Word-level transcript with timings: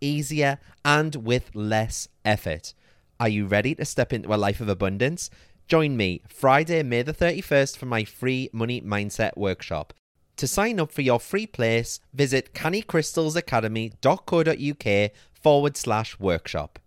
easier, 0.00 0.58
and 0.84 1.16
with 1.16 1.50
less 1.54 2.08
effort. 2.24 2.74
Are 3.20 3.28
you 3.28 3.46
ready 3.46 3.74
to 3.76 3.84
step 3.84 4.12
into 4.12 4.34
a 4.34 4.36
life 4.36 4.60
of 4.60 4.68
abundance? 4.68 5.30
Join 5.66 5.96
me 5.96 6.22
Friday, 6.28 6.82
May 6.82 7.02
the 7.02 7.14
31st 7.14 7.76
for 7.76 7.86
my 7.86 8.04
free 8.04 8.50
Money 8.52 8.80
Mindset 8.80 9.36
Workshop. 9.36 9.92
To 10.36 10.46
sign 10.46 10.78
up 10.80 10.90
for 10.90 11.02
your 11.02 11.20
free 11.20 11.46
place, 11.46 12.00
visit 12.12 12.54
cannycrystalsacademy.co.uk 12.54 15.10
forward 15.32 15.76
slash 15.76 16.18
workshop. 16.18 16.78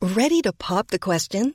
Ready 0.00 0.40
to 0.42 0.52
pop 0.52 0.88
the 0.88 0.98
question? 0.98 1.54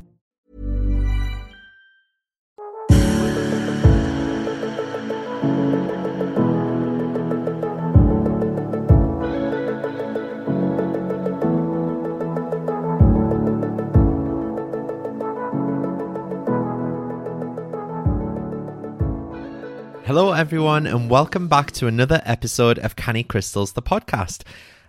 Hello, 20.13 20.33
everyone, 20.33 20.87
and 20.87 21.09
welcome 21.09 21.47
back 21.47 21.71
to 21.71 21.87
another 21.87 22.21
episode 22.25 22.77
of 22.79 22.97
Canny 22.97 23.23
Crystals, 23.23 23.71
the 23.71 23.81
podcast. 23.81 24.43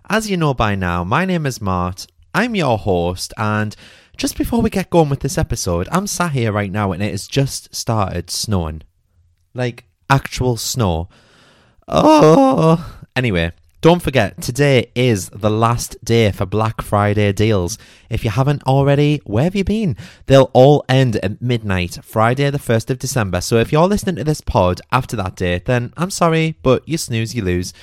As 0.09 0.29
you 0.29 0.35
know 0.35 0.53
by 0.53 0.75
now, 0.75 1.05
my 1.05 1.23
name 1.23 1.45
is 1.45 1.61
Mart. 1.61 2.07
I'm 2.33 2.55
your 2.55 2.77
host, 2.77 3.33
and 3.37 3.73
just 4.17 4.37
before 4.37 4.61
we 4.61 4.69
get 4.69 4.89
going 4.89 5.07
with 5.07 5.21
this 5.21 5.37
episode, 5.37 5.87
I'm 5.93 6.07
sat 6.07 6.33
here 6.33 6.51
right 6.51 6.69
now 6.69 6.91
and 6.91 7.01
it 7.01 7.11
has 7.11 7.25
just 7.25 7.73
started 7.73 8.29
snowing. 8.29 8.81
Like 9.53 9.85
actual 10.09 10.57
snow. 10.57 11.07
Oh, 11.87 12.97
anyway, 13.15 13.53
don't 13.83 14.01
forget, 14.01 14.41
today 14.41 14.89
is 14.95 15.27
the 15.31 15.49
last 15.49 15.97
day 16.05 16.31
for 16.31 16.45
Black 16.45 16.81
Friday 16.81 17.33
deals. 17.33 17.77
If 18.09 18.23
you 18.23 18.29
haven't 18.29 18.63
already, 18.63 19.19
where 19.25 19.43
have 19.43 19.57
you 19.57 19.65
been? 19.65 19.97
They'll 20.27 20.49
all 20.53 20.85
end 20.87 21.17
at 21.17 21.41
midnight, 21.41 21.99
Friday, 22.01 22.49
the 22.49 22.59
1st 22.59 22.91
of 22.91 22.99
December. 22.99 23.41
So 23.41 23.57
if 23.57 23.73
you're 23.73 23.85
listening 23.85 24.15
to 24.15 24.23
this 24.23 24.39
pod 24.39 24.79
after 24.93 25.17
that 25.17 25.35
date, 25.35 25.65
then 25.65 25.91
I'm 25.97 26.11
sorry, 26.11 26.55
but 26.63 26.87
you 26.87 26.97
snooze, 26.97 27.35
you 27.35 27.43
lose. 27.43 27.73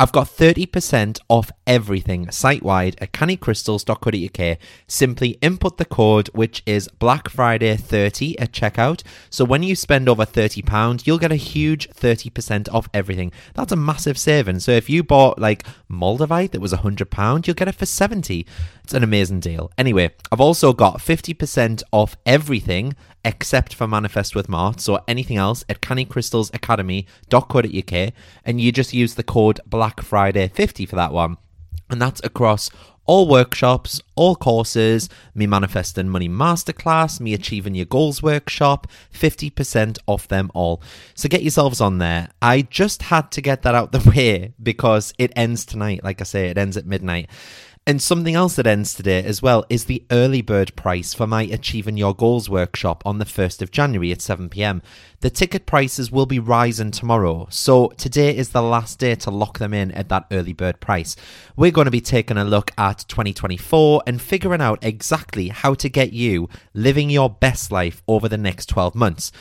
I've 0.00 0.12
got 0.12 0.28
30% 0.28 1.18
off 1.28 1.50
everything 1.66 2.30
site 2.30 2.62
wide 2.62 2.94
at 3.00 3.12
cannycrystals.co.uk. 3.12 4.58
Simply 4.86 5.30
input 5.42 5.76
the 5.76 5.84
code, 5.84 6.28
which 6.34 6.62
is 6.66 6.86
Black 6.86 7.28
Friday 7.28 7.76
30 7.76 8.38
at 8.38 8.52
checkout. 8.52 9.02
So 9.28 9.44
when 9.44 9.64
you 9.64 9.74
spend 9.74 10.08
over 10.08 10.24
£30, 10.24 11.04
you'll 11.04 11.18
get 11.18 11.32
a 11.32 11.36
huge 11.36 11.90
30% 11.90 12.72
off 12.72 12.88
everything. 12.94 13.32
That's 13.54 13.72
a 13.72 13.76
massive 13.76 14.18
saving. 14.18 14.60
So 14.60 14.70
if 14.70 14.88
you 14.88 15.02
bought 15.02 15.40
like 15.40 15.64
Moldavite 15.90 16.52
that 16.52 16.60
was 16.60 16.72
£100, 16.72 17.46
you'll 17.48 17.54
get 17.54 17.66
it 17.66 17.74
for 17.74 17.86
70 17.86 18.46
It's 18.84 18.94
an 18.94 19.02
amazing 19.02 19.40
deal. 19.40 19.72
Anyway, 19.76 20.14
I've 20.30 20.40
also 20.40 20.72
got 20.72 20.98
50% 20.98 21.82
off 21.90 22.16
everything 22.24 22.94
except 23.24 23.74
for 23.74 23.86
Manifest 23.86 24.34
with 24.34 24.48
Mart. 24.48 24.88
or 24.88 25.00
anything 25.08 25.36
else 25.36 25.64
at 25.68 25.80
cannycrystalsacademy.co.uk 25.80 28.12
and 28.44 28.60
you 28.60 28.72
just 28.72 28.92
use 28.94 29.14
the 29.14 29.22
code 29.22 29.60
Black 29.66 30.00
Friday 30.00 30.48
50 30.48 30.86
for 30.86 30.96
that 30.96 31.12
one. 31.12 31.36
And 31.90 32.02
that's 32.02 32.20
across 32.22 32.70
all 33.08 33.26
workshops, 33.26 34.02
all 34.16 34.36
courses, 34.36 35.08
me 35.34 35.46
manifesting 35.46 36.10
money 36.10 36.28
masterclass, 36.28 37.20
me 37.20 37.32
achieving 37.32 37.74
your 37.74 37.86
goals 37.86 38.22
workshop, 38.22 38.86
50% 39.12 39.98
off 40.06 40.28
them 40.28 40.50
all. 40.54 40.82
So 41.14 41.28
get 41.28 41.42
yourselves 41.42 41.80
on 41.80 41.98
there. 41.98 42.28
I 42.42 42.62
just 42.62 43.04
had 43.04 43.32
to 43.32 43.40
get 43.40 43.62
that 43.62 43.74
out 43.74 43.92
the 43.92 44.10
way 44.14 44.52
because 44.62 45.14
it 45.18 45.32
ends 45.34 45.64
tonight. 45.64 46.04
Like 46.04 46.20
I 46.20 46.24
say, 46.24 46.50
it 46.50 46.58
ends 46.58 46.76
at 46.76 46.84
midnight. 46.84 47.30
And 47.88 48.02
something 48.02 48.34
else 48.34 48.56
that 48.56 48.66
ends 48.66 48.92
today 48.92 49.24
as 49.24 49.40
well 49.40 49.64
is 49.70 49.86
the 49.86 50.04
early 50.10 50.42
bird 50.42 50.76
price 50.76 51.14
for 51.14 51.26
my 51.26 51.44
Achieving 51.44 51.96
Your 51.96 52.14
Goals 52.14 52.50
workshop 52.50 53.02
on 53.06 53.16
the 53.16 53.24
1st 53.24 53.62
of 53.62 53.70
January 53.70 54.12
at 54.12 54.20
7 54.20 54.50
pm. 54.50 54.82
The 55.20 55.30
ticket 55.30 55.64
prices 55.64 56.12
will 56.12 56.26
be 56.26 56.38
rising 56.38 56.90
tomorrow, 56.90 57.46
so 57.48 57.88
today 57.96 58.36
is 58.36 58.50
the 58.50 58.60
last 58.60 58.98
day 58.98 59.14
to 59.14 59.30
lock 59.30 59.58
them 59.58 59.72
in 59.72 59.90
at 59.92 60.10
that 60.10 60.26
early 60.30 60.52
bird 60.52 60.80
price. 60.80 61.16
We're 61.56 61.70
going 61.70 61.86
to 61.86 61.90
be 61.90 62.02
taking 62.02 62.36
a 62.36 62.44
look 62.44 62.72
at 62.76 63.06
2024 63.08 64.02
and 64.06 64.20
figuring 64.20 64.60
out 64.60 64.84
exactly 64.84 65.48
how 65.48 65.72
to 65.72 65.88
get 65.88 66.12
you 66.12 66.50
living 66.74 67.08
your 67.08 67.30
best 67.30 67.72
life 67.72 68.02
over 68.06 68.28
the 68.28 68.36
next 68.36 68.66
12 68.66 68.94
months. 68.94 69.32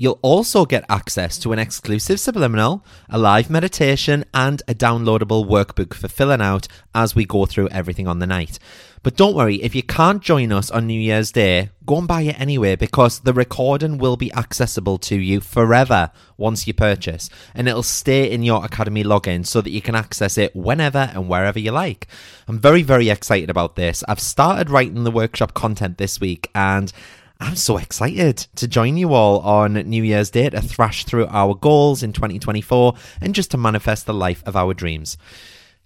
You'll 0.00 0.20
also 0.22 0.64
get 0.64 0.84
access 0.88 1.38
to 1.38 1.52
an 1.52 1.58
exclusive 1.58 2.20
subliminal, 2.20 2.86
a 3.08 3.18
live 3.18 3.50
meditation, 3.50 4.24
and 4.32 4.62
a 4.68 4.72
downloadable 4.72 5.44
workbook 5.44 5.92
for 5.92 6.06
filling 6.06 6.40
out 6.40 6.68
as 6.94 7.16
we 7.16 7.24
go 7.24 7.46
through 7.46 7.70
everything 7.70 8.06
on 8.06 8.20
the 8.20 8.26
night. 8.26 8.60
But 9.02 9.16
don't 9.16 9.34
worry, 9.34 9.56
if 9.56 9.74
you 9.74 9.82
can't 9.82 10.22
join 10.22 10.52
us 10.52 10.70
on 10.70 10.86
New 10.86 11.00
Year's 11.00 11.32
Day, 11.32 11.70
go 11.84 11.98
and 11.98 12.06
buy 12.06 12.22
it 12.22 12.38
anyway 12.38 12.76
because 12.76 13.18
the 13.20 13.32
recording 13.32 13.98
will 13.98 14.16
be 14.16 14.32
accessible 14.34 14.98
to 14.98 15.16
you 15.16 15.40
forever 15.40 16.12
once 16.36 16.68
you 16.68 16.74
purchase, 16.74 17.28
and 17.52 17.68
it'll 17.68 17.82
stay 17.82 18.30
in 18.30 18.44
your 18.44 18.64
Academy 18.64 19.02
login 19.02 19.44
so 19.44 19.60
that 19.60 19.70
you 19.70 19.82
can 19.82 19.96
access 19.96 20.38
it 20.38 20.54
whenever 20.54 21.10
and 21.12 21.28
wherever 21.28 21.58
you 21.58 21.72
like. 21.72 22.06
I'm 22.46 22.60
very, 22.60 22.82
very 22.82 23.08
excited 23.08 23.50
about 23.50 23.74
this. 23.74 24.04
I've 24.06 24.20
started 24.20 24.70
writing 24.70 25.02
the 25.02 25.10
workshop 25.10 25.54
content 25.54 25.98
this 25.98 26.20
week 26.20 26.50
and 26.54 26.92
I'm 27.40 27.54
so 27.54 27.76
excited 27.76 28.38
to 28.56 28.66
join 28.66 28.96
you 28.96 29.14
all 29.14 29.38
on 29.40 29.74
New 29.74 30.02
Year's 30.02 30.30
Day 30.30 30.50
to 30.50 30.60
thrash 30.60 31.04
through 31.04 31.26
our 31.28 31.54
goals 31.54 32.02
in 32.02 32.12
2024 32.12 32.94
and 33.20 33.34
just 33.34 33.52
to 33.52 33.56
manifest 33.56 34.06
the 34.06 34.14
life 34.14 34.42
of 34.44 34.56
our 34.56 34.74
dreams. 34.74 35.16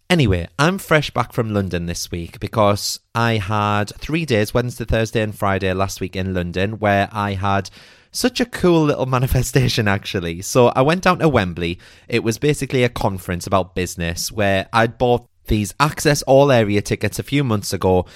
Anyway, 0.08 0.49
I'm 0.58 0.78
fresh 0.78 1.10
back 1.10 1.34
from 1.34 1.52
London 1.52 1.84
this 1.84 2.10
week 2.10 2.40
because 2.40 3.00
I 3.14 3.37
had 3.37 3.94
three 3.99 4.25
days 4.25 4.54
Wednesday, 4.54 4.87
Thursday, 4.87 5.20
and 5.20 5.34
Friday 5.34 5.75
last 5.75 6.00
week 6.00 6.16
in 6.16 6.32
London 6.32 6.78
where 6.78 7.10
I 7.12 7.34
had 7.34 7.69
such 8.12 8.40
a 8.40 8.46
cool 8.46 8.84
little 8.84 9.06
manifestation 9.16 9.88
actually. 9.88 10.40
So 10.40 10.69
I 10.69 10.81
went 10.81 11.02
down 11.02 11.19
to 11.19 11.28
Wembley. 11.28 11.78
It 12.08 12.25
was 12.25 12.38
basically 12.38 12.82
a 12.82 12.88
conference 12.88 13.46
about 13.46 13.75
business 13.75 14.32
where 14.32 14.69
I'd 14.72 14.96
bought 14.96 15.28
these 15.48 15.75
access 15.78 16.22
all 16.22 16.50
area 16.50 16.81
tickets 16.81 17.19
a 17.19 17.22
few 17.22 17.44
months 17.44 17.75
ago 17.75 18.06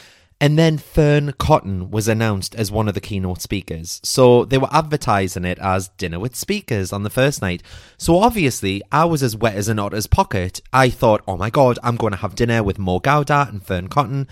and 0.40 0.58
then 0.58 0.76
Fearne 0.76 1.32
Cotton 1.38 1.90
was 1.90 2.08
announced 2.08 2.54
as 2.54 2.70
one 2.70 2.88
of 2.88 2.94
the 2.94 3.00
keynote 3.00 3.40
speakers. 3.40 4.00
So 4.04 4.44
they 4.44 4.58
were 4.58 4.68
advertising 4.70 5.46
it 5.46 5.58
as 5.58 5.88
dinner 5.88 6.20
with 6.20 6.36
speakers 6.36 6.92
on 6.92 7.04
the 7.04 7.10
first 7.10 7.40
night. 7.40 7.62
So 7.96 8.18
obviously, 8.18 8.82
I 8.92 9.06
was 9.06 9.22
as 9.22 9.34
wet 9.34 9.54
as 9.54 9.68
an 9.68 9.78
otter's 9.78 10.06
pocket. 10.06 10.60
I 10.74 10.90
thought, 10.90 11.22
oh 11.26 11.38
my 11.38 11.48
god, 11.48 11.78
I'm 11.82 11.96
going 11.96 12.12
to 12.12 12.18
have 12.18 12.34
dinner 12.34 12.62
with 12.62 12.78
Mo 12.78 13.00
Gawdat 13.00 13.48
and 13.48 13.62
Fearne 13.62 13.88
Cotton. 13.88 14.28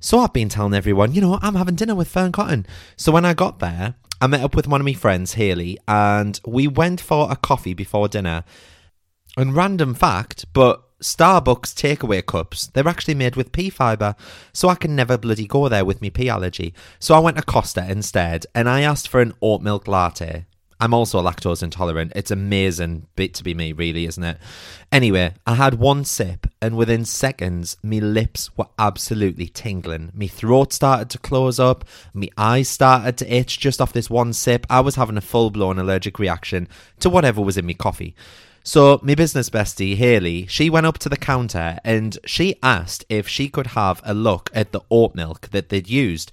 So 0.00 0.18
I've 0.18 0.32
been 0.32 0.48
telling 0.48 0.74
everyone, 0.74 1.14
you 1.14 1.20
know, 1.20 1.38
I'm 1.40 1.54
having 1.54 1.76
dinner 1.76 1.94
with 1.94 2.08
Fearne 2.08 2.32
Cotton. 2.32 2.66
So 2.96 3.12
when 3.12 3.24
I 3.24 3.32
got 3.32 3.60
there, 3.60 3.94
I 4.20 4.26
met 4.26 4.40
up 4.40 4.56
with 4.56 4.66
one 4.66 4.80
of 4.80 4.84
my 4.84 4.94
friends, 4.94 5.34
Haley, 5.34 5.78
and 5.86 6.40
we 6.44 6.66
went 6.66 7.00
for 7.00 7.30
a 7.30 7.36
coffee 7.36 7.74
before 7.74 8.08
dinner. 8.08 8.44
And 9.36 9.54
random 9.54 9.94
fact, 9.94 10.46
but 10.52 10.82
Starbucks 11.02 11.74
takeaway 11.74 12.24
cups, 12.24 12.68
they're 12.68 12.88
actually 12.88 13.14
made 13.14 13.36
with 13.36 13.52
pea 13.52 13.68
fibre, 13.68 14.14
so 14.52 14.68
I 14.68 14.74
can 14.76 14.96
never 14.96 15.18
bloody 15.18 15.46
go 15.46 15.68
there 15.68 15.84
with 15.84 16.00
me 16.00 16.08
pea 16.08 16.30
allergy. 16.30 16.72
So 16.98 17.14
I 17.14 17.18
went 17.18 17.36
to 17.36 17.42
Costa 17.42 17.86
instead, 17.88 18.46
and 18.54 18.68
I 18.68 18.80
asked 18.80 19.08
for 19.08 19.20
an 19.20 19.34
oat 19.42 19.60
milk 19.60 19.86
latte. 19.86 20.46
I'm 20.78 20.92
also 20.92 21.22
lactose 21.22 21.62
intolerant. 21.62 22.12
It's 22.14 22.30
amazing 22.30 23.06
bit 23.16 23.32
to 23.34 23.44
be 23.44 23.54
me, 23.54 23.72
really, 23.72 24.04
isn't 24.06 24.22
it? 24.22 24.38
Anyway, 24.92 25.32
I 25.46 25.54
had 25.54 25.74
one 25.74 26.04
sip, 26.04 26.46
and 26.60 26.76
within 26.76 27.04
seconds, 27.04 27.76
me 27.82 28.00
lips 28.00 28.56
were 28.56 28.68
absolutely 28.78 29.48
tingling. 29.48 30.12
Me 30.14 30.28
throat 30.28 30.72
started 30.72 31.08
to 31.10 31.18
close 31.18 31.58
up, 31.58 31.84
me 32.12 32.30
eyes 32.36 32.68
started 32.68 33.16
to 33.18 33.34
itch 33.34 33.58
just 33.58 33.80
off 33.80 33.94
this 33.94 34.10
one 34.10 34.32
sip. 34.32 34.66
I 34.68 34.80
was 34.80 34.96
having 34.96 35.16
a 35.16 35.22
full 35.22 35.50
blown 35.50 35.78
allergic 35.78 36.18
reaction 36.18 36.68
to 37.00 37.08
whatever 37.08 37.40
was 37.40 37.56
in 37.56 37.66
me 37.66 37.74
coffee. 37.74 38.14
So, 38.66 38.98
my 39.00 39.14
business 39.14 39.48
bestie, 39.48 39.94
Haley, 39.94 40.48
she 40.48 40.70
went 40.70 40.86
up 40.86 40.98
to 40.98 41.08
the 41.08 41.16
counter 41.16 41.78
and 41.84 42.18
she 42.26 42.56
asked 42.64 43.04
if 43.08 43.28
she 43.28 43.48
could 43.48 43.68
have 43.68 44.00
a 44.02 44.12
look 44.12 44.50
at 44.52 44.72
the 44.72 44.80
oat 44.90 45.14
milk 45.14 45.50
that 45.52 45.68
they'd 45.68 45.88
used. 45.88 46.32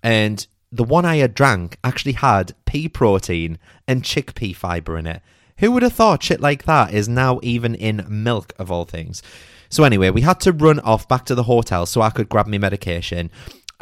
And 0.00 0.46
the 0.70 0.84
one 0.84 1.04
I 1.04 1.16
had 1.16 1.34
drank 1.34 1.78
actually 1.82 2.12
had 2.12 2.54
pea 2.66 2.88
protein 2.88 3.58
and 3.88 4.04
chickpea 4.04 4.54
fibre 4.54 4.96
in 4.96 5.08
it. 5.08 5.22
Who 5.58 5.72
would 5.72 5.82
have 5.82 5.92
thought 5.92 6.22
shit 6.22 6.40
like 6.40 6.66
that 6.66 6.94
is 6.94 7.08
now 7.08 7.40
even 7.42 7.74
in 7.74 8.06
milk, 8.08 8.52
of 8.60 8.70
all 8.70 8.84
things? 8.84 9.20
So, 9.68 9.82
anyway, 9.82 10.10
we 10.10 10.20
had 10.20 10.38
to 10.42 10.52
run 10.52 10.78
off 10.80 11.08
back 11.08 11.24
to 11.24 11.34
the 11.34 11.42
hotel 11.42 11.86
so 11.86 12.00
I 12.00 12.10
could 12.10 12.28
grab 12.28 12.46
my 12.46 12.58
medication. 12.58 13.28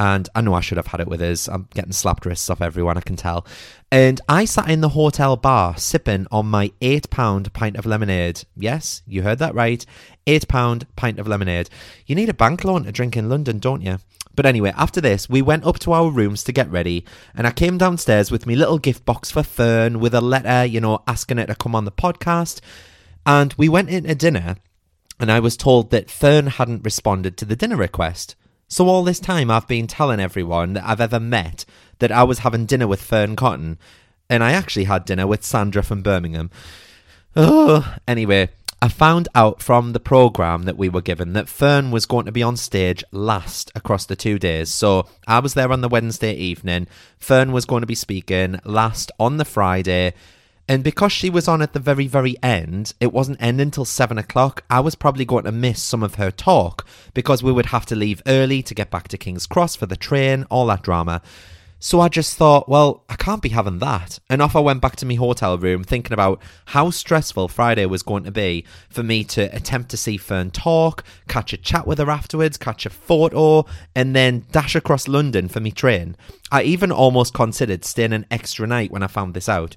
And 0.01 0.31
I 0.35 0.41
know 0.41 0.55
I 0.55 0.63
should 0.63 0.79
have 0.79 0.87
had 0.87 1.01
it 1.01 1.09
with 1.09 1.21
us. 1.21 1.47
I'm 1.47 1.69
getting 1.75 1.93
slapped 1.93 2.25
wrists 2.25 2.49
off 2.49 2.63
everyone, 2.63 2.97
I 2.97 3.03
can 3.03 3.17
tell. 3.17 3.47
And 3.93 4.19
I 4.31 4.47
sat 4.47 4.71
in 4.71 4.81
the 4.81 4.89
hotel 4.89 5.37
bar 5.37 5.77
sipping 5.77 6.27
on 6.31 6.47
my 6.47 6.73
£8 6.81 7.53
pint 7.53 7.77
of 7.77 7.85
lemonade. 7.85 8.45
Yes, 8.57 9.03
you 9.07 9.25
heard 9.25 9.41
that 9.41 9.55
right. 9.55 9.85
£8 10.27 10.87
pint 10.97 11.19
of 11.19 11.29
lemonade. 11.29 11.69
You 12.07 12.15
need 12.15 12.31
a 12.31 12.35
bank 12.35 12.65
loan 12.65 12.85
to 12.85 12.93
drink 12.93 13.15
in 13.15 13.29
London, 13.29 13.59
don't 13.59 13.83
you? 13.83 13.99
But 14.35 14.47
anyway, 14.47 14.73
after 14.75 15.03
this, 15.03 15.29
we 15.29 15.43
went 15.43 15.67
up 15.67 15.79
to 15.81 15.93
our 15.93 16.09
rooms 16.09 16.45
to 16.45 16.53
get 16.53 16.71
ready, 16.71 17.05
and 17.35 17.47
I 17.47 17.51
came 17.51 17.77
downstairs 17.77 18.31
with 18.31 18.47
my 18.47 18.55
little 18.55 18.79
gift 18.79 19.05
box 19.05 19.31
for 19.31 19.43
Fearne 19.43 20.01
with 20.01 20.15
a 20.15 20.23
letter, 20.23 20.65
you 20.65 20.81
know, 20.81 21.03
asking 21.07 21.37
her 21.37 21.45
to 21.45 21.55
come 21.55 21.75
on 21.75 21.85
the 21.85 21.93
podcast. 21.93 22.63
And 23.27 23.53
we 23.59 23.69
went 23.69 23.91
into 23.91 24.15
dinner, 24.15 24.57
and 25.19 25.31
I 25.31 25.41
was 25.41 25.59
told 25.59 25.91
that 25.91 26.09
Fearne 26.09 26.47
hadn't 26.47 26.87
responded 26.87 27.37
to 27.37 27.45
the 27.45 27.55
dinner 27.55 27.77
request. 27.77 28.35
So 28.71 28.89
all 28.89 29.03
this 29.03 29.19
time 29.19 29.51
I've 29.51 29.67
been 29.67 29.89
telling 29.89 30.21
everyone 30.21 30.75
that 30.75 30.85
I've 30.85 31.01
ever 31.01 31.19
met 31.19 31.65
that 31.99 32.13
I 32.13 32.23
was 32.23 32.39
having 32.39 32.67
dinner 32.67 32.87
with 32.87 33.03
Fearne 33.03 33.35
Cotton, 33.35 33.79
and 34.31 34.45
I 34.45 34.53
actually 34.53 34.85
had 34.85 35.05
dinner 35.05 35.27
with 35.27 35.45
Sandra 35.45 35.83
from 35.83 36.03
Birmingham. 36.03 36.51
Anyway, 38.07 38.49
I 38.81 38.89
found 38.89 39.29
out 39.35 39.61
from 39.61 39.93
the 39.93 39.99
program 39.99 40.63
that 40.63 40.79
we 40.79 40.89
were 40.89 41.03
given 41.03 41.33
that 41.33 41.49
Fearne 41.49 41.91
was 41.91 42.07
going 42.07 42.27
to 42.27 42.33
be 42.33 42.45
on 42.45 42.57
stage 42.57 43.03
last 43.11 43.73
across 43.75 44.07
the 44.07 44.15
two 44.15 44.39
days. 44.39 44.71
So 44.71 45.09
I 45.27 45.41
was 45.41 45.55
there 45.55 45.73
on 45.73 45.81
the 45.81 45.89
Wednesday 45.89 46.33
evening. 46.33 46.87
Fearne 47.19 47.51
was 47.51 47.67
going 47.67 47.81
to 47.81 47.89
be 47.89 47.97
speaking 47.97 48.61
last 48.65 49.11
on 49.19 49.37
the 49.37 49.45
Friday. 49.45 50.15
And 50.71 50.85
because 50.85 51.11
she 51.11 51.31
was 51.31 51.49
on 51.49 51.63
at 51.63 51.73
the 51.73 51.81
very, 51.81 52.07
very 52.07 52.37
end, 52.45 52.95
it 53.01 53.13
wasn't 53.13 53.43
ending 53.43 53.67
until 53.67 53.85
seven 53.85 54.19
o'clock. 54.19 54.63
I 54.71 54.79
was 54.79 54.95
probably 54.95 55.25
going 55.25 55.43
to 55.43 55.51
miss 55.51 55.83
some 55.83 56.05
of 56.05 56.15
her 56.15 56.31
talk 56.31 56.87
because 57.13 57.43
we 57.43 57.51
would 57.51 57.67
have 57.67 57.87
to 57.87 57.97
leave 57.97 58.23
early 58.25 58.63
to 58.63 58.73
get 58.73 58.89
back 58.89 59.09
to 59.09 59.19
King's 59.19 59.49
Cross 59.49 59.75
for 59.75 59.87
the 59.87 59.97
train, 59.97 60.47
all 60.49 60.67
that 60.67 60.85
drama. 60.85 61.23
So 61.81 61.99
I 61.99 62.09
just 62.09 62.37
thought, 62.37 62.69
well, 62.69 63.03
I 63.09 63.17
can't 63.17 63.43
be 63.43 63.49
having 63.49 63.81
that. 63.81 64.21
And 64.29 64.41
off 64.41 64.55
I 64.55 64.61
went 64.61 64.81
back 64.81 64.95
to 64.97 65.07
my 65.07 65.15
hotel 65.15 65.59
room 65.59 65.83
thinking 65.83 66.13
about 66.13 66.41
how 66.67 66.91
stressful 66.91 67.49
Friday 67.49 67.87
was 67.87 68.05
going 68.05 68.23
to 68.23 68.31
be 68.31 68.65
for 68.91 69.03
me 69.03 69.25
to 69.25 69.53
attempt 69.53 69.91
to 69.91 69.97
see 69.97 70.19
Fearne 70.19 70.53
talk, 70.53 71.03
catch 71.27 71.53
a 71.53 71.57
chat 71.57 71.85
with 71.85 71.99
her 71.99 72.11
afterwards, 72.11 72.57
catch 72.57 72.87
a 72.87 72.91
photo, 72.91 73.67
and 73.97 74.15
then 74.15 74.47
dash 74.53 74.77
across 74.77 75.09
London 75.09 75.49
for 75.49 75.59
me 75.59 75.73
train. 75.73 76.17
I 76.53 76.63
even 76.63 76.93
almost 76.93 77.35
considered 77.35 77.85
staying 77.85 78.13
an 78.13 78.27
extra 78.31 78.69
night 78.69 78.93
when 78.93 79.03
I 79.03 79.09
found 79.09 79.35
this 79.35 79.49
out. 79.49 79.75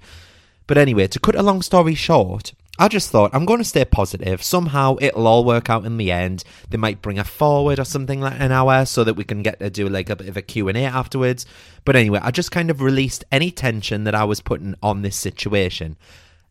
But 0.67 0.77
anyway, 0.77 1.07
to 1.07 1.19
cut 1.19 1.35
a 1.35 1.43
long 1.43 1.61
story 1.61 1.95
short, 1.95 2.53
I 2.79 2.87
just 2.87 3.11
thought 3.11 3.31
I'm 3.33 3.45
going 3.45 3.59
to 3.59 3.63
stay 3.63 3.85
positive. 3.85 4.41
Somehow 4.41 4.97
it'll 4.99 5.27
all 5.27 5.45
work 5.45 5.69
out 5.69 5.85
in 5.85 5.97
the 5.97 6.11
end. 6.11 6.43
They 6.69 6.77
might 6.77 7.01
bring 7.01 7.19
a 7.19 7.23
forward 7.23 7.79
or 7.79 7.85
something 7.85 8.19
like 8.19 8.39
an 8.39 8.51
hour 8.51 8.85
so 8.85 9.03
that 9.03 9.13
we 9.13 9.23
can 9.23 9.43
get 9.43 9.59
to 9.59 9.69
do 9.69 9.87
like 9.87 10.09
a 10.09 10.15
bit 10.15 10.29
of 10.29 10.37
a 10.37 10.41
Q&A 10.41 10.83
afterwards. 10.83 11.45
But 11.85 11.95
anyway, 11.95 12.19
I 12.23 12.31
just 12.31 12.51
kind 12.51 12.71
of 12.71 12.81
released 12.81 13.23
any 13.31 13.51
tension 13.51 14.05
that 14.05 14.15
I 14.15 14.23
was 14.23 14.41
putting 14.41 14.75
on 14.81 15.01
this 15.01 15.15
situation. 15.15 15.97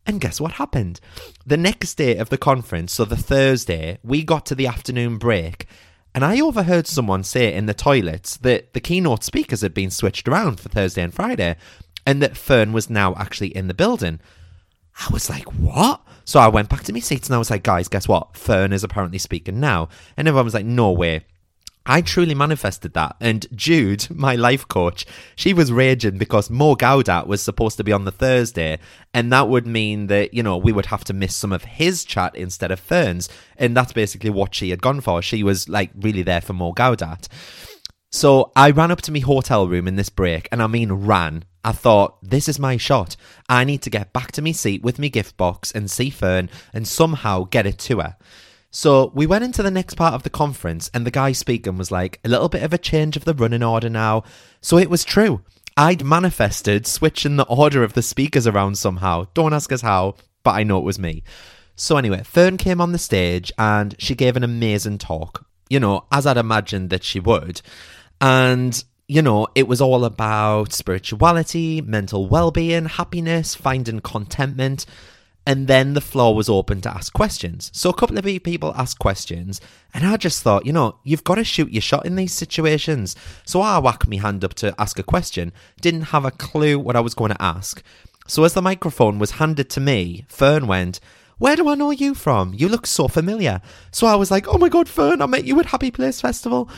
And 0.05 0.21
guess 0.21 0.39
what 0.39 0.53
happened? 0.53 0.99
The 1.45 1.57
next 1.57 1.95
day 1.95 2.17
of 2.17 2.29
the 2.29 2.37
conference, 2.37 2.93
so 2.93 3.05
the 3.05 3.17
Thursday, 3.17 3.97
we 4.03 4.23
got 4.23 4.45
to 4.45 4.55
the 4.55 4.67
afternoon 4.67 5.17
break 5.17 5.67
and 6.15 6.23
I 6.23 6.39
overheard 6.39 6.85
someone 6.85 7.23
say 7.23 7.53
in 7.53 7.65
the 7.65 7.73
toilets 7.73 8.37
that 8.37 8.73
the 8.73 8.79
keynote 8.79 9.23
speakers 9.23 9.61
had 9.61 9.73
been 9.73 9.89
switched 9.89 10.27
around 10.27 10.59
for 10.59 10.69
Thursday 10.69 11.01
and 11.01 11.13
Friday 11.13 11.55
and 12.05 12.21
that 12.21 12.33
Fearne 12.33 12.73
was 12.73 12.89
now 12.89 13.15
actually 13.15 13.55
in 13.55 13.67
the 13.67 13.73
building. 13.73 14.19
I 14.99 15.11
was 15.11 15.29
like, 15.29 15.45
what? 15.53 16.01
So 16.25 16.39
I 16.39 16.47
went 16.47 16.69
back 16.69 16.83
to 16.83 16.93
my 16.93 16.99
seats 16.99 17.27
and 17.27 17.35
I 17.35 17.39
was 17.39 17.49
like, 17.49 17.63
guys, 17.63 17.87
guess 17.87 18.07
what? 18.07 18.33
Fearne 18.33 18.73
is 18.73 18.83
apparently 18.83 19.17
speaking 19.17 19.59
now. 19.59 19.89
And 20.15 20.27
everyone 20.27 20.45
was 20.45 20.53
like, 20.53 20.65
no 20.65 20.91
way. 20.91 21.25
I 21.85 22.01
truly 22.01 22.33
manifested 22.33 22.93
that. 22.93 23.17
And 23.19 23.45
Jude, 23.53 24.07
my 24.15 24.35
life 24.35 24.67
coach, 24.67 25.05
she 25.35 25.53
was 25.53 25.71
raging 25.71 26.17
because 26.17 26.49
Mo 26.49 26.75
Gawdat 26.75 27.27
was 27.27 27.41
supposed 27.41 27.77
to 27.77 27.83
be 27.83 27.91
on 27.91 28.05
the 28.05 28.11
Thursday. 28.11 28.79
And 29.13 29.31
that 29.33 29.49
would 29.49 29.67
mean 29.67 30.07
that, 30.07 30.33
you 30.33 30.43
know, 30.43 30.57
we 30.57 30.71
would 30.71 30.87
have 30.87 31.03
to 31.05 31.13
miss 31.13 31.35
some 31.35 31.51
of 31.51 31.65
his 31.65 32.05
chat 32.05 32.35
instead 32.35 32.71
of 32.71 32.79
Fearne's. 32.79 33.27
And 33.57 33.75
that's 33.75 33.93
basically 33.93 34.29
what 34.29 34.55
she 34.55 34.69
had 34.69 34.81
gone 34.81 35.01
for. 35.01 35.21
She 35.21 35.43
was 35.43 35.67
like 35.67 35.91
really 35.95 36.23
there 36.23 36.41
for 36.41 36.53
Mo 36.53 36.71
Gawdat. 36.71 37.27
So 38.11 38.51
I 38.55 38.69
ran 38.69 38.91
up 38.91 39.01
to 39.01 39.11
my 39.11 39.19
hotel 39.19 39.67
room 39.67 39.87
in 39.87 39.95
this 39.95 40.09
break, 40.09 40.47
and 40.51 40.61
I 40.61 40.67
mean 40.67 40.91
ran. 40.91 41.45
I 41.63 41.71
thought, 41.71 42.17
this 42.21 42.49
is 42.49 42.59
my 42.59 42.77
shot. 42.77 43.15
I 43.47 43.63
need 43.63 43.81
to 43.83 43.89
get 43.89 44.13
back 44.13 44.31
to 44.33 44.41
my 44.41 44.51
seat 44.51 44.83
with 44.83 44.99
my 44.99 45.07
gift 45.07 45.37
box 45.37 45.71
and 45.71 45.89
see 45.89 46.09
Fearne 46.09 46.49
and 46.73 46.87
somehow 46.87 47.43
get 47.43 47.65
it 47.65 47.79
to 47.79 47.99
her. 47.99 48.17
So 48.69 49.11
we 49.13 49.27
went 49.27 49.43
into 49.43 49.61
the 49.61 49.71
next 49.71 49.93
part 49.93 50.15
of 50.15 50.23
the 50.23 50.31
conference, 50.31 50.89
and 50.93 51.05
the 51.05 51.11
guy 51.11 51.31
speaking 51.31 51.77
was 51.77 51.91
like, 51.91 52.19
a 52.25 52.29
little 52.29 52.49
bit 52.49 52.63
of 52.63 52.73
a 52.73 52.77
change 52.77 53.15
of 53.15 53.23
the 53.23 53.35
running 53.35 53.61
order 53.61 53.89
now. 53.89 54.23
So 54.61 54.77
it 54.77 54.89
was 54.89 55.05
true. 55.05 55.41
I'd 55.77 56.03
manifested 56.03 56.85
switching 56.87 57.35
the 57.35 57.45
order 57.45 57.83
of 57.83 57.93
the 57.93 58.01
speakers 58.01 58.47
around 58.47 58.77
somehow. 58.77 59.27
Don't 59.33 59.53
ask 59.53 59.71
us 59.71 59.81
how, 59.81 60.15
but 60.43 60.51
I 60.51 60.63
know 60.63 60.79
it 60.79 60.83
was 60.83 60.99
me. 60.99 61.23
So 61.75 61.97
anyway, 61.97 62.21
Fearne 62.23 62.57
came 62.57 62.81
on 62.81 62.91
the 62.91 62.97
stage 62.97 63.51
and 63.57 63.95
she 63.99 64.15
gave 64.15 64.35
an 64.35 64.43
amazing 64.43 64.97
talk, 64.97 65.45
you 65.69 65.79
know, 65.79 66.05
as 66.11 66.25
I'd 66.27 66.37
imagined 66.37 66.89
that 66.89 67.03
she 67.03 67.19
would. 67.19 67.61
And 68.21 68.83
you 69.13 69.21
know, 69.21 69.47
it 69.53 69.67
was 69.67 69.79
all 69.79 70.05
about 70.05 70.73
spirituality, 70.73 71.81
mental 71.81 72.27
well 72.27 72.49
being, 72.49 72.85
happiness, 72.85 73.53
finding 73.53 73.99
contentment 73.99 74.85
and 75.45 75.67
then 75.67 75.93
the 75.93 76.01
floor 76.01 76.33
was 76.35 76.47
open 76.47 76.81
to 76.81 76.89
ask 76.89 77.11
questions. 77.11 77.69
So 77.73 77.89
a 77.89 77.93
couple 77.93 78.17
of 78.17 78.23
people 78.23 78.73
asked 78.77 78.99
questions, 78.99 79.59
and 79.93 80.05
I 80.05 80.15
just 80.17 80.41
thought, 80.41 80.65
you 80.65 80.71
know, 80.71 80.99
you've 81.03 81.25
got 81.25 81.35
to 81.35 81.43
shoot 81.43 81.71
your 81.71 81.81
shot 81.81 82.05
in 82.05 82.15
these 82.15 82.33
situations. 82.33 83.15
So 83.45 83.61
I 83.61 83.77
whacked 83.79 84.07
my 84.07 84.17
hand 84.17 84.43
up 84.45 84.53
to 84.55 84.73
ask 84.79 84.97
a 84.99 85.03
question, 85.03 85.51
didn't 85.81 86.13
have 86.13 86.23
a 86.23 86.31
clue 86.31 86.79
what 86.79 86.95
I 86.95 87.01
was 87.01 87.13
going 87.13 87.31
to 87.31 87.41
ask. 87.41 87.83
So 88.25 88.45
as 88.45 88.53
the 88.53 88.61
microphone 88.61 89.19
was 89.19 89.31
handed 89.31 89.69
to 89.71 89.81
me, 89.81 90.25
Fearne 90.29 90.65
went, 90.65 91.01
Where 91.39 91.57
do 91.57 91.67
I 91.67 91.75
know 91.75 91.91
you 91.91 92.13
from? 92.13 92.53
You 92.53 92.69
look 92.69 92.87
so 92.87 93.09
familiar. 93.09 93.59
So 93.91 94.07
I 94.07 94.15
was 94.15 94.31
like, 94.31 94.47
Oh 94.47 94.57
my 94.57 94.69
God, 94.69 94.87
Fearne, 94.87 95.21
I 95.21 95.25
met 95.25 95.43
you 95.43 95.59
at 95.59 95.65
Happy 95.65 95.91
Place 95.91 96.21
Festival. 96.21 96.69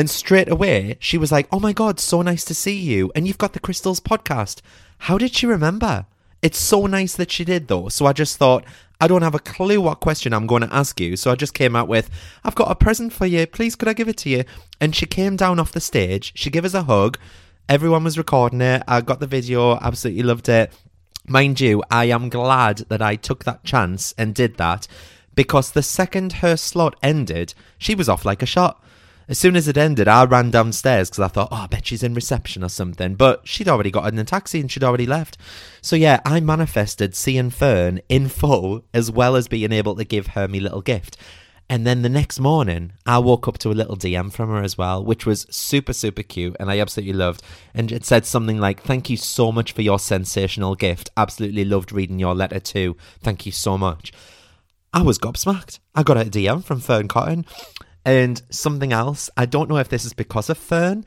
And 0.00 0.08
straight 0.08 0.50
away, 0.50 0.96
she 0.98 1.18
was 1.18 1.30
like, 1.30 1.46
Oh 1.52 1.60
my 1.60 1.74
God, 1.74 2.00
so 2.00 2.22
nice 2.22 2.42
to 2.46 2.54
see 2.54 2.74
you. 2.74 3.12
And 3.14 3.28
you've 3.28 3.36
got 3.36 3.52
the 3.52 3.60
Crystals 3.60 4.00
podcast. 4.00 4.62
How 4.96 5.18
did 5.18 5.34
she 5.34 5.44
remember? 5.44 6.06
It's 6.40 6.56
so 6.56 6.86
nice 6.86 7.14
that 7.16 7.30
she 7.30 7.44
did, 7.44 7.68
though. 7.68 7.90
So 7.90 8.06
I 8.06 8.14
just 8.14 8.38
thought, 8.38 8.64
I 8.98 9.06
don't 9.06 9.20
have 9.20 9.34
a 9.34 9.38
clue 9.38 9.78
what 9.78 10.00
question 10.00 10.32
I'm 10.32 10.46
going 10.46 10.62
to 10.62 10.74
ask 10.74 10.98
you. 10.98 11.16
So 11.16 11.30
I 11.30 11.34
just 11.34 11.52
came 11.52 11.76
out 11.76 11.86
with, 11.86 12.08
I've 12.42 12.54
got 12.54 12.70
a 12.70 12.76
present 12.76 13.12
for 13.12 13.26
you. 13.26 13.46
Please, 13.46 13.76
could 13.76 13.88
I 13.88 13.92
give 13.92 14.08
it 14.08 14.16
to 14.18 14.30
you? 14.30 14.44
And 14.80 14.96
she 14.96 15.04
came 15.04 15.36
down 15.36 15.60
off 15.60 15.72
the 15.72 15.80
stage. 15.80 16.32
She 16.34 16.48
gave 16.48 16.64
us 16.64 16.72
a 16.72 16.84
hug. 16.84 17.18
Everyone 17.68 18.04
was 18.04 18.16
recording 18.16 18.62
it. 18.62 18.82
I 18.88 19.02
got 19.02 19.20
the 19.20 19.26
video, 19.26 19.76
absolutely 19.80 20.22
loved 20.22 20.48
it. 20.48 20.72
Mind 21.28 21.60
you, 21.60 21.82
I 21.90 22.06
am 22.06 22.30
glad 22.30 22.78
that 22.88 23.02
I 23.02 23.16
took 23.16 23.44
that 23.44 23.64
chance 23.64 24.14
and 24.16 24.34
did 24.34 24.56
that 24.56 24.88
because 25.34 25.72
the 25.72 25.82
second 25.82 26.32
her 26.40 26.56
slot 26.56 26.96
ended, 27.02 27.52
she 27.76 27.94
was 27.94 28.08
off 28.08 28.24
like 28.24 28.40
a 28.40 28.46
shot. 28.46 28.82
As 29.30 29.38
soon 29.38 29.54
as 29.54 29.68
it 29.68 29.78
ended, 29.78 30.08
I 30.08 30.24
ran 30.24 30.50
downstairs 30.50 31.08
because 31.08 31.22
I 31.22 31.28
thought, 31.28 31.50
oh, 31.52 31.62
I 31.62 31.66
bet 31.68 31.86
she's 31.86 32.02
in 32.02 32.14
reception 32.14 32.64
or 32.64 32.68
something. 32.68 33.14
But 33.14 33.46
she'd 33.46 33.68
already 33.68 33.92
got 33.92 34.12
in 34.12 34.18
a 34.18 34.24
taxi 34.24 34.58
and 34.58 34.68
she'd 34.68 34.82
already 34.82 35.06
left. 35.06 35.38
So 35.80 35.94
yeah, 35.94 36.18
I 36.24 36.40
manifested 36.40 37.14
seeing 37.14 37.50
Fearne 37.50 38.00
in 38.08 38.28
full 38.28 38.82
as 38.92 39.08
well 39.08 39.36
as 39.36 39.46
being 39.46 39.70
able 39.70 39.94
to 39.94 40.04
give 40.04 40.28
her 40.28 40.48
me 40.48 40.58
little 40.58 40.82
gift. 40.82 41.16
And 41.68 41.86
then 41.86 42.02
the 42.02 42.08
next 42.08 42.40
morning, 42.40 42.94
I 43.06 43.18
woke 43.18 43.46
up 43.46 43.56
to 43.58 43.70
a 43.70 43.72
little 43.72 43.96
DM 43.96 44.32
from 44.32 44.50
her 44.50 44.64
as 44.64 44.76
well, 44.76 45.04
which 45.04 45.24
was 45.24 45.46
super, 45.48 45.92
super 45.92 46.24
cute 46.24 46.56
and 46.58 46.68
I 46.68 46.80
absolutely 46.80 47.14
loved. 47.14 47.44
And 47.72 47.92
it 47.92 48.04
said 48.04 48.26
something 48.26 48.58
like, 48.58 48.82
Thank 48.82 49.08
you 49.08 49.16
so 49.16 49.52
much 49.52 49.70
for 49.70 49.82
your 49.82 50.00
sensational 50.00 50.74
gift. 50.74 51.08
Absolutely 51.16 51.64
loved 51.64 51.92
reading 51.92 52.18
your 52.18 52.34
letter 52.34 52.58
too. 52.58 52.96
Thank 53.20 53.46
you 53.46 53.52
so 53.52 53.78
much. 53.78 54.12
I 54.92 55.02
was 55.02 55.20
gobsmacked. 55.20 55.78
I 55.94 56.02
got 56.02 56.16
a 56.16 56.24
DM 56.24 56.64
from 56.64 56.80
Fearne 56.80 57.06
Cotton. 57.06 57.46
And 58.04 58.40
something 58.50 58.92
else, 58.92 59.30
I 59.36 59.46
don't 59.46 59.68
know 59.68 59.76
if 59.76 59.88
this 59.88 60.04
is 60.04 60.12
because 60.12 60.48
of 60.48 60.58
Fearne, 60.58 61.04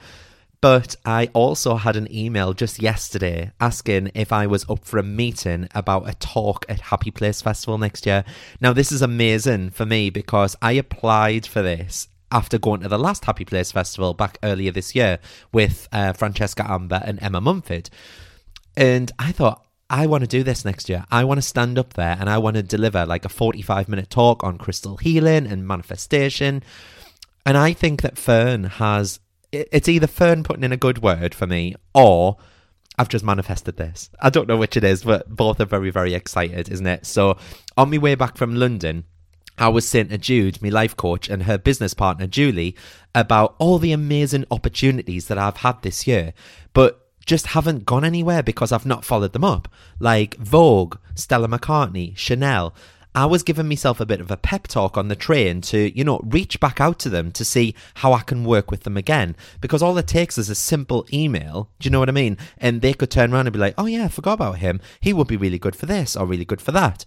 but 0.62 0.96
I 1.04 1.30
also 1.34 1.76
had 1.76 1.98
an 1.98 2.08
email 2.14 2.54
just 2.54 2.82
yesterday 2.82 3.52
asking 3.60 4.12
if 4.14 4.32
I 4.32 4.48
was 4.48 4.66
up 4.70 4.86
for 4.86 4.98
a 4.98 5.04
meeting 5.04 5.68
about 5.76 6.08
a 6.08 6.14
talk 6.14 6.66
at 6.70 6.80
Happy 6.80 7.12
Place 7.12 7.42
Festival 7.42 7.78
next 7.78 8.06
year. 8.06 8.24
Now, 8.62 8.72
this 8.72 8.92
is 8.92 9.02
amazing 9.02 9.72
for 9.72 9.86
me 9.86 10.10
because 10.10 10.56
I 10.62 10.74
applied 10.74 11.46
for 11.46 11.62
this 11.62 12.08
after 12.32 12.58
going 12.58 12.82
to 12.82 12.88
the 12.88 12.98
last 12.98 13.26
Happy 13.26 13.44
Place 13.44 13.72
Festival 13.72 14.14
back 14.14 14.38
earlier 14.42 14.72
this 14.72 14.96
year 14.96 15.20
with 15.52 15.90
uh, 15.92 16.14
Francesca 16.14 16.70
Amber 16.70 17.02
and 17.04 17.22
Emma 17.22 17.42
Mumford. 17.42 17.90
And 18.78 19.12
I 19.20 19.32
thought, 19.32 19.63
I 19.90 20.08
want 20.08 20.24
to 20.24 20.28
do 20.28 20.44
this 20.44 20.66
next 20.66 20.90
year. 20.90 21.06
I 21.12 21.24
want 21.24 21.38
to 21.38 21.42
stand 21.42 21.78
up 21.78 21.94
there 21.94 22.18
and 22.20 22.30
I 22.30 22.38
want 22.38 22.56
to 22.56 22.64
deliver 22.64 23.06
like 23.06 23.26
a 23.26 23.30
45 23.30 23.90
minute 23.90 24.10
talk 24.10 24.44
on 24.44 24.58
crystal 24.58 24.98
healing 24.98 25.46
and 25.46 25.68
manifestation. 25.68 26.64
And 27.46 27.58
I 27.58 27.74
think 27.74 28.02
that 28.02 28.16
Fearne 28.16 28.64
has, 28.66 29.20
it's 29.52 29.90
either 29.90 30.08
Fearne 30.08 30.44
putting 30.44 30.64
in 30.64 30.72
a 30.72 30.78
good 30.78 31.04
word 31.04 31.36
for 31.36 31.46
me 31.46 31.76
or 31.94 32.38
I've 32.98 33.10
just 33.10 33.26
manifested 33.26 33.78
this. 33.78 34.10
I 34.22 34.30
don't 34.30 34.48
know 34.48 34.58
which 34.58 34.78
it 34.78 34.84
is, 34.84 35.04
but 35.04 35.30
both 35.30 35.60
are 35.60 35.66
very, 35.66 35.90
very 35.90 36.14
excited, 36.14 36.70
isn't 36.70 36.88
it? 36.88 37.06
So 37.06 37.38
on 37.78 37.90
my 37.90 37.98
way 37.98 38.16
back 38.16 38.38
from 38.38 38.56
London, 38.56 39.06
I 39.58 39.68
was 39.68 39.88
saying 39.88 40.10
to 40.10 40.18
Jude, 40.18 40.62
my 40.62 40.70
life 40.70 40.96
coach, 40.98 41.30
and 41.30 41.44
her 41.44 41.58
business 41.58 41.94
partner, 41.94 42.28
Julie, 42.28 42.76
about 43.14 43.56
all 43.60 43.78
the 43.78 43.92
amazing 43.92 44.46
opportunities 44.50 45.28
that 45.28 45.38
I've 45.38 45.58
had 45.58 45.82
this 45.82 46.08
year. 46.08 46.34
But 46.74 47.03
just 47.26 47.48
haven't 47.48 47.86
gone 47.86 48.04
anywhere 48.04 48.44
because 48.44 48.72
I've 48.72 48.86
not 48.86 49.06
followed 49.06 49.34
them 49.34 49.44
up. 49.44 49.68
Like 50.00 50.36
Vogue, 50.38 50.98
Stella 51.16 51.48
McCartney, 51.48 52.16
Chanel. 52.18 52.74
I 53.16 53.28
was 53.28 53.44
giving 53.44 53.68
myself 53.68 54.00
a 54.00 54.08
bit 54.08 54.22
of 54.22 54.32
a 54.32 54.38
pep 54.38 54.68
talk 54.68 54.98
on 54.98 55.08
the 55.08 55.16
train 55.16 55.62
to, 55.62 55.96
you 55.96 56.04
know, 56.04 56.20
reach 56.24 56.60
back 56.60 56.82
out 56.82 56.98
to 57.00 57.10
them 57.10 57.32
to 57.34 57.46
see 57.46 57.76
how 57.96 58.12
I 58.14 58.22
can 58.22 58.44
work 58.44 58.72
with 58.72 58.84
them 58.84 58.98
again. 58.98 59.36
Because 59.62 59.84
all 59.84 59.98
it 60.00 60.08
takes 60.08 60.40
is 60.40 60.50
a 60.50 60.56
simple 60.56 61.06
email. 61.14 61.70
Do 61.80 61.88
you 61.88 61.92
know 61.92 62.00
what 62.00 62.10
I 62.10 62.14
mean? 62.14 62.38
And 62.58 62.82
they 62.82 62.94
could 62.94 63.12
turn 63.12 63.32
around 63.32 63.46
and 63.46 63.54
be 63.54 63.60
like, 63.60 63.76
oh, 63.78 63.86
yeah, 63.86 64.06
I 64.06 64.08
forgot 64.08 64.34
about 64.34 64.58
him. 64.58 64.82
He 65.00 65.14
would 65.14 65.28
be 65.28 65.38
really 65.38 65.60
good 65.60 65.76
for 65.76 65.86
this 65.86 66.16
or 66.16 66.26
really 66.26 66.46
good 66.46 66.62
for 66.62 66.72
that. 66.72 67.06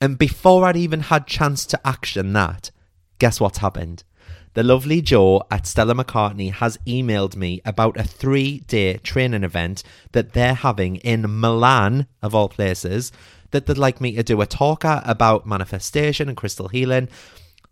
And 0.00 0.16
before 0.16 0.64
I'd 0.64 0.76
even 0.76 1.00
had 1.00 1.26
chance 1.26 1.66
to 1.66 1.86
action 1.86 2.32
that, 2.34 2.70
guess 3.18 3.40
what's 3.40 3.58
happened? 3.58 4.04
The 4.54 4.64
lovely 4.64 5.00
Joe 5.00 5.44
at 5.48 5.64
Stella 5.64 5.94
McCartney 5.94 6.50
has 6.52 6.76
emailed 6.78 7.36
me 7.36 7.60
about 7.64 7.96
a 7.96 8.02
three 8.02 8.58
day 8.66 8.96
training 8.96 9.44
event 9.44 9.84
that 10.10 10.32
they're 10.32 10.54
having 10.54 10.96
in 10.96 11.38
Milan, 11.40 12.08
of 12.20 12.34
all 12.34 12.48
places, 12.48 13.12
that 13.52 13.66
they'd 13.66 13.78
like 13.78 14.00
me 14.00 14.16
to 14.16 14.24
do 14.24 14.40
a 14.40 14.46
talk 14.46 14.84
at 14.84 15.08
about 15.08 15.46
manifestation 15.46 16.28
and 16.28 16.36
crystal 16.36 16.66
healing. 16.66 17.08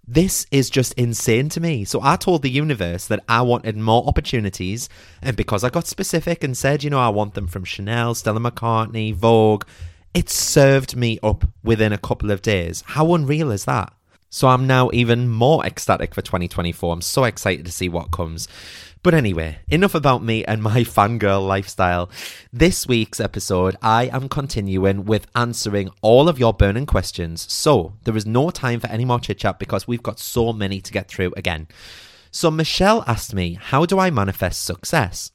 This 0.06 0.46
is 0.52 0.70
just 0.70 0.94
insane 0.94 1.48
to 1.50 1.60
me. 1.60 1.84
So 1.84 1.98
I 2.00 2.14
told 2.14 2.42
the 2.42 2.50
universe 2.50 3.08
that 3.08 3.24
I 3.28 3.42
wanted 3.42 3.76
more 3.76 4.06
opportunities, 4.06 4.88
and 5.20 5.36
because 5.36 5.64
I 5.64 5.70
got 5.70 5.88
specific 5.88 6.44
and 6.44 6.56
said, 6.56 6.84
you 6.84 6.90
know, 6.90 7.00
I 7.00 7.08
want 7.08 7.34
them 7.34 7.48
from 7.48 7.64
Chanel, 7.64 8.14
Stella 8.14 8.38
McCartney, 8.38 9.12
Vogue, 9.12 9.64
it 10.14 10.30
served 10.30 10.94
me 10.94 11.18
up 11.24 11.44
within 11.64 11.92
a 11.92 11.98
couple 11.98 12.30
of 12.30 12.40
days. 12.40 12.84
How 12.86 13.14
unreal 13.14 13.50
is 13.50 13.64
that? 13.64 13.92
So 14.30 14.48
I'm 14.48 14.66
now 14.66 14.90
even 14.92 15.28
more 15.28 15.64
ecstatic 15.64 16.14
for 16.14 16.20
2024. 16.20 16.92
I'm 16.92 17.00
so 17.00 17.24
excited 17.24 17.64
to 17.64 17.72
see 17.72 17.88
what 17.88 18.10
comes. 18.10 18.46
But 19.02 19.14
anyway, 19.14 19.60
enough 19.68 19.94
about 19.94 20.22
me 20.22 20.44
and 20.44 20.62
my 20.62 20.80
fangirl 20.84 21.46
lifestyle. 21.46 22.10
This 22.52 22.86
week's 22.86 23.20
episode, 23.20 23.76
I 23.80 24.10
am 24.12 24.28
continuing 24.28 25.06
with 25.06 25.28
answering 25.34 25.90
all 26.02 26.28
of 26.28 26.38
your 26.38 26.52
burning 26.52 26.84
questions. 26.84 27.50
So 27.50 27.94
there 28.04 28.16
is 28.16 28.26
no 28.26 28.50
time 28.50 28.80
for 28.80 28.88
any 28.88 29.06
more 29.06 29.20
chit 29.20 29.38
chat 29.38 29.58
because 29.58 29.88
we've 29.88 30.02
got 30.02 30.18
so 30.18 30.52
many 30.52 30.82
to 30.82 30.92
get 30.92 31.08
through 31.08 31.32
again. 31.36 31.68
So 32.30 32.50
Michelle 32.50 33.04
asked 33.06 33.32
me, 33.32 33.54
How 33.54 33.86
do 33.86 33.98
I 33.98 34.10
manifest 34.10 34.62
success? 34.62 35.32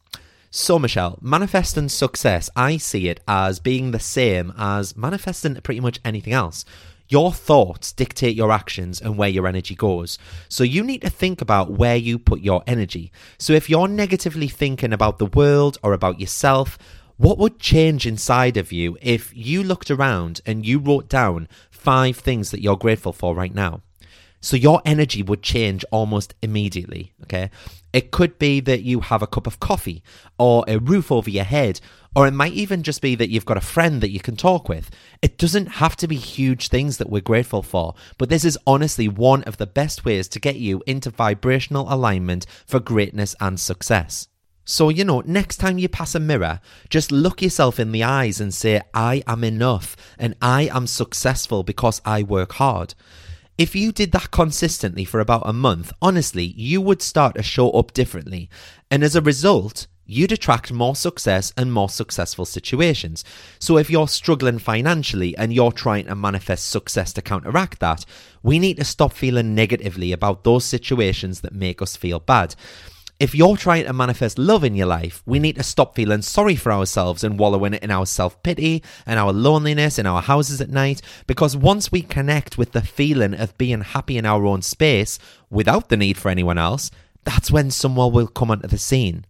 So, 0.55 0.77
Michelle, 0.77 1.17
manifesting 1.19 1.89
success, 1.89 2.47
I 2.55 2.77
see 2.77 3.09
it 3.09 3.21
as 3.27 3.59
being 3.59 3.89
the 3.89 3.99
same 3.99 4.53
as 4.55 4.95
manifesting 4.95 5.55
pretty 5.55 5.79
much 5.79 5.99
anything 6.05 6.31
else. 6.31 6.63
Your 7.09 7.31
thoughts 7.31 7.91
dictate 7.91 8.35
your 8.35 8.51
actions 8.51 9.01
and 9.01 9.17
where 9.17 9.29
your 9.29 9.47
energy 9.47 9.75
goes. 9.75 10.17
So 10.49 10.63
you 10.63 10.83
need 10.83 11.01
to 11.01 11.09
think 11.09 11.41
about 11.41 11.71
where 11.71 11.95
you 11.95 12.17
put 12.17 12.41
your 12.41 12.63
energy. 12.65 13.11
So 13.37 13.53
if 13.53 13.69
you're 13.69 13.87
negatively 13.87 14.47
thinking 14.47 14.93
about 14.93 15.19
the 15.19 15.25
world 15.25 15.77
or 15.83 15.93
about 15.93 16.19
yourself, 16.19 16.77
what 17.17 17.37
would 17.37 17.59
change 17.59 18.07
inside 18.07 18.57
of 18.57 18.71
you 18.71 18.97
if 19.01 19.31
you 19.35 19.63
looked 19.63 19.91
around 19.91 20.41
and 20.45 20.65
you 20.65 20.79
wrote 20.79 21.09
down 21.09 21.47
five 21.69 22.17
things 22.17 22.51
that 22.51 22.61
you're 22.61 22.77
grateful 22.77 23.13
for 23.13 23.35
right 23.35 23.53
now? 23.53 23.81
So 24.41 24.57
your 24.57 24.81
energy 24.83 25.23
would 25.23 25.41
change 25.41 25.85
almost 25.89 26.33
immediately, 26.41 27.13
okay? 27.23 27.49
It 27.93 28.11
could 28.11 28.37
be 28.37 28.59
that 28.59 28.81
you 28.81 28.99
have 28.99 29.21
a 29.21 29.27
cup 29.27 29.47
of 29.47 29.61
coffee 29.61 30.03
or 30.37 30.65
a 30.67 30.79
roof 30.79 31.13
over 31.13 31.29
your 31.29 31.45
head, 31.45 31.79
or 32.15 32.27
it 32.27 32.33
might 32.33 32.53
even 32.53 32.83
just 32.83 33.01
be 33.01 33.15
that 33.15 33.29
you've 33.29 33.45
got 33.45 33.57
a 33.57 33.61
friend 33.61 34.01
that 34.01 34.11
you 34.11 34.19
can 34.19 34.35
talk 34.35 34.69
with. 34.69 34.89
It 35.21 35.37
doesn't 35.37 35.65
have 35.65 35.95
to 35.97 36.07
be 36.07 36.15
huge 36.15 36.67
things 36.67 36.97
that 36.97 37.09
we're 37.09 37.21
grateful 37.21 37.63
for, 37.63 37.95
but 38.17 38.29
this 38.29 38.45
is 38.45 38.57
honestly 38.67 39.07
one 39.07 39.43
of 39.43 39.57
the 39.57 39.67
best 39.67 40.05
ways 40.05 40.27
to 40.29 40.39
get 40.39 40.57
you 40.57 40.83
into 40.85 41.09
vibrational 41.09 41.91
alignment 41.91 42.45
for 42.65 42.79
greatness 42.79 43.35
and 43.39 43.59
success. 43.59 44.27
So, 44.65 44.87
you 44.89 45.03
know, 45.03 45.21
next 45.25 45.57
time 45.57 45.77
you 45.77 45.89
pass 45.89 46.15
a 46.15 46.19
mirror, 46.19 46.61
just 46.89 47.11
look 47.11 47.41
yourself 47.41 47.79
in 47.79 47.91
the 47.91 48.03
eyes 48.03 48.39
and 48.39 48.53
say, 48.53 48.81
I 48.93 49.21
am 49.27 49.43
enough 49.43 49.97
and 50.17 50.35
I 50.41 50.69
am 50.73 50.87
successful 50.87 51.63
because 51.63 52.01
I 52.05 52.23
work 52.23 52.53
hard. 52.53 52.93
If 53.57 53.75
you 53.75 53.91
did 53.91 54.13
that 54.13 54.31
consistently 54.31 55.03
for 55.03 55.19
about 55.19 55.47
a 55.47 55.53
month, 55.53 55.91
honestly, 56.01 56.45
you 56.45 56.79
would 56.81 57.01
start 57.01 57.35
to 57.35 57.43
show 57.43 57.71
up 57.71 57.93
differently. 57.93 58.49
And 58.89 59.03
as 59.03 59.15
a 59.15 59.21
result, 59.21 59.87
you'd 60.05 60.31
attract 60.31 60.71
more 60.71 60.95
success 60.95 61.53
and 61.55 61.71
more 61.71 61.89
successful 61.89 62.45
situations. 62.45 63.23
So 63.59 63.77
if 63.77 63.89
you're 63.89 64.07
struggling 64.07 64.59
financially 64.59 65.35
and 65.37 65.53
you're 65.53 65.71
trying 65.71 66.05
to 66.05 66.15
manifest 66.15 66.69
success 66.69 67.13
to 67.13 67.21
counteract 67.21 67.79
that, 67.79 68.05
we 68.41 68.59
need 68.59 68.77
to 68.77 68.85
stop 68.85 69.13
feeling 69.13 69.55
negatively 69.55 70.11
about 70.11 70.43
those 70.43 70.65
situations 70.65 71.41
that 71.41 71.53
make 71.53 71.81
us 71.81 71.95
feel 71.95 72.19
bad. 72.19 72.55
If 73.19 73.33
you're 73.33 73.55
trying 73.55 73.85
to 73.85 73.93
manifest 73.93 74.37
love 74.37 74.63
in 74.63 74.75
your 74.75 74.87
life, 74.87 75.21
we 75.25 75.39
need 75.39 75.55
to 75.55 75.63
stop 75.63 75.95
feeling 75.95 76.23
sorry 76.23 76.55
for 76.55 76.73
ourselves 76.73 77.23
and 77.23 77.39
wallowing 77.39 77.75
in 77.75 77.91
our 77.91 78.05
self 78.05 78.41
pity 78.43 78.83
and 79.05 79.17
our 79.17 79.31
loneliness 79.31 79.97
in 79.97 80.05
our 80.05 80.21
houses 80.21 80.59
at 80.59 80.69
night. 80.69 81.01
Because 81.25 81.55
once 81.55 81.91
we 81.91 82.01
connect 82.01 82.57
with 82.57 82.73
the 82.73 82.81
feeling 82.81 83.33
of 83.33 83.57
being 83.57 83.81
happy 83.81 84.17
in 84.17 84.25
our 84.25 84.45
own 84.45 84.61
space 84.61 85.19
without 85.49 85.87
the 85.87 85.95
need 85.95 86.17
for 86.17 86.29
anyone 86.29 86.57
else, 86.57 86.91
that's 87.23 87.51
when 87.51 87.71
someone 87.71 88.11
will 88.11 88.27
come 88.27 88.51
onto 88.51 88.67
the 88.67 88.77
scene. 88.77 89.25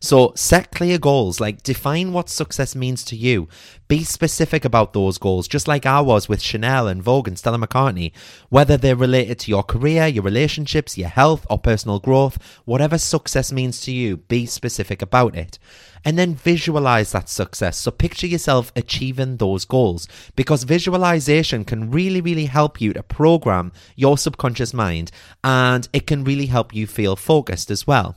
So 0.00 0.32
set 0.36 0.70
clear 0.72 0.98
goals, 0.98 1.40
like 1.40 1.62
define 1.62 2.12
what 2.12 2.28
success 2.28 2.74
means 2.74 3.04
to 3.04 3.16
you. 3.16 3.48
Be 3.88 4.04
specific 4.04 4.64
about 4.64 4.92
those 4.92 5.18
goals, 5.18 5.48
just 5.48 5.68
like 5.68 5.86
I 5.86 6.00
was 6.00 6.28
with 6.28 6.42
Chanel 6.42 6.88
and 6.88 7.02
Vogue 7.02 7.28
and 7.28 7.38
Stella 7.38 7.58
McCartney. 7.58 8.12
Whether 8.48 8.76
they're 8.76 8.96
related 8.96 9.38
to 9.40 9.50
your 9.50 9.62
career, 9.62 10.06
your 10.06 10.24
relationships, 10.24 10.98
your 10.98 11.08
health, 11.08 11.46
or 11.48 11.58
personal 11.58 11.98
growth, 11.98 12.38
whatever 12.64 12.98
success 12.98 13.52
means 13.52 13.80
to 13.82 13.92
you, 13.92 14.18
be 14.18 14.46
specific 14.46 15.02
about 15.02 15.36
it. 15.36 15.58
And 16.04 16.16
then 16.16 16.36
visualize 16.36 17.10
that 17.12 17.28
success. 17.28 17.78
So 17.78 17.90
picture 17.90 18.28
yourself 18.28 18.70
achieving 18.76 19.38
those 19.38 19.64
goals 19.64 20.06
because 20.36 20.62
visualization 20.62 21.64
can 21.64 21.90
really, 21.90 22.20
really 22.20 22.46
help 22.46 22.80
you 22.80 22.92
to 22.92 23.02
program 23.02 23.72
your 23.96 24.16
subconscious 24.16 24.72
mind 24.72 25.10
and 25.42 25.88
it 25.92 26.06
can 26.06 26.22
really 26.22 26.46
help 26.46 26.72
you 26.72 26.86
feel 26.86 27.16
focused 27.16 27.72
as 27.72 27.88
well. 27.88 28.16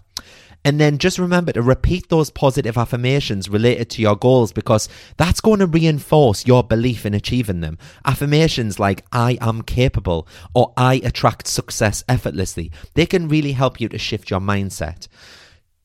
And 0.65 0.79
then 0.79 0.97
just 0.97 1.17
remember 1.17 1.53
to 1.53 1.61
repeat 1.61 2.09
those 2.09 2.29
positive 2.29 2.77
affirmations 2.77 3.49
related 3.49 3.89
to 3.91 4.01
your 4.01 4.15
goals 4.15 4.51
because 4.51 4.89
that's 5.17 5.39
going 5.39 5.59
to 5.59 5.65
reinforce 5.65 6.45
your 6.45 6.63
belief 6.63 7.05
in 7.05 7.13
achieving 7.13 7.61
them. 7.61 7.77
Affirmations 8.05 8.77
like, 8.79 9.05
I 9.11 9.37
am 9.39 9.61
capable 9.61 10.27
or 10.53 10.73
I 10.75 10.95
attract 11.03 11.47
success 11.47 12.03
effortlessly, 12.09 12.71
they 12.93 13.05
can 13.05 13.29
really 13.29 13.53
help 13.53 13.79
you 13.79 13.87
to 13.89 13.97
shift 13.97 14.29
your 14.29 14.41
mindset. 14.41 15.07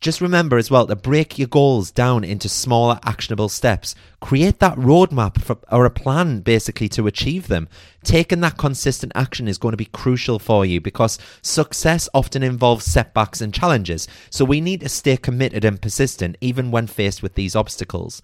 Just 0.04 0.20
remember 0.20 0.58
as 0.58 0.70
well 0.70 0.86
to 0.86 0.96
break 0.96 1.38
your 1.38 1.48
goals 1.48 1.90
down 1.90 2.24
into 2.24 2.46
smaller, 2.46 3.00
actionable 3.04 3.48
steps. 3.48 3.94
Create 4.20 4.58
that 4.58 4.76
roadmap 4.76 5.40
for, 5.40 5.56
or 5.72 5.86
a 5.86 5.90
plan 5.90 6.40
basically 6.40 6.90
to 6.90 7.06
achieve 7.06 7.48
them. 7.48 7.70
Taking 8.02 8.40
that 8.40 8.58
consistent 8.58 9.12
action 9.14 9.48
is 9.48 9.56
going 9.56 9.72
to 9.72 9.78
be 9.78 9.86
crucial 9.86 10.38
for 10.38 10.66
you 10.66 10.78
because 10.78 11.18
success 11.40 12.06
often 12.12 12.42
involves 12.42 12.84
setbacks 12.84 13.40
and 13.40 13.54
challenges. 13.54 14.06
So 14.28 14.44
we 14.44 14.60
need 14.60 14.80
to 14.80 14.90
stay 14.90 15.16
committed 15.16 15.64
and 15.64 15.80
persistent 15.80 16.36
even 16.42 16.70
when 16.70 16.86
faced 16.86 17.22
with 17.22 17.32
these 17.32 17.56
obstacles. 17.56 18.20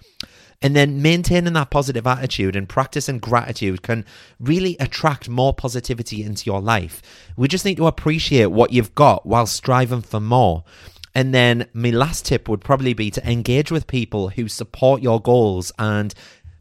And 0.61 0.77
then 0.77 1.01
maintaining 1.01 1.55
that 1.55 1.71
positive 1.71 2.07
attitude 2.07 2.57
and 2.57 2.69
practicing 2.69 3.21
gratitude 3.21 3.81
can 3.81 4.05
really 4.39 4.77
attract 4.79 5.31
more 5.31 5.55
positivity 5.55 6.25
into 6.25 6.45
your 6.45 6.61
life. 6.61 7.01
We 7.39 7.49
just 7.49 7.65
need 7.65 7.79
to 7.79 7.87
appreciate 7.87 8.49
what 8.49 8.71
you've 8.71 8.95
got 8.95 9.25
while 9.25 9.47
striving 9.47 10.03
for 10.03 10.21
more. 10.21 10.65
And 11.15 11.35
then 11.35 11.67
my 11.73 11.91
last 11.91 12.27
tip 12.27 12.49
would 12.49 12.61
probably 12.61 12.95
be 12.95 13.11
to 13.11 13.31
engage 13.31 13.71
with 13.71 13.87
people 13.87 14.29
who 14.31 14.49
support 14.49 15.03
your 15.03 15.21
goals 15.21 15.73
and 15.79 16.15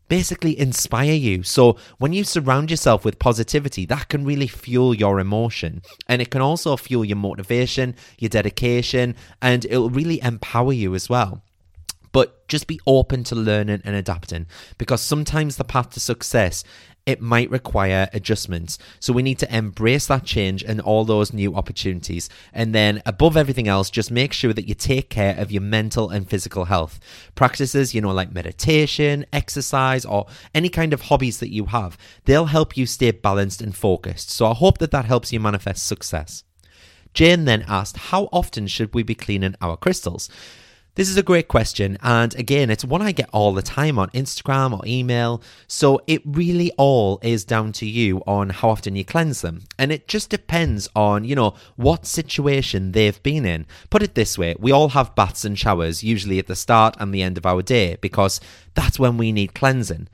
basically 0.08 0.60
inspire 0.60 1.14
you. 1.14 1.44
So 1.44 1.78
when 2.00 2.14
you 2.14 2.24
surround 2.24 2.72
yourself 2.72 3.06
with 3.06 3.20
positivity, 3.20 3.86
that 3.86 4.10
can 4.10 4.26
really 4.26 4.48
fuel 4.48 4.94
your 4.94 5.20
emotion. 5.20 5.82
And 6.08 6.22
it 6.22 6.32
can 6.32 6.42
also 6.42 6.76
fuel 6.76 7.06
your 7.06 7.18
motivation, 7.18 7.96
your 8.18 8.30
dedication, 8.30 9.16
and 9.42 9.66
it'll 9.66 9.92
really 9.92 10.22
empower 10.22 10.74
you 10.74 10.96
as 10.96 11.10
well. 11.10 11.44
But 12.12 12.48
just 12.48 12.68
be 12.68 12.80
open 12.88 13.24
to 13.26 13.36
learning 13.36 13.82
and 13.84 13.96
adapting 13.96 14.48
because 14.78 15.02
sometimes 15.02 15.58
the 15.58 15.64
path 15.64 15.92
to 15.92 16.00
success 16.00 16.64
it 17.10 17.20
might 17.20 17.50
require 17.50 18.08
adjustments. 18.14 18.78
So 19.00 19.14
we 19.14 19.24
need 19.24 19.40
to 19.40 19.56
embrace 19.56 20.06
that 20.06 20.26
change 20.26 20.64
and 20.64 20.80
all 20.80 21.06
those 21.06 21.34
new 21.34 21.56
opportunities. 21.56 22.30
And 22.54 22.76
then, 22.76 23.02
above 23.04 23.36
everything 23.36 23.68
else, 23.68 23.90
just 23.90 24.12
make 24.12 24.32
sure 24.32 24.54
that 24.54 24.68
you 24.68 24.76
take 24.76 25.10
care 25.10 25.36
of 25.36 25.52
your 25.52 25.64
mental 25.64 26.12
and 26.12 26.30
physical 26.30 26.66
health. 26.66 27.00
Practices, 27.34 27.96
you 27.96 28.02
know, 28.02 28.12
like 28.12 28.32
meditation, 28.32 29.26
exercise, 29.34 30.06
or 30.06 30.28
any 30.54 30.70
kind 30.70 30.94
of 30.94 31.02
hobbies 31.02 31.40
that 31.40 31.52
you 31.52 31.66
have, 31.66 31.98
they'll 32.26 32.46
help 32.46 32.78
you 32.78 32.86
stay 32.86 33.10
balanced 33.10 33.60
and 33.60 33.76
focused. 33.76 34.30
So 34.30 34.46
I 34.46 34.54
hope 34.54 34.78
that 34.78 34.92
that 34.92 35.06
helps 35.06 35.34
you 35.34 35.40
manifest 35.40 35.88
success. 35.88 36.44
Jane 37.16 37.46
then 37.46 37.66
asked, 37.68 37.98
How 37.98 38.30
often 38.32 38.68
should 38.68 38.94
we 38.94 39.02
be 39.02 39.16
cleaning 39.16 39.56
our 39.62 39.78
crystals? 39.78 40.30
This 40.96 41.10
is 41.10 41.18
a 41.18 41.24
great 41.24 41.48
question. 41.48 41.98
And 42.02 42.36
again, 42.36 42.70
it's 42.70 42.84
one 42.84 43.02
I 43.02 43.12
get 43.12 43.30
all 43.32 43.54
the 43.54 43.62
time 43.62 43.98
on 43.98 44.10
Instagram 44.10 44.78
or 44.78 44.86
email. 44.86 45.42
So 45.68 46.02
it 46.08 46.22
really 46.26 46.72
all 46.78 47.20
is 47.22 47.46
down 47.46 47.72
to 47.74 47.86
you 47.86 48.22
on 48.28 48.50
how 48.50 48.72
often 48.72 48.96
you 48.96 49.06
cleanse 49.06 49.42
them. 49.42 49.64
And 49.78 49.92
it 49.92 50.08
just 50.08 50.30
depends 50.30 50.90
on, 50.96 51.24
you 51.24 51.36
know, 51.36 51.54
what 51.78 52.06
situation 52.06 52.92
they've 52.92 53.22
been 53.24 53.46
in. 53.46 53.66
Put 53.90 54.04
it 54.04 54.16
this 54.16 54.38
way 54.38 54.56
we 54.60 54.72
all 54.72 54.90
have 54.90 55.16
baths 55.16 55.46
and 55.46 55.58
showers, 55.58 56.04
usually 56.04 56.40
at 56.40 56.48
the 56.48 56.56
start 56.56 56.98
and 57.00 57.14
the 57.14 57.24
end 57.24 57.38
of 57.38 57.46
our 57.46 57.62
day, 57.62 57.98
because 58.02 58.42
that's 58.74 59.00
when 59.00 59.18
we 59.18 59.32
need 59.32 59.54
cleansing. 59.54 60.10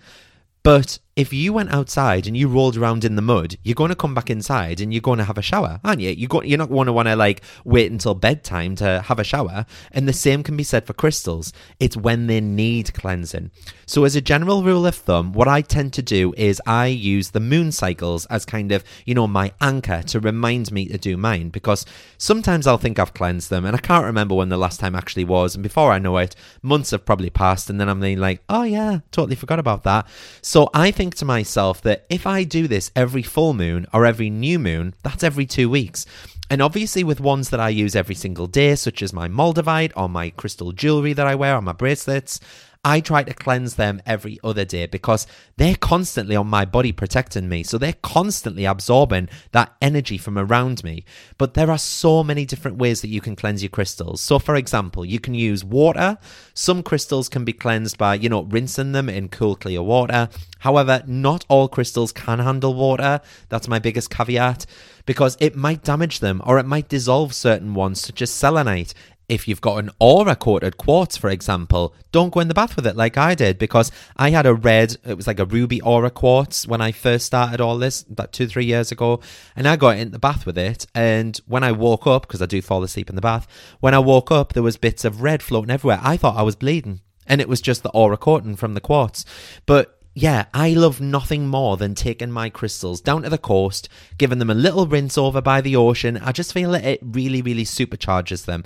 But 0.61 0.99
if 1.15 1.31
you 1.31 1.53
went 1.53 1.73
outside 1.73 2.27
and 2.27 2.35
you 2.35 2.49
rolled 2.49 2.75
around 2.75 3.05
in 3.05 3.15
the 3.15 3.21
mud, 3.21 3.55
you're 3.63 3.73
going 3.73 3.89
to 3.89 3.95
come 3.95 4.13
back 4.13 4.29
inside 4.29 4.81
and 4.81 4.93
you're 4.93 4.99
going 4.99 5.17
to 5.17 5.23
have 5.23 5.37
a 5.37 5.41
shower, 5.41 5.79
aren't 5.81 6.01
you? 6.01 6.09
You're, 6.09 6.43
you're 6.43 6.57
not 6.57 6.69
going 6.69 6.87
to 6.87 6.93
want 6.93 7.07
to 7.07 7.15
like 7.15 7.41
wait 7.63 7.89
until 7.89 8.13
bedtime 8.13 8.75
to 8.75 9.01
have 9.01 9.17
a 9.17 9.23
shower. 9.23 9.65
And 9.93 10.09
the 10.09 10.13
same 10.13 10.43
can 10.43 10.57
be 10.57 10.63
said 10.63 10.85
for 10.85 10.91
crystals. 10.91 11.53
It's 11.79 11.95
when 11.95 12.27
they 12.27 12.41
need 12.41 12.93
cleansing. 12.93 13.51
So, 13.85 14.03
as 14.03 14.15
a 14.15 14.21
general 14.21 14.63
rule 14.63 14.85
of 14.85 14.95
thumb, 14.95 15.31
what 15.31 15.47
I 15.47 15.61
tend 15.61 15.93
to 15.93 16.01
do 16.01 16.33
is 16.35 16.61
I 16.65 16.87
use 16.87 17.29
the 17.29 17.39
moon 17.39 17.71
cycles 17.71 18.25
as 18.25 18.43
kind 18.43 18.71
of, 18.73 18.83
you 19.05 19.13
know, 19.13 19.27
my 19.27 19.53
anchor 19.61 20.01
to 20.07 20.19
remind 20.19 20.71
me 20.71 20.87
to 20.87 20.97
do 20.97 21.15
mine 21.15 21.49
because 21.49 21.85
sometimes 22.17 22.67
I'll 22.67 22.77
think 22.77 22.99
I've 22.99 23.13
cleansed 23.13 23.49
them 23.49 23.63
and 23.63 23.75
I 23.75 23.79
can't 23.79 24.05
remember 24.05 24.35
when 24.35 24.49
the 24.49 24.57
last 24.57 24.79
time 24.79 24.95
actually 24.95 25.23
was. 25.23 25.55
And 25.55 25.63
before 25.63 25.91
I 25.91 25.99
know 25.99 26.17
it, 26.17 26.35
months 26.61 26.91
have 26.91 27.05
probably 27.05 27.29
passed. 27.29 27.69
And 27.69 27.79
then 27.79 27.87
I'm 27.87 28.01
like, 28.01 28.41
oh 28.49 28.63
yeah, 28.63 28.99
totally 29.11 29.35
forgot 29.35 29.59
about 29.59 29.83
that. 29.83 30.07
So, 30.41 30.69
I 30.73 30.91
think 30.91 31.04
think 31.05 31.13
to 31.13 31.25
myself 31.25 31.83
that 31.83 32.03
if 32.09 32.25
I 32.25 32.43
do 32.43 32.67
this 32.67 32.89
every 32.95 33.21
full 33.21 33.53
moon 33.53 33.85
or 33.93 34.07
every 34.07 34.31
new 34.31 34.57
moon, 34.57 34.95
that's 35.03 35.23
every 35.23 35.45
two 35.45 35.69
weeks. 35.69 36.07
And 36.49 36.63
obviously, 36.63 37.03
with 37.03 37.19
ones 37.19 37.51
that 37.51 37.59
I 37.59 37.69
use 37.69 37.95
every 37.95 38.15
single 38.15 38.47
day, 38.47 38.73
such 38.73 39.03
as 39.03 39.13
my 39.13 39.27
Moldavite 39.27 39.91
or 39.95 40.09
my 40.09 40.31
crystal 40.31 40.71
jewelry 40.71 41.13
that 41.13 41.27
I 41.27 41.35
wear 41.35 41.55
on 41.55 41.63
my 41.63 41.73
bracelets, 41.73 42.39
I 42.87 42.99
try 42.99 43.23
to 43.23 43.33
cleanse 43.33 43.75
them 43.75 43.99
every 44.05 44.39
other 44.43 44.63
day 44.63 44.85
because 44.85 45.25
they're 45.57 45.75
constantly 45.75 46.35
on 46.35 46.45
my 46.45 46.65
body 46.65 46.91
protecting 46.91 47.49
me. 47.49 47.63
So 47.63 47.79
they're 47.79 47.93
constantly 47.93 48.65
absorbing 48.65 49.27
that 49.53 49.73
energy 49.81 50.19
from 50.19 50.37
around 50.37 50.83
me. 50.83 51.03
But 51.39 51.55
there 51.55 51.71
are 51.71 51.79
so 51.79 52.23
many 52.23 52.45
different 52.45 52.77
ways 52.77 53.01
that 53.01 53.07
you 53.07 53.21
can 53.21 53.35
cleanse 53.35 53.63
your 53.63 53.71
crystals. 53.71 54.21
So, 54.21 54.37
for 54.37 54.55
example, 54.55 55.03
you 55.03 55.19
can 55.19 55.33
use 55.33 55.65
water. 55.65 56.19
Some 56.53 56.83
crystals 56.83 57.27
can 57.27 57.43
be 57.43 57.53
cleansed 57.53 57.97
by, 57.97 58.13
you 58.15 58.29
know, 58.29 58.43
rinsing 58.43 58.91
them 58.91 59.09
in 59.09 59.29
cool, 59.29 59.55
clear 59.55 59.81
water. 59.81 60.29
However, 60.59 61.01
not 61.07 61.43
all 61.49 61.67
crystals 61.67 62.11
can 62.11 62.37
handle 62.37 62.75
water. 62.75 63.19
That's 63.49 63.67
my 63.67 63.79
biggest 63.79 64.11
caveat 64.11 64.67
because 65.07 65.37
it 65.39 65.55
might 65.55 65.83
damage 65.83 66.19
them 66.19 66.41
or 66.45 66.59
it 66.59 66.65
might 66.65 66.89
dissolve 66.89 67.33
certain 67.33 67.73
ones, 67.73 68.01
such 68.01 68.21
as 68.21 68.31
selenite. 68.31 68.93
If 69.27 69.47
you've 69.47 69.61
got 69.61 69.77
an 69.77 69.89
aura 69.99 70.35
coated 70.35 70.77
quartz, 70.77 71.17
for 71.17 71.29
example, 71.29 71.95
don't 72.11 72.31
go 72.31 72.39
in 72.41 72.47
the 72.47 72.53
bath 72.53 72.75
with 72.75 72.85
it 72.85 72.95
like 72.95 73.17
I 73.17 73.33
did 73.33 73.57
because 73.57 73.91
I 74.15 74.29
had 74.29 74.45
a 74.45 74.53
red, 74.53 74.97
it 75.05 75.15
was 75.15 75.25
like 75.25 75.39
a 75.39 75.45
ruby 75.45 75.81
aura 75.81 76.11
quartz 76.11 76.67
when 76.67 76.79
I 76.79 76.91
first 76.91 77.25
started 77.25 77.59
all 77.59 77.77
this 77.77 78.03
about 78.03 78.33
two, 78.33 78.47
three 78.47 78.65
years 78.65 78.91
ago. 78.91 79.21
And 79.55 79.67
I 79.67 79.77
got 79.77 79.97
in 79.97 80.11
the 80.11 80.19
bath 80.19 80.45
with 80.45 80.57
it. 80.57 80.85
And 80.93 81.39
when 81.47 81.63
I 81.63 81.71
woke 81.71 82.05
up, 82.05 82.27
because 82.27 82.41
I 82.41 82.45
do 82.45 82.61
fall 82.61 82.83
asleep 82.83 83.09
in 83.09 83.15
the 83.15 83.21
bath, 83.21 83.47
when 83.79 83.95
I 83.95 83.99
woke 83.99 84.31
up, 84.31 84.53
there 84.53 84.63
was 84.63 84.77
bits 84.77 85.03
of 85.05 85.21
red 85.21 85.41
floating 85.41 85.71
everywhere. 85.71 85.99
I 86.03 86.17
thought 86.17 86.37
I 86.37 86.43
was 86.43 86.55
bleeding. 86.55 87.01
And 87.25 87.41
it 87.41 87.49
was 87.49 87.61
just 87.61 87.81
the 87.81 87.89
aura 87.89 88.17
coating 88.17 88.55
from 88.55 88.75
the 88.75 88.81
quartz. 88.81 89.25
But 89.65 89.99
yeah, 90.17 90.45
I 90.53 90.69
love 90.69 91.01
nothing 91.01 91.47
more 91.47 91.75
than 91.75 91.93
taking 91.93 92.31
my 92.31 92.49
crystals 92.49 93.01
down 93.01 93.23
to 93.23 93.29
the 93.29 93.37
coast, 93.37 93.89
giving 94.17 94.39
them 94.39 94.49
a 94.49 94.53
little 94.55 94.87
rinse 94.87 95.17
over 95.17 95.41
by 95.41 95.59
the 95.59 95.75
ocean. 95.75 96.17
I 96.17 96.31
just 96.31 96.53
feel 96.53 96.71
that 96.71 96.85
it 96.85 96.99
really, 97.03 97.41
really 97.41 97.65
supercharges 97.65 98.45
them. 98.45 98.63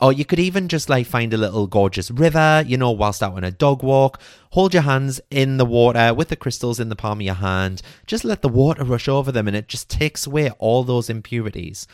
Or 0.00 0.12
you 0.12 0.24
could 0.24 0.38
even 0.38 0.68
just 0.68 0.88
like 0.88 1.06
find 1.06 1.34
a 1.34 1.36
little 1.36 1.66
gorgeous 1.66 2.10
river, 2.10 2.62
you 2.64 2.76
know, 2.76 2.92
whilst 2.92 3.22
out 3.22 3.34
on 3.34 3.42
a 3.42 3.50
dog 3.50 3.82
walk. 3.82 4.20
Hold 4.50 4.72
your 4.72 4.84
hands 4.84 5.20
in 5.30 5.56
the 5.56 5.64
water 5.64 6.14
with 6.14 6.28
the 6.28 6.36
crystals 6.36 6.78
in 6.78 6.88
the 6.88 6.96
palm 6.96 7.18
of 7.18 7.26
your 7.26 7.34
hand. 7.34 7.82
Just 8.06 8.24
let 8.24 8.40
the 8.40 8.48
water 8.48 8.84
rush 8.84 9.08
over 9.08 9.32
them 9.32 9.48
and 9.48 9.56
it 9.56 9.68
just 9.68 9.90
takes 9.90 10.24
away 10.24 10.50
all 10.58 10.84
those 10.84 11.10
impurities. 11.10 11.88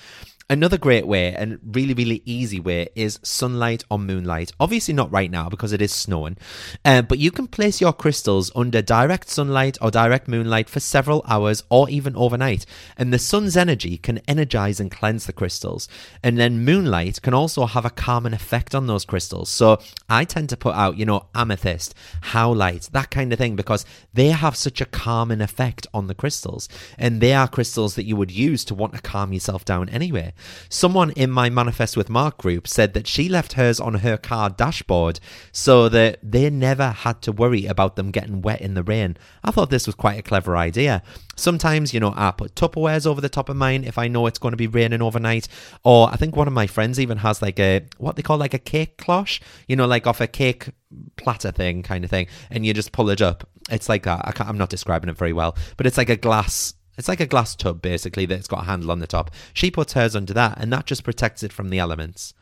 Another 0.50 0.76
great 0.76 1.06
way 1.06 1.34
and 1.34 1.58
really, 1.64 1.94
really 1.94 2.20
easy 2.26 2.60
way 2.60 2.88
is 2.94 3.18
sunlight 3.22 3.82
or 3.90 3.98
moonlight. 3.98 4.52
Obviously, 4.60 4.92
not 4.92 5.10
right 5.10 5.30
now 5.30 5.48
because 5.48 5.72
it 5.72 5.80
is 5.80 5.90
snowing, 5.90 6.36
uh, 6.84 7.00
but 7.00 7.18
you 7.18 7.30
can 7.30 7.46
place 7.46 7.80
your 7.80 7.94
crystals 7.94 8.52
under 8.54 8.82
direct 8.82 9.30
sunlight 9.30 9.78
or 9.80 9.90
direct 9.90 10.28
moonlight 10.28 10.68
for 10.68 10.80
several 10.80 11.24
hours 11.26 11.62
or 11.70 11.88
even 11.88 12.14
overnight. 12.14 12.66
And 12.98 13.10
the 13.10 13.18
sun's 13.18 13.56
energy 13.56 13.96
can 13.96 14.18
energize 14.28 14.80
and 14.80 14.90
cleanse 14.90 15.24
the 15.24 15.32
crystals. 15.32 15.88
And 16.22 16.36
then 16.36 16.62
moonlight 16.62 17.22
can 17.22 17.32
also 17.32 17.64
have 17.64 17.86
a 17.86 17.90
calming 17.90 18.34
effect 18.34 18.74
on 18.74 18.86
those 18.86 19.06
crystals. 19.06 19.48
So 19.48 19.80
I 20.10 20.26
tend 20.26 20.50
to 20.50 20.58
put 20.58 20.74
out, 20.74 20.98
you 20.98 21.06
know, 21.06 21.24
amethyst, 21.34 21.94
howlite, 22.20 22.90
that 22.90 23.10
kind 23.10 23.32
of 23.32 23.38
thing 23.38 23.56
because 23.56 23.86
they 24.12 24.28
have 24.28 24.56
such 24.56 24.82
a 24.82 24.86
calming 24.86 25.40
effect 25.40 25.86
on 25.94 26.06
the 26.06 26.14
crystals. 26.14 26.68
And 26.98 27.22
they 27.22 27.32
are 27.32 27.48
crystals 27.48 27.94
that 27.94 28.04
you 28.04 28.16
would 28.16 28.30
use 28.30 28.62
to 28.66 28.74
want 28.74 28.92
to 28.92 29.00
calm 29.00 29.32
yourself 29.32 29.64
down 29.64 29.88
anyway. 29.88 30.32
Someone 30.68 31.10
in 31.12 31.30
my 31.30 31.50
Manifest 31.50 31.96
with 31.96 32.10
Mart 32.10 32.38
group 32.38 32.66
said 32.66 32.94
that 32.94 33.06
she 33.06 33.28
left 33.28 33.54
hers 33.54 33.80
on 33.80 33.94
her 33.94 34.16
car 34.16 34.50
dashboard 34.50 35.20
so 35.52 35.88
that 35.88 36.18
they 36.22 36.48
never 36.50 36.90
had 36.90 37.22
to 37.22 37.32
worry 37.32 37.66
about 37.66 37.96
them 37.96 38.10
getting 38.10 38.42
wet 38.42 38.60
in 38.60 38.74
the 38.74 38.82
rain. 38.82 39.16
I 39.42 39.50
thought 39.50 39.70
this 39.70 39.86
was 39.86 39.94
quite 39.94 40.18
a 40.18 40.22
clever 40.22 40.56
idea. 40.56 41.02
Sometimes, 41.36 41.92
you 41.92 42.00
know, 42.00 42.12
I 42.16 42.30
put 42.30 42.54
Tupperwares 42.54 43.06
over 43.06 43.20
the 43.20 43.28
top 43.28 43.48
of 43.48 43.56
mine 43.56 43.84
if 43.84 43.98
I 43.98 44.08
know 44.08 44.26
it's 44.26 44.38
going 44.38 44.52
to 44.52 44.56
be 44.56 44.66
raining 44.66 45.02
overnight. 45.02 45.48
Or 45.82 46.08
I 46.10 46.16
think 46.16 46.36
one 46.36 46.46
of 46.46 46.54
my 46.54 46.66
friends 46.66 47.00
even 47.00 47.18
has 47.18 47.42
like 47.42 47.58
a, 47.58 47.86
what 47.98 48.16
they 48.16 48.22
call 48.22 48.38
like 48.38 48.54
a 48.54 48.58
cake 48.58 48.96
cloche, 48.98 49.40
you 49.66 49.76
know, 49.76 49.86
like 49.86 50.06
off 50.06 50.20
a 50.20 50.26
cake 50.26 50.68
platter 51.16 51.50
thing 51.50 51.82
kind 51.82 52.04
of 52.04 52.10
thing. 52.10 52.26
And 52.50 52.64
you 52.64 52.74
just 52.74 52.92
pull 52.92 53.10
it 53.10 53.20
up. 53.20 53.48
It's 53.70 53.88
like 53.88 54.04
that. 54.04 54.40
I 54.40 54.48
am 54.48 54.58
not 54.58 54.70
describing 54.70 55.10
it 55.10 55.16
very 55.16 55.32
well, 55.32 55.56
but 55.76 55.86
it's 55.86 55.96
like 55.96 56.10
a 56.10 56.16
glass 56.16 56.74
it's 56.96 57.08
like 57.08 57.20
a 57.20 57.26
glass 57.26 57.54
tub, 57.54 57.82
basically, 57.82 58.26
that's 58.26 58.48
got 58.48 58.62
a 58.62 58.66
handle 58.66 58.90
on 58.90 59.00
the 59.00 59.06
top. 59.06 59.30
She 59.52 59.70
puts 59.70 59.94
hers 59.94 60.16
under 60.16 60.32
that, 60.34 60.58
and 60.58 60.72
that 60.72 60.86
just 60.86 61.04
protects 61.04 61.42
it 61.42 61.52
from 61.52 61.70
the 61.70 61.78
elements. 61.78 62.34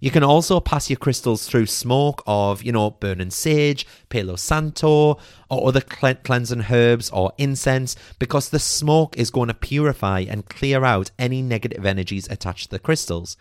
You 0.00 0.10
can 0.10 0.22
also 0.22 0.60
pass 0.60 0.90
your 0.90 0.98
crystals 0.98 1.48
through 1.48 1.66
smoke 1.66 2.22
of, 2.26 2.62
you 2.62 2.72
know, 2.72 2.90
burning 2.90 3.30
sage, 3.30 3.86
Palo 4.10 4.36
Santo, 4.36 5.18
or 5.48 5.68
other 5.68 5.80
cleansing 5.80 6.66
herbs 6.70 7.08
or 7.10 7.32
incense, 7.38 7.96
because 8.18 8.50
the 8.50 8.58
smoke 8.58 9.16
is 9.16 9.30
going 9.30 9.48
to 9.48 9.54
purify 9.54 10.20
and 10.20 10.46
clear 10.46 10.84
out 10.84 11.10
any 11.18 11.40
negative 11.40 11.86
energies 11.86 12.28
attached 12.28 12.64
to 12.64 12.70
the 12.72 12.78
crystals. 12.78 13.38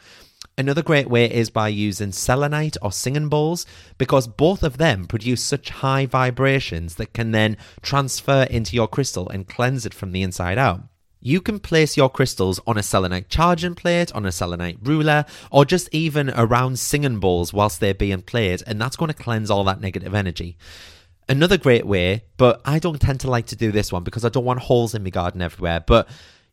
Another 0.56 0.84
great 0.84 1.10
way 1.10 1.26
is 1.26 1.50
by 1.50 1.68
using 1.68 2.12
selenite 2.12 2.78
or 2.80 2.92
singing 2.92 3.28
bowls 3.28 3.66
because 3.98 4.28
both 4.28 4.62
of 4.62 4.78
them 4.78 5.06
produce 5.06 5.44
such 5.44 5.70
high 5.70 6.06
vibrations 6.06 6.96
that 6.96 7.12
can 7.12 7.32
then 7.32 7.58
transfer 7.82 8.44
into 8.44 8.76
your 8.76 8.88
crystal 8.88 9.28
and 9.30 9.48
cleanse 9.48 9.84
it 9.84 9.96
from 9.96 10.12
the 10.12 10.22
inside 10.22 10.60
out. 10.60 10.82
You 11.20 11.42
can 11.42 11.60
place 11.60 11.98
your 11.98 12.10
crystals 12.10 12.60
on 12.68 12.78
a 12.78 12.84
selenite 12.84 13.30
charging 13.30 13.74
plate, 13.74 14.12
on 14.12 14.26
a 14.26 14.32
selenite 14.32 14.78
ruler, 14.84 15.26
or 15.50 15.66
just 15.66 15.90
even 15.92 16.30
around 16.32 16.78
singing 16.78 17.20
bowls 17.20 17.52
whilst 17.54 17.80
they're 17.80 17.94
being 17.94 18.22
played, 18.22 18.62
and 18.68 18.80
that's 18.80 18.98
going 18.98 19.08
to 19.08 19.16
cleanse 19.16 19.50
all 19.50 19.64
that 19.64 19.82
negative 19.82 20.14
energy. 20.14 20.58
Another 21.28 21.58
great 21.58 21.88
way, 21.88 22.26
but 22.38 22.62
I 22.66 22.78
don't 22.78 23.00
tend 23.00 23.22
to 23.22 23.30
like 23.30 23.48
to 23.48 23.56
do 23.56 23.72
this 23.72 23.92
one 23.92 24.04
because 24.04 24.26
I 24.26 24.30
don't 24.30 24.46
want 24.46 24.60
holes 24.60 24.94
in 24.94 25.04
my 25.04 25.10
garden 25.10 25.42
everywhere, 25.42 25.80
but 25.80 26.10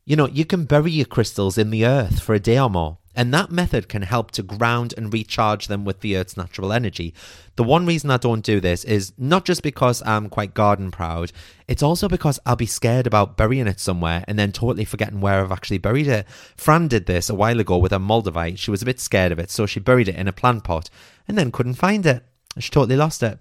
you 0.07 0.17
know, 0.17 0.29
you 0.29 0.45
can 0.45 0.65
bury 0.65 0.93
your 0.93 1.05
crystals 1.05 1.59
in 1.59 1.71
the 1.71 1.85
earth 1.85 2.23
for 2.23 2.35
a 2.35 2.41
day 2.41 2.59
or 2.59 2.71
more. 2.71 2.99
And 3.15 3.35
that 3.35 3.51
method 3.51 3.89
can 3.89 4.03
help 4.03 4.31
to 4.33 4.43
ground 4.43 4.95
and 4.97 5.13
recharge 5.13 5.67
them 5.67 5.85
with 5.85 6.01
the 6.01 6.17
Earth's 6.17 6.37
natural 6.37 6.73
energy. 6.73 7.13
The 7.57 7.65
one 7.65 7.85
reason 7.85 8.11
I 8.11 8.17
don't 8.17 8.45
do 8.45 8.61
this 8.61 8.85
is 8.85 9.13
not 9.19 9.45
just 9.45 9.63
because 9.63 10.01
I'm 10.07 10.29
quite 10.29 10.55
garden 10.55 10.91
proud, 10.91 11.33
it's 11.67 11.83
also 11.83 12.09
because 12.09 12.39
I'll 12.47 12.57
be 12.57 12.67
scared 12.67 13.07
about 13.07 13.37
burying 13.37 13.67
it 13.67 13.81
somewhere 13.81 14.25
and 14.29 14.39
then 14.39 14.53
totally 14.53 14.85
forgetting 14.85 15.21
where 15.21 15.43
I've 15.43 15.53
actually 15.53 15.79
buried 15.79 16.07
it. 16.07 16.27
Fran 16.57 16.89
did 16.89 17.07
this 17.07 17.29
a 17.29 17.35
while 17.35 17.59
ago 17.59 17.79
with 17.79 17.93
a 17.93 17.99
moldavite. 17.99 18.59
She 18.59 18.71
was 18.71 18.83
a 18.83 18.87
bit 18.87 19.01
scared 19.01 19.33
of 19.33 19.39
it, 19.39 19.51
so 19.51 19.67
she 19.67 19.81
buried 19.81 20.09
it 20.09 20.17
in 20.17 20.29
a 20.29 20.33
plant 20.33 20.63
pot 20.63 20.89
and 21.27 21.37
then 21.37 21.53
couldn't 21.53 21.75
find 21.75 22.07
it. 22.07 22.25
She 22.59 22.71
totally 22.71 22.97
lost 22.97 23.23
it. 23.23 23.39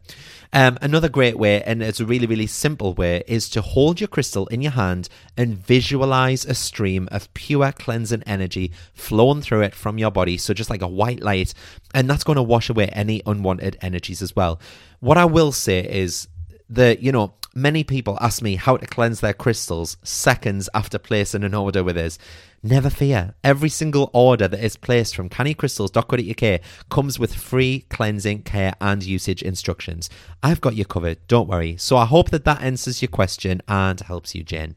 Um, 0.53 0.77
another 0.81 1.09
great 1.09 1.37
way, 1.37 1.63
and 1.63 1.81
it's 1.81 1.99
a 1.99 2.05
really, 2.05 2.27
really 2.27 2.45
simple 2.45 2.93
way, 2.93 3.23
is 3.27 3.49
to 3.49 3.61
hold 3.61 3.99
your 3.99 4.07
crystal 4.07 4.45
in 4.47 4.61
your 4.61 4.71
hand 4.71 5.09
and 5.35 5.57
visualize 5.57 6.45
a 6.45 6.53
stream 6.53 7.09
of 7.11 7.31
pure 7.33 7.71
cleansing 7.71 8.23
energy 8.27 8.71
flowing 8.93 9.41
through 9.41 9.61
it 9.61 9.73
from 9.73 9.97
your 9.97 10.11
body. 10.11 10.37
So, 10.37 10.53
just 10.53 10.69
like 10.69 10.83
a 10.83 10.87
white 10.87 11.21
light, 11.21 11.55
and 11.93 12.07
that's 12.09 12.23
going 12.23 12.35
to 12.35 12.43
wash 12.43 12.69
away 12.69 12.87
any 12.89 13.21
unwanted 13.25 13.77
energies 13.81 14.21
as 14.21 14.35
well. 14.35 14.59
What 14.99 15.17
I 15.17 15.25
will 15.25 15.51
say 15.51 15.79
is 15.79 16.27
that, 16.69 17.01
you 17.01 17.11
know, 17.11 17.33
many 17.61 17.83
people 17.83 18.17
ask 18.21 18.41
me 18.41 18.55
how 18.55 18.77
to 18.77 18.87
cleanse 18.87 19.19
their 19.19 19.33
crystals 19.33 19.97
seconds 20.03 20.69
after 20.73 20.97
placing 20.97 21.43
an 21.43 21.53
order 21.53 21.83
with 21.83 21.97
us. 21.97 22.17
Never 22.61 22.89
fear. 22.89 23.35
Every 23.43 23.69
single 23.69 24.09
order 24.13 24.47
that 24.47 24.63
is 24.63 24.77
placed 24.77 25.15
from 25.15 25.29
cannycrystals.co.uk 25.29 26.61
comes 26.89 27.19
with 27.19 27.35
free 27.35 27.85
cleansing, 27.89 28.43
care, 28.43 28.73
and 28.81 29.03
usage 29.03 29.41
instructions. 29.41 30.09
I've 30.43 30.61
got 30.61 30.75
you 30.75 30.85
covered, 30.85 31.25
don't 31.27 31.49
worry. 31.49 31.77
So 31.77 31.97
I 31.97 32.05
hope 32.05 32.31
that 32.31 32.45
that 32.45 32.61
answers 32.61 33.01
your 33.01 33.09
question 33.09 33.61
and 33.67 33.99
helps 33.99 34.35
you, 34.35 34.43
Jane. 34.43 34.75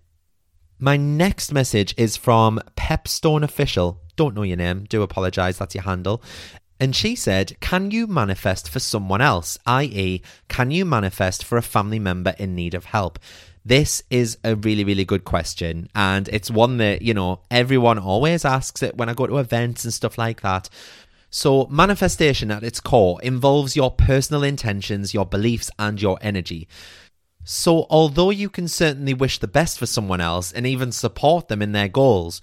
My 0.79 0.97
next 0.97 1.53
message 1.53 1.95
is 1.97 2.17
from 2.17 2.61
Pepstone 2.77 3.45
Official. 3.45 4.01
Don't 4.17 4.35
know 4.35 4.43
your 4.43 4.57
name, 4.57 4.85
do 4.89 5.03
apologise, 5.03 5.59
that's 5.59 5.75
your 5.75 5.85
handle. 5.85 6.23
And 6.83 6.97
she 6.97 7.15
said, 7.15 7.57
Can 7.61 7.93
you 7.93 8.09
manifest 8.09 8.69
for 8.69 8.81
someone 8.81 9.21
else? 9.21 9.57
i.e., 9.67 10.21
can 10.49 10.73
you 10.73 10.85
manifest 10.85 11.45
for 11.45 11.57
a 11.57 11.63
family 11.63 12.01
member 12.01 12.35
in 12.41 12.57
need 12.57 12.75
of 12.75 12.87
help? 12.87 13.21
This 13.65 14.03
is 14.11 14.37
a 14.43 14.57
really, 14.57 14.83
really 14.83 15.05
good 15.05 15.25
question. 15.25 15.89
And 15.95 16.29
it's 16.31 16.51
one 16.51 16.79
that, 16.79 17.01
you 17.01 17.15
know, 17.15 17.39
everyone 17.53 18.01
always 18.01 18.45
asks 18.45 18.83
it 18.83 18.97
when 18.97 19.09
I 19.09 19.15
go 19.15 19.29
to 19.29 19.39
events 19.39 19.85
and 19.85 19.95
stuff 19.95 20.19
like 20.19 20.41
that. 20.41 20.69
So, 21.31 21.69
manifestation 21.71 22.51
at 22.51 22.65
its 22.65 22.81
core 22.81 23.23
involves 23.23 23.77
your 23.77 23.93
personal 23.93 24.43
intentions, 24.43 25.15
your 25.15 25.25
beliefs, 25.25 25.71
and 25.79 26.03
your 26.03 26.19
energy. 26.21 26.67
So, 27.45 27.87
although 27.91 28.31
you 28.31 28.51
can 28.51 28.67
certainly 28.67 29.15
wish 29.15 29.39
the 29.39 29.47
best 29.47 29.79
for 29.79 29.87
someone 29.87 30.21
else 30.21 30.51
and 30.51 30.67
even 30.67 30.91
support 30.91 31.47
them 31.47 31.63
in 31.63 31.71
their 31.71 31.87
goals, 31.87 32.41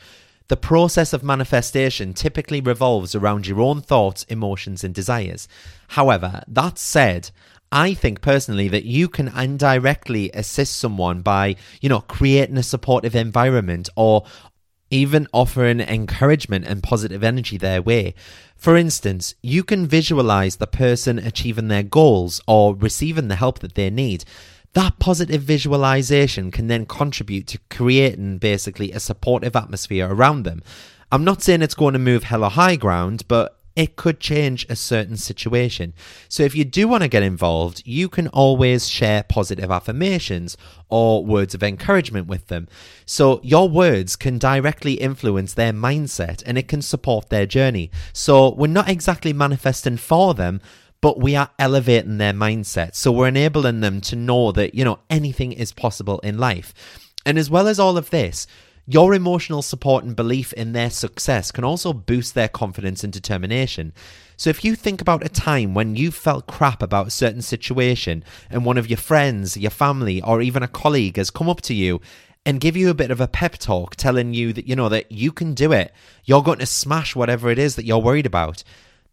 the 0.50 0.58
process 0.58 1.14
of 1.14 1.24
manifestation 1.24 2.14
typically 2.14 2.60
revolves 2.60 3.16
around 3.16 3.48
your 3.48 3.62
own 3.62 3.82
thoughts, 3.82 4.24
emotions, 4.24 4.84
and 4.84 4.94
desires. 4.94 5.48
However, 5.90 6.44
that 6.48 6.78
said, 6.78 7.32
I 7.72 7.94
think 7.94 8.22
personally 8.22 8.68
that 8.68 8.84
you 8.84 9.08
can 9.10 9.28
indirectly 9.28 10.32
assist 10.34 10.76
someone 10.78 11.22
by, 11.22 11.56
you 11.82 11.88
know, 11.88 12.02
creating 12.02 12.58
a 12.58 12.64
supportive 12.64 13.16
environment 13.16 13.90
or 13.96 14.26
even 14.90 15.28
offering 15.32 15.80
encouragement 15.80 16.66
and 16.66 16.82
positive 16.82 17.24
energy 17.24 17.58
their 17.58 17.80
way. 17.80 18.16
For 18.56 18.76
instance, 18.76 19.36
you 19.44 19.64
can 19.64 19.86
visualize 19.86 20.56
the 20.56 20.66
person 20.66 21.20
achieving 21.20 21.68
their 21.68 21.84
goals 21.84 22.42
or 22.48 22.76
receiving 22.76 23.28
the 23.28 23.36
help 23.36 23.60
that 23.60 23.76
they 23.76 23.92
need. 23.92 24.26
That 24.74 25.00
positive 25.00 25.42
visualization 25.42 26.52
can 26.52 26.68
then 26.68 26.86
contribute 26.86 27.48
to 27.48 27.60
creating 27.70 28.38
basically 28.38 28.92
a 28.92 29.00
supportive 29.00 29.56
atmosphere 29.56 30.08
around 30.08 30.44
them. 30.44 30.62
I'm 31.12 31.24
not 31.24 31.42
saying 31.42 31.64
it's 31.64 31.74
going 31.74 31.94
to 31.94 32.00
move 32.00 32.24
hell 32.24 32.44
or 32.44 32.52
high 32.52 32.76
ground, 32.76 33.24
but 33.28 33.60
it 33.76 33.96
could 33.96 34.20
change 34.20 34.66
a 34.68 34.76
certain 34.76 35.16
situation. 35.16 35.94
So, 36.28 36.44
if 36.44 36.54
you 36.54 36.66
do 36.66 36.88
want 36.88 37.04
to 37.04 37.08
get 37.08 37.24
involved, 37.24 37.82
you 37.86 38.10
can 38.10 38.28
always 38.28 38.90
share 38.90 39.24
positive 39.24 39.72
affirmations 39.72 40.58
or 40.90 41.26
words 41.26 41.54
of 41.54 41.64
encouragement 41.64 42.28
with 42.28 42.48
them. 42.48 42.68
So, 43.06 43.40
your 43.42 43.70
words 43.70 44.16
can 44.16 44.38
directly 44.38 44.96
influence 44.96 45.54
their 45.54 45.72
mindset 45.72 46.44
and 46.46 46.58
it 46.58 46.68
can 46.68 46.82
support 46.82 47.30
their 47.30 47.46
journey. 47.46 47.90
So, 48.12 48.54
we're 48.54 48.68
not 48.68 48.90
exactly 48.90 49.34
manifesting 49.34 49.98
for 49.98 50.34
them, 50.34 50.62
but 51.02 51.20
we 51.20 51.36
are 51.36 51.50
elevating 51.58 52.18
their 52.18 52.34
mindset. 52.34 52.96
So, 52.96 53.12
we're 53.12 53.28
enabling 53.28 53.82
them 53.82 54.02
to 54.02 54.16
know 54.16 54.52
that, 54.52 54.76
you 54.76 54.84
know, 54.84 55.00
anything 55.10 55.52
is 55.52 55.72
possible 55.72 56.20
in 56.20 56.38
life. 56.38 56.74
And 57.26 57.38
as 57.38 57.50
well 57.50 57.68
as 57.68 57.80
all 57.80 57.98
of 57.98 58.10
this, 58.10 58.48
your 58.86 59.14
emotional 59.14 59.62
support 59.62 60.04
and 60.04 60.16
belief 60.16 60.52
in 60.54 60.74
their 60.74 60.90
success 60.90 61.52
can 61.52 61.64
also 61.64 61.94
boost 61.94 62.34
their 62.34 62.48
confidence 62.48 63.04
and 63.04 63.14
determination. 63.14 63.94
So, 64.36 64.50
if 64.50 64.66
you 64.66 64.76
think 64.76 65.00
about 65.00 65.26
a 65.26 65.30
time 65.30 65.74
when 65.74 65.96
you 65.96 66.12
felt 66.12 66.48
crap 66.48 66.82
about 66.82 67.08
a 67.08 67.12
certain 67.12 67.42
situation 67.42 68.24
and 68.50 68.66
one 68.66 68.78
of 68.78 68.90
your 68.90 68.98
friends, 68.98 69.56
your 69.56 69.70
family, 69.70 70.22
or 70.22 70.42
even 70.42 70.64
a 70.64 70.68
colleague 70.68 71.18
has 71.18 71.30
come 71.30 71.50
up 71.50 71.62
to 71.62 71.74
you 71.74 72.02
and 72.46 72.60
give 72.60 72.76
you 72.76 72.90
a 72.90 72.96
bit 72.96 73.12
of 73.12 73.22
a 73.22 73.28
pep 73.28 73.58
talk 73.58 73.96
telling 73.96 74.34
you 74.34 74.54
that, 74.54 74.68
you 74.68 74.76
know, 74.76 74.90
that 74.90 75.12
you 75.12 75.32
can 75.32 75.54
do 75.54 75.72
it, 75.72 75.94
you're 76.26 76.42
going 76.42 76.60
to 76.60 76.66
smash 76.66 77.16
whatever 77.16 77.50
it 77.50 77.60
is 77.60 77.76
that 77.76 77.86
you're 77.86 78.00
worried 78.00 78.26
about, 78.26 78.64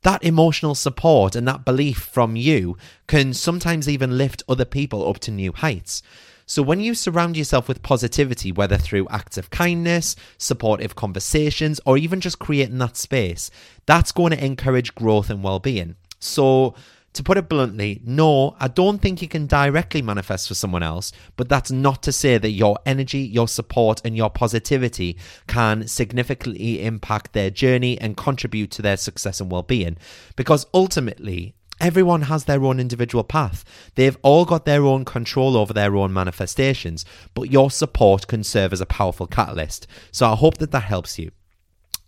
that 0.03 0.23
emotional 0.23 0.75
support 0.75 1.35
and 1.35 1.47
that 1.49 1.65
belief 1.65 1.99
from 1.99 2.37
you 2.37 2.77
can 3.07 3.35
sometimes 3.35 3.89
even 3.89 4.19
lift 4.19 4.43
other 4.49 4.65
people 4.65 5.09
up 5.09 5.19
to 5.21 5.31
new 5.31 5.53
heights. 5.53 6.03
So, 6.49 6.63
when 6.63 6.79
you 6.79 6.95
surround 6.95 7.37
yourself 7.37 7.67
with 7.67 7.83
positivity, 7.83 8.53
whether 8.53 8.77
through 8.77 9.09
acts 9.11 9.37
of 9.37 9.51
kindness, 9.51 10.15
supportive 10.39 10.95
conversations, 10.95 11.81
or 11.85 11.99
even 11.99 12.21
just 12.21 12.39
creating 12.39 12.79
that 12.79 12.97
space, 12.97 13.51
that's 13.85 14.13
going 14.13 14.31
to 14.31 14.45
encourage 14.45 14.95
growth 14.95 15.29
and 15.29 15.43
well 15.43 15.59
being. 15.59 15.97
So, 16.21 16.75
to 17.17 17.23
put 17.23 17.37
it 17.39 17.49
bluntly, 17.49 18.01
no, 18.05 18.57
I 18.61 18.69
don't 18.69 18.99
think 18.99 19.21
you 19.21 19.29
can 19.29 19.47
directly 19.47 20.03
manifest 20.03 20.49
for 20.49 20.55
someone 20.55 20.83
else, 20.83 21.13
but 21.37 21.49
that's 21.49 21.71
not 21.71 22.03
to 22.05 22.13
say 22.13 22.39
that 22.39 22.51
your 22.51 22.79
energy, 22.87 23.21
your 23.21 23.49
support, 23.49 24.01
and 24.05 24.17
your 24.17 24.31
positivity 24.31 25.17
can 25.47 25.87
significantly 25.89 26.85
impact 26.85 27.33
their 27.33 27.51
journey 27.51 28.01
and 28.01 28.17
contribute 28.17 28.71
to 28.73 28.83
their 28.83 28.97
success 28.97 29.41
and 29.41 29.51
well 29.51 29.63
being. 29.63 29.97
Because 30.37 30.67
ultimately, 30.73 31.55
Everyone 31.79 32.23
has 32.23 32.45
their 32.45 32.65
own 32.65 32.81
individual 32.81 33.23
path. 33.23 33.63
They've 33.97 34.17
all 34.23 34.47
got 34.47 34.65
their 34.65 34.83
own 34.87 35.05
control 35.05 35.59
over 35.59 35.75
their 35.75 35.95
own 35.95 36.11
manifestations, 36.11 37.05
but 37.35 37.51
your 37.51 37.71
support 37.71 38.27
can 38.29 38.45
serve 38.45 38.73
as 38.73 38.81
a 38.81 38.87
powerful 38.87 39.27
catalyst. 39.27 39.87
So 40.11 40.27
I 40.27 40.37
hope 40.37 40.57
that 40.57 40.71
that 40.71 40.85
helps 40.85 41.19
you. 41.19 41.33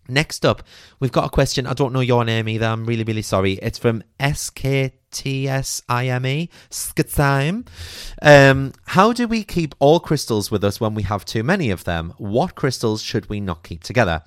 Next 0.08 0.46
up, 0.46 0.62
we've 1.00 1.12
got 1.12 1.26
a 1.26 1.28
question. 1.28 1.66
I 1.66 1.74
don't 1.74 1.92
know 1.92 2.00
your 2.00 2.24
name 2.24 2.48
either. 2.48 2.64
I'm 2.64 2.86
really, 2.86 3.04
really 3.04 3.20
sorry. 3.20 3.52
It's 3.54 3.76
from 3.78 4.02
SKTSIME, 4.18 4.92
Skitsime. 6.70 7.66
Um, 8.22 8.72
how 8.86 9.12
do 9.12 9.28
we 9.28 9.44
keep 9.44 9.74
all 9.78 10.00
crystals 10.00 10.50
with 10.50 10.64
us 10.64 10.80
when 10.80 10.94
we 10.94 11.02
have 11.02 11.26
too 11.26 11.42
many 11.42 11.68
of 11.70 11.84
them? 11.84 12.14
What 12.16 12.54
crystals 12.54 13.02
should 13.02 13.28
we 13.28 13.38
not 13.38 13.62
keep 13.62 13.84
together? 13.84 14.22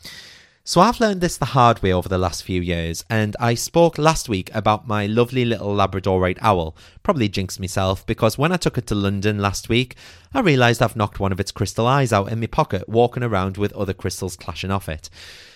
So 0.64 0.80
I've 0.80 1.00
learned 1.00 1.22
this 1.22 1.38
the 1.38 1.46
hard 1.46 1.82
way 1.82 1.92
over 1.92 2.08
the 2.08 2.20
last 2.20 2.44
few 2.44 2.62
years, 2.62 3.04
and 3.10 3.36
I 3.40 3.56
spoke 3.56 3.98
last 3.98 4.30
week 4.30 4.52
about 4.54 4.88
my 4.88 5.08
lovely 5.08 5.44
little 5.44 5.76
Labradorite 5.76 6.38
owl. 6.42 6.78
Probably 7.02 7.28
jinxed 7.28 7.60
myself 7.60 8.06
because 8.06 8.38
when 8.38 8.52
I 8.52 8.58
took 8.58 8.78
it 8.78 8.86
to 8.88 8.96
London 8.96 9.40
last 9.40 9.70
week, 9.70 9.96
I 10.32 10.42
realised 10.42 10.84
I've 10.84 10.96
knocked 10.96 11.20
one 11.20 11.32
of 11.32 11.40
its 11.40 11.52
crystal 11.52 11.88
eyes 11.88 12.14
out 12.14 12.32
in 12.32 12.40
my 12.40 12.46
pocket, 12.46 12.88
walking 12.88 13.24
around 13.24 13.58
with 13.58 13.74
other 13.74 13.94
crystals 13.96 14.36
clashing 14.36 14.70
off 14.70 14.88
it. 14.88 15.10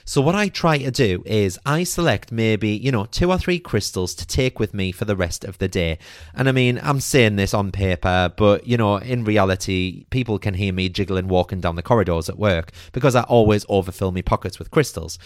So 0.08 0.22
what 0.22 0.36
I 0.36 0.50
try 0.50 0.78
to 0.78 0.92
do 0.92 1.24
is 1.26 1.58
I 1.66 1.84
select 1.84 2.32
maybe, 2.32 2.70
you 2.70 2.92
know, 2.92 3.06
two 3.06 3.32
or 3.32 3.40
three 3.40 3.58
crystals 3.58 4.14
to 4.16 4.28
take 4.28 4.60
with 4.60 4.72
me 4.72 4.92
for 4.92 5.04
the 5.06 5.16
rest 5.16 5.44
of 5.44 5.58
the 5.58 5.68
day. 5.68 5.98
And 6.36 6.48
I 6.48 6.52
mean, 6.52 6.80
I'm 6.84 7.00
saying 7.00 7.38
this 7.38 7.56
on 7.56 7.72
paper, 7.72 8.32
but 8.38 8.68
you 8.68 8.78
know, 8.78 8.98
in 8.98 9.24
reality, 9.24 10.06
people 10.12 10.38
can 10.38 10.54
hear 10.54 10.72
me 10.72 10.90
jiggling 10.90 11.28
walking 11.28 11.60
down 11.60 11.76
the 11.76 11.82
corridors 11.82 12.30
at 12.30 12.38
work 12.38 12.72
because 12.92 13.16
I 13.16 13.24
always 13.24 13.66
overfill 13.68 14.12
my 14.12 14.22
pockets 14.22 14.60
with 14.60 14.70
crystals. 14.70 15.18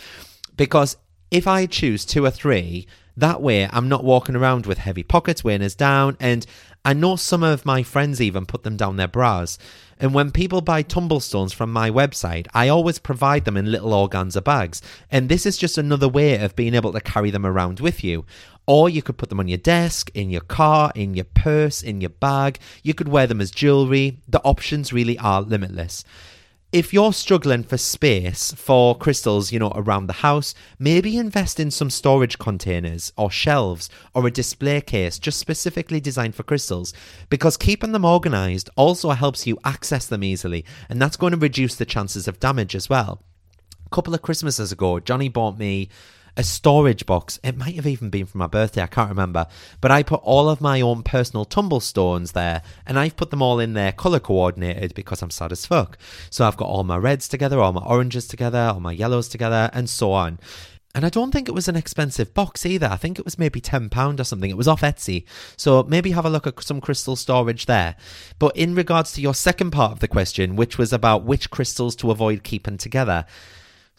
Because 0.55 0.95
if 1.29 1.45
I 1.45 1.65
choose 1.65 2.05
two 2.05 2.25
or 2.25 2.31
three, 2.31 2.87
that 3.19 3.41
way 3.41 3.67
I'm 3.71 3.89
not 3.89 4.03
walking 4.03 4.35
around 4.35 4.65
with 4.65 4.77
heavy 4.77 5.03
pockets 5.03 5.43
weighing 5.43 5.61
us 5.61 5.75
down 5.75 6.17
and 6.19 6.45
I 6.85 6.93
know 6.93 7.17
some 7.17 7.43
of 7.43 7.65
my 7.65 7.83
friends 7.83 8.21
even 8.21 8.45
put 8.45 8.63
them 8.63 8.77
down 8.77 8.95
their 8.95 9.07
bras. 9.07 9.57
And 9.99 10.13
when 10.13 10.31
people 10.31 10.61
buy 10.61 10.81
tumblestones 10.81 11.51
from 11.51 11.73
my 11.73 11.89
website, 11.89 12.47
I 12.53 12.69
always 12.69 12.99
provide 12.99 13.43
them 13.43 13.57
in 13.57 13.69
little 13.69 13.91
organza 13.91 14.41
bags. 14.41 14.81
And 15.11 15.27
this 15.27 15.45
is 15.45 15.57
just 15.57 15.77
another 15.77 16.07
way 16.07 16.37
of 16.37 16.55
being 16.55 16.73
able 16.73 16.93
to 16.93 17.01
carry 17.01 17.31
them 17.31 17.45
around 17.45 17.81
with 17.81 18.01
you. 18.01 18.25
Or 18.65 18.89
you 18.89 19.01
could 19.01 19.17
put 19.17 19.29
them 19.29 19.41
on 19.41 19.49
your 19.49 19.57
desk, 19.57 20.09
in 20.13 20.29
your 20.29 20.41
car, 20.41 20.93
in 20.95 21.15
your 21.15 21.25
purse, 21.25 21.83
in 21.83 21.99
your 21.99 22.11
bag. 22.11 22.59
You 22.81 22.93
could 22.93 23.09
wear 23.09 23.27
them 23.27 23.41
as 23.41 23.51
jewelry. 23.51 24.21
The 24.27 24.41
options 24.43 24.93
really 24.93 25.17
are 25.17 25.41
limitless 25.41 26.05
if 26.71 26.93
you're 26.93 27.13
struggling 27.13 27.63
for 27.63 27.77
space 27.77 28.53
for 28.53 28.95
crystals, 28.95 29.51
you 29.51 29.57
know, 29.57 29.71
around 29.73 30.05
the 30.05 30.13
house, 30.13 30.53
maybe 30.77 31.17
invest 31.17 31.59
in 31.59 31.71
some 31.71 31.89
storage 31.89 32.37
containers 32.37 33.11
or 33.17 33.31
shelves 33.31 33.89
or 34.13 34.27
a 34.27 34.31
display 34.31 34.79
case 34.79 35.17
just 35.17 35.39
specifically 35.39 35.99
designed 35.99 36.35
for 36.35 36.43
crystals 36.43 36.93
because 37.27 37.57
keeping 37.57 37.91
them 37.91 38.05
organized 38.05 38.69
also 38.75 39.09
helps 39.09 39.47
you 39.47 39.57
access 39.65 40.05
them 40.05 40.23
easily 40.23 40.63
and 40.89 41.01
that's 41.01 41.17
going 41.17 41.31
to 41.31 41.37
reduce 41.37 41.75
the 41.75 41.85
chances 41.85 42.27
of 42.27 42.39
damage 42.39 42.75
as 42.75 42.87
well. 42.87 43.23
A 43.87 43.89
couple 43.89 44.13
of 44.13 44.21
Christmases 44.21 44.71
ago, 44.71 44.99
Johnny 44.99 45.27
bought 45.27 45.57
me 45.57 45.89
a 46.39 46.43
storage 46.43 47.05
box. 47.05 47.37
It 47.43 47.57
might 47.57 47.75
have 47.75 47.85
even 47.85 48.09
been 48.09 48.25
for 48.25 48.37
my 48.37 48.47
birthday, 48.47 48.81
I 48.81 48.87
can't 48.87 49.09
remember. 49.09 49.45
But 49.81 49.91
I 49.91 50.03
put 50.03 50.21
all 50.23 50.47
of 50.47 50.61
my 50.61 50.79
own 50.79 51.03
personal 51.03 51.43
tumblestones 51.43 52.31
there 52.31 52.61
and 52.87 52.97
I've 52.97 53.17
put 53.17 53.29
them 53.29 53.41
all 53.41 53.59
in 53.59 53.73
there 53.73 53.91
color 53.91 54.21
coordinated 54.21 54.93
because 54.95 55.21
I'm 55.21 55.31
sad 55.31 55.51
as 55.51 55.65
fuck. 55.65 55.97
So 56.29 56.47
I've 56.47 56.55
got 56.55 56.69
all 56.69 56.85
my 56.85 56.95
reds 56.95 57.27
together, 57.27 57.59
all 57.59 57.73
my 57.73 57.83
oranges 57.83 58.25
together, 58.25 58.71
all 58.73 58.79
my 58.79 58.93
yellows 58.93 59.27
together, 59.27 59.69
and 59.73 59.89
so 59.89 60.13
on. 60.13 60.39
And 60.95 61.05
I 61.05 61.09
don't 61.09 61.31
think 61.31 61.49
it 61.49 61.53
was 61.53 61.67
an 61.67 61.75
expensive 61.75 62.33
box 62.33 62.65
either. 62.65 62.87
I 62.87 62.95
think 62.95 63.19
it 63.19 63.25
was 63.25 63.37
maybe 63.37 63.59
£10 63.59 64.17
or 64.17 64.23
something. 64.23 64.49
It 64.49 64.57
was 64.57 64.67
off 64.67 64.81
Etsy. 64.81 65.25
So 65.57 65.83
maybe 65.83 66.11
have 66.11 66.25
a 66.25 66.29
look 66.29 66.47
at 66.47 66.63
some 66.63 66.79
crystal 66.79 67.17
storage 67.17 67.65
there. 67.65 67.97
But 68.39 68.55
in 68.55 68.75
regards 68.75 69.11
to 69.13 69.21
your 69.21 69.33
second 69.33 69.71
part 69.71 69.91
of 69.91 69.99
the 69.99 70.07
question, 70.07 70.55
which 70.55 70.77
was 70.77 70.93
about 70.93 71.25
which 71.25 71.51
crystals 71.51 71.97
to 71.97 72.11
avoid 72.11 72.43
keeping 72.43 72.77
together, 72.77 73.25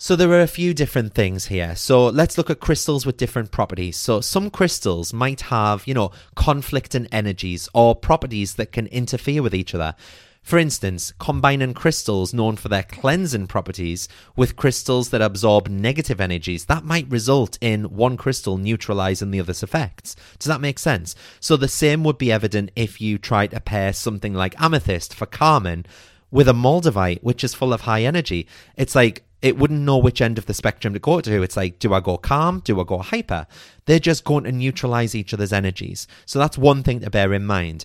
so 0.02 0.16
there 0.16 0.30
are 0.30 0.40
a 0.40 0.48
few 0.48 0.74
different 0.74 1.14
things 1.14 1.46
here. 1.46 1.76
So 1.76 2.08
let's 2.08 2.36
look 2.36 2.50
at 2.50 2.58
crystals 2.58 3.06
with 3.06 3.16
different 3.16 3.52
properties. 3.52 3.96
So 3.96 4.20
some 4.20 4.50
crystals 4.50 5.12
might 5.12 5.42
have, 5.42 5.86
you 5.86 5.94
know, 5.94 6.10
conflict 6.34 6.70
conflicting 6.70 7.08
energies 7.12 7.68
or 7.74 7.96
properties 7.96 8.54
that 8.54 8.70
can 8.70 8.86
interfere 8.86 9.42
with 9.42 9.54
each 9.54 9.74
other. 9.74 9.94
For 10.42 10.56
instance, 10.56 11.12
combining 11.18 11.74
crystals 11.74 12.32
known 12.32 12.56
for 12.56 12.68
their 12.68 12.84
cleansing 12.84 13.48
properties 13.48 14.08
with 14.36 14.56
crystals 14.56 15.10
that 15.10 15.20
absorb 15.20 15.68
negative 15.68 16.20
energies, 16.20 16.64
that 16.66 16.84
might 16.84 17.10
result 17.10 17.58
in 17.60 17.84
one 17.84 18.16
crystal 18.16 18.56
neutralizing 18.56 19.30
the 19.30 19.40
other's 19.40 19.62
effects. 19.62 20.16
Does 20.38 20.46
that 20.46 20.60
make 20.60 20.78
sense? 20.78 21.14
So 21.40 21.56
the 21.56 21.68
same 21.68 22.02
would 22.04 22.18
be 22.18 22.32
evident 22.32 22.70
if 22.76 23.00
you 23.00 23.18
try 23.18 23.46
to 23.48 23.60
pair 23.60 23.92
something 23.92 24.32
like 24.32 24.60
amethyst 24.60 25.12
for 25.12 25.26
Carmen 25.26 25.84
with 26.30 26.48
a 26.48 26.52
moldavite, 26.52 27.22
which 27.22 27.44
is 27.44 27.52
full 27.52 27.72
of 27.72 27.82
high 27.82 28.04
energy. 28.04 28.46
It's 28.76 28.94
like 28.94 29.24
it 29.42 29.56
wouldn't 29.56 29.80
know 29.80 29.98
which 29.98 30.20
end 30.20 30.38
of 30.38 30.46
the 30.46 30.54
spectrum 30.54 30.92
to 30.94 31.00
go 31.00 31.20
to. 31.20 31.42
It's 31.42 31.56
like, 31.56 31.78
do 31.78 31.94
I 31.94 32.00
go 32.00 32.18
calm? 32.18 32.60
Do 32.60 32.80
I 32.80 32.84
go 32.84 32.98
hyper? 32.98 33.46
They're 33.86 33.98
just 33.98 34.24
going 34.24 34.44
to 34.44 34.52
neutralize 34.52 35.14
each 35.14 35.32
other's 35.32 35.52
energies. 35.52 36.06
So 36.26 36.38
that's 36.38 36.58
one 36.58 36.82
thing 36.82 37.00
to 37.00 37.10
bear 37.10 37.32
in 37.32 37.46
mind. 37.46 37.84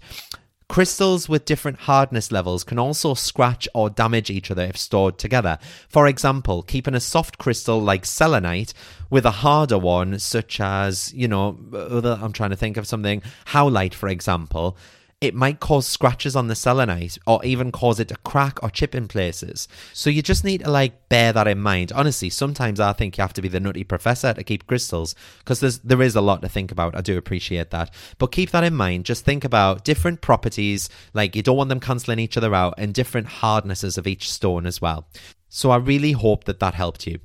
Crystals 0.67 1.29
with 1.29 1.45
different 1.45 1.81
hardness 1.81 2.31
levels 2.31 2.63
can 2.63 2.79
also 2.79 3.13
scratch 3.13 3.67
or 3.75 3.87
damage 3.87 4.31
each 4.31 4.49
other 4.49 4.63
if 4.63 4.77
stored 4.77 5.19
together. 5.19 5.59
For 5.87 6.07
example, 6.07 6.63
keeping 6.63 6.95
a 6.95 6.99
soft 6.99 7.37
crystal 7.37 7.79
like 7.79 8.03
selenite 8.03 8.73
with 9.11 9.27
a 9.27 9.31
harder 9.31 9.77
one, 9.77 10.17
such 10.17 10.59
as, 10.59 11.13
you 11.13 11.27
know, 11.27 11.59
I'm 11.71 12.31
trying 12.33 12.49
to 12.49 12.55
think 12.55 12.77
of 12.77 12.87
something, 12.87 13.21
howlite, 13.45 13.93
for 13.93 14.09
example, 14.09 14.75
it 15.25 15.35
might 15.35 15.59
cause 15.59 15.87
scratches 15.87 16.35
on 16.35 16.47
the 16.47 16.55
selenite 16.55 17.17
or 17.27 17.43
even 17.43 17.71
cause 17.71 17.99
it 17.99 18.07
to 18.09 18.15
crack 18.17 18.61
or 18.63 18.69
chip 18.69 18.95
in 18.95 19.07
places. 19.07 19.67
So 19.93 20.09
you 20.09 20.21
just 20.21 20.43
need 20.43 20.63
to 20.63 20.71
like 20.71 21.09
bear 21.09 21.33
that 21.33 21.47
in 21.47 21.59
mind. 21.59 21.91
Honestly, 21.91 22.29
sometimes 22.29 22.79
I 22.79 22.93
think 22.93 23.17
you 23.17 23.21
have 23.21 23.33
to 23.33 23.41
be 23.41 23.47
the 23.47 23.59
nutty 23.59 23.83
professor 23.83 24.33
to 24.33 24.43
keep 24.43 24.67
crystals 24.67 25.15
because 25.39 25.59
there's 25.59 25.79
there 25.79 26.01
is 26.01 26.15
a 26.15 26.21
lot 26.21 26.41
to 26.41 26.49
think 26.49 26.71
about. 26.71 26.95
I 26.95 27.01
do 27.01 27.17
appreciate 27.17 27.71
that. 27.71 27.93
But 28.17 28.31
keep 28.31 28.51
that 28.51 28.63
in 28.63 28.75
mind. 28.75 29.05
Just 29.05 29.25
think 29.25 29.43
about 29.43 29.83
different 29.83 30.21
properties, 30.21 30.89
like 31.13 31.35
you 31.35 31.43
don't 31.43 31.57
want 31.57 31.69
them 31.69 31.79
cancelling 31.79 32.19
each 32.19 32.37
other 32.37 32.53
out 32.55 32.75
and 32.77 32.93
different 32.93 33.27
hardnesses 33.27 33.97
of 33.97 34.07
each 34.07 34.31
stone 34.31 34.65
as 34.65 34.81
well. 34.81 35.07
So 35.49 35.71
I 35.71 35.77
really 35.77 36.11
hope 36.11 36.45
that 36.45 36.59
that 36.59 36.73
helped 36.73 37.07
you. 37.07 37.19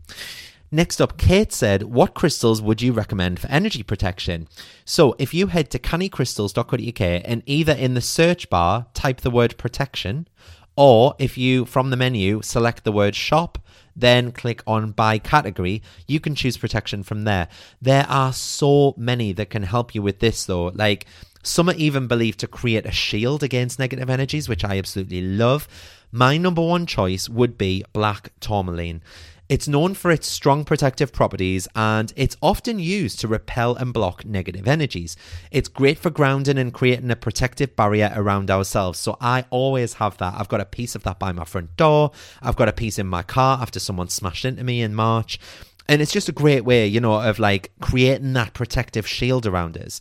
Next 0.72 1.00
up, 1.00 1.18
Kate 1.18 1.52
said, 1.52 1.82
What 1.82 2.14
crystals 2.14 2.62
would 2.62 2.80
you 2.80 2.92
recommend 2.92 3.40
for 3.40 3.48
energy 3.48 3.82
protection? 3.82 4.46
So, 4.84 5.16
if 5.18 5.34
you 5.34 5.48
head 5.48 5.68
to 5.70 5.80
cannycrystals.co.uk 5.80 7.22
and 7.24 7.42
either 7.44 7.72
in 7.72 7.94
the 7.94 8.00
search 8.00 8.48
bar 8.48 8.86
type 8.94 9.22
the 9.22 9.32
word 9.32 9.58
protection, 9.58 10.28
or 10.76 11.16
if 11.18 11.36
you, 11.36 11.64
from 11.64 11.90
the 11.90 11.96
menu, 11.96 12.40
select 12.42 12.84
the 12.84 12.92
word 12.92 13.16
shop, 13.16 13.58
then 13.96 14.30
click 14.30 14.62
on 14.64 14.92
by 14.92 15.18
category, 15.18 15.82
you 16.06 16.20
can 16.20 16.36
choose 16.36 16.56
protection 16.56 17.02
from 17.02 17.24
there. 17.24 17.48
There 17.82 18.06
are 18.08 18.32
so 18.32 18.94
many 18.96 19.32
that 19.32 19.50
can 19.50 19.64
help 19.64 19.92
you 19.92 20.02
with 20.02 20.20
this, 20.20 20.44
though. 20.44 20.66
Like, 20.68 21.06
some 21.42 21.68
are 21.68 21.74
even 21.74 22.06
believed 22.06 22.38
to 22.40 22.46
create 22.46 22.86
a 22.86 22.92
shield 22.92 23.42
against 23.42 23.78
negative 23.78 24.08
energies, 24.08 24.48
which 24.48 24.64
I 24.64 24.78
absolutely 24.78 25.22
love. 25.22 25.66
My 26.12 26.36
number 26.36 26.62
one 26.62 26.86
choice 26.86 27.28
would 27.28 27.58
be 27.58 27.84
black 27.92 28.32
tourmaline. 28.40 29.02
It's 29.50 29.66
known 29.66 29.94
for 29.94 30.12
its 30.12 30.28
strong 30.28 30.64
protective 30.64 31.12
properties 31.12 31.66
and 31.74 32.12
it's 32.14 32.36
often 32.40 32.78
used 32.78 33.18
to 33.18 33.26
repel 33.26 33.74
and 33.74 33.92
block 33.92 34.24
negative 34.24 34.68
energies. 34.68 35.16
It's 35.50 35.68
great 35.68 35.98
for 35.98 36.08
grounding 36.08 36.56
and 36.56 36.72
creating 36.72 37.10
a 37.10 37.16
protective 37.16 37.74
barrier 37.74 38.12
around 38.14 38.48
ourselves. 38.48 39.00
So 39.00 39.16
I 39.20 39.46
always 39.50 39.94
have 39.94 40.16
that. 40.18 40.34
I've 40.38 40.46
got 40.46 40.60
a 40.60 40.64
piece 40.64 40.94
of 40.94 41.02
that 41.02 41.18
by 41.18 41.32
my 41.32 41.42
front 41.42 41.76
door. 41.76 42.12
I've 42.40 42.54
got 42.54 42.68
a 42.68 42.72
piece 42.72 42.96
in 42.96 43.08
my 43.08 43.24
car 43.24 43.58
after 43.60 43.80
someone 43.80 44.08
smashed 44.08 44.44
into 44.44 44.62
me 44.62 44.82
in 44.82 44.94
March. 44.94 45.40
And 45.88 46.00
it's 46.00 46.12
just 46.12 46.28
a 46.28 46.32
great 46.32 46.64
way, 46.64 46.86
you 46.86 47.00
know, 47.00 47.20
of 47.20 47.40
like 47.40 47.72
creating 47.80 48.34
that 48.34 48.54
protective 48.54 49.04
shield 49.04 49.46
around 49.46 49.76
us. 49.76 50.00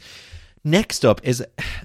Next 0.63 1.05
up 1.05 1.21
is, 1.23 1.43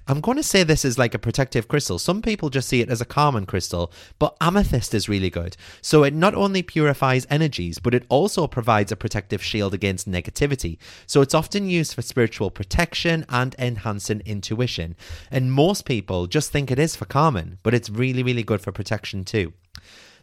I'm 0.08 0.20
going 0.20 0.36
to 0.36 0.42
say 0.42 0.64
this 0.64 0.84
is 0.84 0.98
like 0.98 1.14
a 1.14 1.18
protective 1.18 1.68
crystal. 1.68 1.98
Some 1.98 2.22
people 2.22 2.50
just 2.50 2.68
see 2.68 2.80
it 2.80 2.90
as 2.90 3.00
a 3.00 3.04
common 3.06 3.46
crystal, 3.46 3.92
but 4.18 4.36
amethyst 4.40 4.94
is 4.94 5.08
really 5.08 5.30
good. 5.30 5.56
So 5.80 6.02
it 6.02 6.12
not 6.12 6.34
only 6.34 6.62
purifies 6.62 7.26
energies, 7.30 7.78
but 7.78 7.94
it 7.94 8.04
also 8.08 8.48
provides 8.48 8.90
a 8.90 8.96
protective 8.96 9.42
shield 9.42 9.74
against 9.74 10.10
negativity. 10.10 10.78
So 11.06 11.20
it's 11.20 11.34
often 11.34 11.68
used 11.68 11.94
for 11.94 12.02
spiritual 12.02 12.50
protection 12.50 13.24
and 13.28 13.54
enhancing 13.58 14.22
intuition. 14.26 14.96
And 15.30 15.52
most 15.52 15.84
people 15.84 16.26
just 16.26 16.50
think 16.50 16.70
it 16.70 16.78
is 16.78 16.96
for 16.96 17.04
common, 17.04 17.58
but 17.62 17.74
it's 17.74 17.90
really, 17.90 18.24
really 18.24 18.42
good 18.42 18.60
for 18.60 18.72
protection 18.72 19.24
too. 19.24 19.52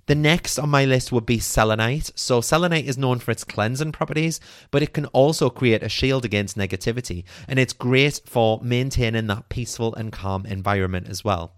The 0.08 0.16
next 0.16 0.58
on 0.58 0.70
my 0.70 0.86
list 0.86 1.12
would 1.12 1.26
be 1.26 1.40
selenite. 1.40 2.12
So, 2.16 2.42
selenite 2.42 2.86
is 2.86 2.98
known 2.98 3.20
for 3.20 3.32
its 3.32 3.44
cleansing 3.44 3.92
properties, 3.92 4.40
but 4.72 4.82
it 4.82 4.94
can 4.94 5.06
also 5.08 5.50
create 5.50 5.84
a 5.84 5.90
shield 5.90 6.26
against 6.26 6.58
negativity, 6.58 7.24
and 7.48 7.60
it's 7.60 7.74
great 7.74 8.22
for 8.26 8.60
maintaining 8.64 9.28
that 9.28 9.50
peaceful 9.50 9.94
and 9.96 10.12
calm 10.12 10.46
environment 10.46 11.08
as 11.08 11.24
well. 11.24 11.54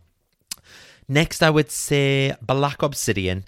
Next, 1.08 1.43
I 1.43 1.49
would 1.49 1.69
say 1.69 2.34
black 2.41 2.82
obsidian. 2.82 3.43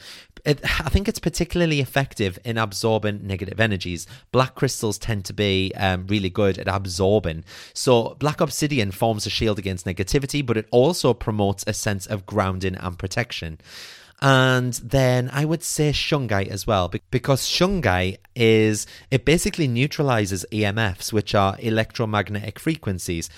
It, 0.45 0.59
I 0.63 0.89
think 0.89 1.07
it's 1.07 1.19
particularly 1.19 1.79
effective 1.79 2.37
in 2.45 2.57
absorbing 2.57 3.25
negative 3.25 3.59
energies. 3.59 4.05
Black 4.31 4.55
crystals 4.55 4.97
tend 4.97 5.25
to 5.25 5.33
be 5.33 5.71
um, 5.75 6.05
really 6.07 6.29
good 6.29 6.59
at 6.59 6.67
absorbing. 6.67 7.43
So, 7.73 8.15
black 8.19 8.41
obsidian 8.41 8.91
forms 8.91 9.25
a 9.25 9.29
shield 9.29 9.57
against 9.57 9.85
negativity, 9.85 10.45
but 10.45 10.57
it 10.57 10.67
also 10.69 11.13
promotes 11.13 11.63
a 11.65 11.73
sense 11.73 12.05
of 12.05 12.25
grounding 12.25 12.75
and 12.75 12.99
protection. 12.99 13.59
And 14.21 14.73
then 14.75 15.29
I 15.33 15.45
would 15.45 15.61
say 15.61 15.91
shungite 15.91 16.47
as 16.47 16.65
well, 16.65 16.91
because 17.11 17.41
shungite 17.47 18.17
is, 18.35 18.87
it 19.11 19.25
basically 19.25 19.67
neutralizes 19.67 20.45
EMFs, 20.51 21.11
which 21.11 21.35
are 21.35 21.57
electromagnetic 21.59 22.59
frequencies. 22.59 23.29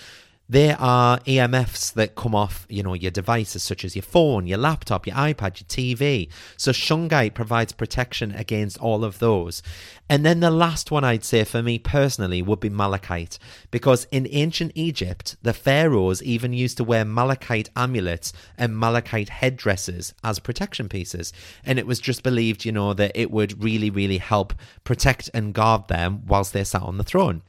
There 0.49 0.77
are 0.79 1.19
EMFs 1.19 1.91
that 1.95 2.15
come 2.15 2.33
off, 2.33 2.65
you 2.69 2.81
know, 2.81 2.93
your 2.93 3.11
devices 3.11 3.63
such 3.63 3.83
as 3.83 3.97
your 3.97 4.03
phone, 4.03 4.47
your 4.47 4.57
laptop, 4.57 5.05
your 5.05 5.17
iPad, 5.17 5.59
your 5.59 5.67
TV. 5.97 6.29
So 6.55 6.71
shungite 6.71 7.33
provides 7.33 7.73
protection 7.73 8.31
against 8.31 8.77
all 8.79 9.03
of 9.03 9.19
those. 9.19 9.61
And 10.07 10.25
then 10.25 10.39
the 10.39 10.49
last 10.49 10.89
one 10.89 11.03
I'd 11.03 11.25
say 11.25 11.43
for 11.43 11.61
me 11.61 11.79
personally 11.79 12.41
would 12.41 12.61
be 12.61 12.69
malachite, 12.69 13.37
because 13.71 14.07
in 14.09 14.25
ancient 14.31 14.71
Egypt, 14.73 15.35
the 15.41 15.51
pharaohs 15.51 16.23
even 16.23 16.53
used 16.53 16.77
to 16.77 16.85
wear 16.85 17.03
malachite 17.03 17.69
amulets 17.75 18.31
and 18.57 18.77
malachite 18.77 19.27
headdresses 19.27 20.13
as 20.23 20.39
protection 20.39 20.87
pieces. 20.87 21.33
And 21.65 21.77
it 21.77 21.85
was 21.85 21.99
just 21.99 22.23
believed, 22.23 22.63
you 22.63 22.71
know, 22.71 22.93
that 22.93 23.11
it 23.15 23.31
would 23.31 23.61
really, 23.61 23.89
really 23.89 24.19
help 24.19 24.53
protect 24.85 25.29
and 25.33 25.53
guard 25.53 25.89
them 25.89 26.25
whilst 26.25 26.53
they 26.53 26.63
sat 26.63 26.83
on 26.83 26.97
the 26.97 27.03
throne. 27.03 27.41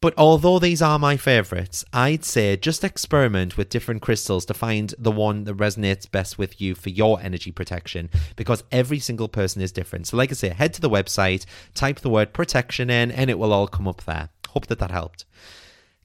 But 0.00 0.14
although 0.16 0.60
these 0.60 0.80
are 0.80 0.98
my 0.98 1.16
favourites, 1.16 1.84
I'd 1.92 2.24
say 2.24 2.56
just 2.56 2.84
experiment 2.84 3.56
with 3.56 3.68
different 3.68 4.00
crystals 4.00 4.44
to 4.46 4.54
find 4.54 4.94
the 4.96 5.10
one 5.10 5.42
that 5.44 5.56
resonates 5.56 6.08
best 6.08 6.38
with 6.38 6.60
you 6.60 6.76
for 6.76 6.90
your 6.90 7.20
energy 7.20 7.50
protection 7.50 8.08
because 8.36 8.62
every 8.70 9.00
single 9.00 9.28
person 9.28 9.60
is 9.60 9.72
different. 9.72 10.06
So, 10.06 10.16
like 10.16 10.30
I 10.30 10.34
say, 10.34 10.50
head 10.50 10.72
to 10.74 10.80
the 10.80 10.88
website, 10.88 11.46
type 11.74 11.98
the 11.98 12.10
word 12.10 12.32
protection 12.32 12.90
in, 12.90 13.10
and 13.10 13.28
it 13.28 13.40
will 13.40 13.52
all 13.52 13.66
come 13.66 13.88
up 13.88 14.04
there. 14.04 14.28
Hope 14.50 14.68
that 14.68 14.78
that 14.78 14.92
helped. 14.92 15.24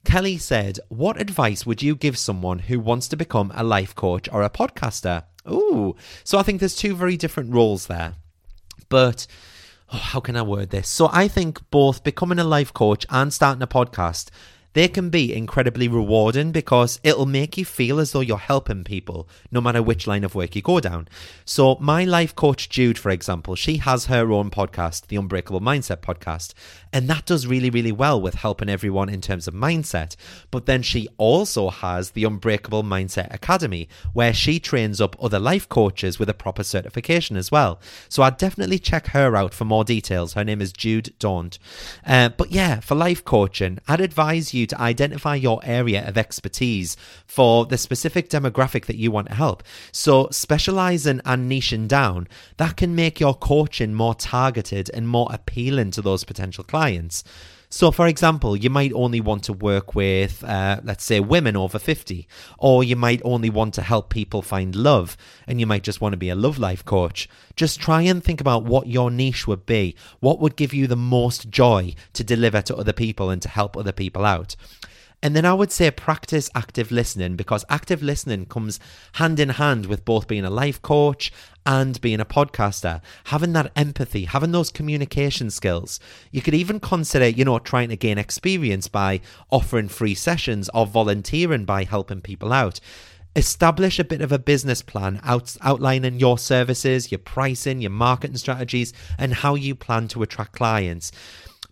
Kelly 0.04 0.38
said, 0.38 0.80
What 0.88 1.20
advice 1.20 1.64
would 1.64 1.80
you 1.80 1.94
give 1.94 2.18
someone 2.18 2.58
who 2.60 2.80
wants 2.80 3.06
to 3.08 3.16
become 3.16 3.52
a 3.54 3.62
life 3.62 3.94
coach 3.94 4.28
or 4.32 4.42
a 4.42 4.50
podcaster? 4.50 5.22
Ooh, 5.48 5.94
so 6.24 6.36
I 6.36 6.42
think 6.42 6.58
there's 6.58 6.74
two 6.74 6.96
very 6.96 7.16
different 7.16 7.54
roles 7.54 7.86
there. 7.86 8.14
But 8.88 9.28
oh, 9.92 9.96
how 9.96 10.20
can 10.20 10.36
I 10.36 10.42
word 10.42 10.70
this? 10.70 10.88
So 10.88 11.08
I 11.12 11.28
think 11.28 11.60
both 11.70 12.04
becoming 12.04 12.38
a 12.38 12.44
life 12.44 12.72
coach 12.72 13.06
and 13.10 13.32
starting 13.32 13.62
a 13.62 13.66
podcast 13.66 14.30
they 14.74 14.88
can 14.88 15.08
be 15.08 15.32
incredibly 15.32 15.88
rewarding 15.88 16.52
because 16.52 17.00
it'll 17.02 17.26
make 17.26 17.56
you 17.56 17.64
feel 17.64 17.98
as 18.00 18.12
though 18.12 18.20
you're 18.20 18.38
helping 18.38 18.84
people 18.84 19.28
no 19.50 19.60
matter 19.60 19.82
which 19.82 20.06
line 20.06 20.24
of 20.24 20.34
work 20.34 20.54
you 20.54 20.62
go 20.62 20.80
down. 20.80 21.08
So, 21.44 21.76
my 21.80 22.04
life 22.04 22.34
coach, 22.34 22.68
Jude, 22.68 22.98
for 22.98 23.10
example, 23.10 23.54
she 23.54 23.78
has 23.78 24.06
her 24.06 24.32
own 24.32 24.50
podcast, 24.50 25.06
the 25.06 25.16
Unbreakable 25.16 25.60
Mindset 25.60 25.98
podcast, 25.98 26.54
and 26.92 27.08
that 27.08 27.24
does 27.24 27.46
really, 27.46 27.70
really 27.70 27.92
well 27.92 28.20
with 28.20 28.34
helping 28.34 28.68
everyone 28.68 29.08
in 29.08 29.20
terms 29.20 29.46
of 29.46 29.54
mindset. 29.54 30.16
But 30.50 30.66
then 30.66 30.82
she 30.82 31.08
also 31.18 31.70
has 31.70 32.10
the 32.10 32.24
Unbreakable 32.24 32.82
Mindset 32.82 33.32
Academy, 33.32 33.88
where 34.12 34.34
she 34.34 34.58
trains 34.58 35.00
up 35.00 35.16
other 35.22 35.38
life 35.38 35.68
coaches 35.68 36.18
with 36.18 36.28
a 36.28 36.34
proper 36.34 36.64
certification 36.64 37.36
as 37.36 37.52
well. 37.52 37.80
So, 38.08 38.24
I'd 38.24 38.38
definitely 38.38 38.80
check 38.80 39.08
her 39.08 39.36
out 39.36 39.54
for 39.54 39.64
more 39.64 39.84
details. 39.84 40.32
Her 40.32 40.44
name 40.44 40.60
is 40.60 40.72
Jude 40.72 41.14
Daunt. 41.20 41.60
Uh, 42.04 42.30
but 42.30 42.50
yeah, 42.50 42.80
for 42.80 42.96
life 42.96 43.24
coaching, 43.24 43.78
I'd 43.86 44.00
advise 44.00 44.52
you 44.52 44.63
to 44.66 44.80
identify 44.80 45.34
your 45.34 45.60
area 45.62 46.06
of 46.06 46.18
expertise 46.18 46.96
for 47.26 47.66
the 47.66 47.78
specific 47.78 48.28
demographic 48.28 48.86
that 48.86 48.96
you 48.96 49.10
want 49.10 49.28
to 49.28 49.34
help. 49.34 49.62
So, 49.92 50.28
specializing 50.30 51.20
and 51.24 51.50
niching 51.50 51.88
down, 51.88 52.28
that 52.56 52.76
can 52.76 52.94
make 52.94 53.20
your 53.20 53.34
coaching 53.34 53.94
more 53.94 54.14
targeted 54.14 54.90
and 54.92 55.08
more 55.08 55.28
appealing 55.30 55.90
to 55.92 56.02
those 56.02 56.24
potential 56.24 56.64
clients. 56.64 57.24
So, 57.74 57.90
for 57.90 58.06
example, 58.06 58.56
you 58.56 58.70
might 58.70 58.92
only 58.92 59.20
want 59.20 59.42
to 59.44 59.52
work 59.52 59.96
with, 59.96 60.44
uh, 60.44 60.80
let's 60.84 61.02
say, 61.02 61.18
women 61.18 61.56
over 61.56 61.80
50, 61.80 62.28
or 62.56 62.84
you 62.84 62.94
might 62.94 63.20
only 63.24 63.50
want 63.50 63.74
to 63.74 63.82
help 63.82 64.10
people 64.10 64.42
find 64.42 64.76
love, 64.76 65.16
and 65.48 65.58
you 65.58 65.66
might 65.66 65.82
just 65.82 66.00
want 66.00 66.12
to 66.12 66.16
be 66.16 66.28
a 66.28 66.36
love 66.36 66.56
life 66.56 66.84
coach. 66.84 67.28
Just 67.56 67.80
try 67.80 68.02
and 68.02 68.22
think 68.22 68.40
about 68.40 68.62
what 68.62 68.86
your 68.86 69.10
niche 69.10 69.48
would 69.48 69.66
be. 69.66 69.96
What 70.20 70.38
would 70.38 70.54
give 70.54 70.72
you 70.72 70.86
the 70.86 70.94
most 70.94 71.50
joy 71.50 71.96
to 72.12 72.22
deliver 72.22 72.62
to 72.62 72.76
other 72.76 72.92
people 72.92 73.28
and 73.28 73.42
to 73.42 73.48
help 73.48 73.76
other 73.76 73.90
people 73.90 74.24
out? 74.24 74.54
And 75.24 75.34
then 75.34 75.46
I 75.46 75.54
would 75.54 75.72
say 75.72 75.90
practice 75.90 76.50
active 76.54 76.92
listening 76.92 77.34
because 77.34 77.64
active 77.70 78.02
listening 78.02 78.44
comes 78.44 78.78
hand 79.14 79.40
in 79.40 79.48
hand 79.48 79.86
with 79.86 80.04
both 80.04 80.28
being 80.28 80.44
a 80.44 80.50
life 80.50 80.82
coach 80.82 81.32
and 81.64 81.98
being 82.02 82.20
a 82.20 82.26
podcaster. 82.26 83.00
Having 83.24 83.54
that 83.54 83.72
empathy, 83.74 84.26
having 84.26 84.52
those 84.52 84.70
communication 84.70 85.48
skills. 85.48 85.98
You 86.30 86.42
could 86.42 86.52
even 86.52 86.78
consider, 86.78 87.26
you 87.26 87.46
know, 87.46 87.58
trying 87.58 87.88
to 87.88 87.96
gain 87.96 88.18
experience 88.18 88.86
by 88.86 89.22
offering 89.50 89.88
free 89.88 90.14
sessions 90.14 90.68
or 90.74 90.86
volunteering 90.86 91.64
by 91.64 91.84
helping 91.84 92.20
people 92.20 92.52
out 92.52 92.78
establish 93.36 93.98
a 93.98 94.04
bit 94.04 94.20
of 94.20 94.30
a 94.30 94.38
business 94.38 94.82
plan 94.82 95.20
out, 95.24 95.56
outlining 95.62 96.20
your 96.20 96.38
services, 96.38 97.10
your 97.10 97.18
pricing, 97.18 97.80
your 97.80 97.90
marketing 97.90 98.36
strategies, 98.36 98.92
and 99.18 99.34
how 99.34 99.54
you 99.54 99.74
plan 99.74 100.06
to 100.08 100.22
attract 100.22 100.52
clients. 100.52 101.10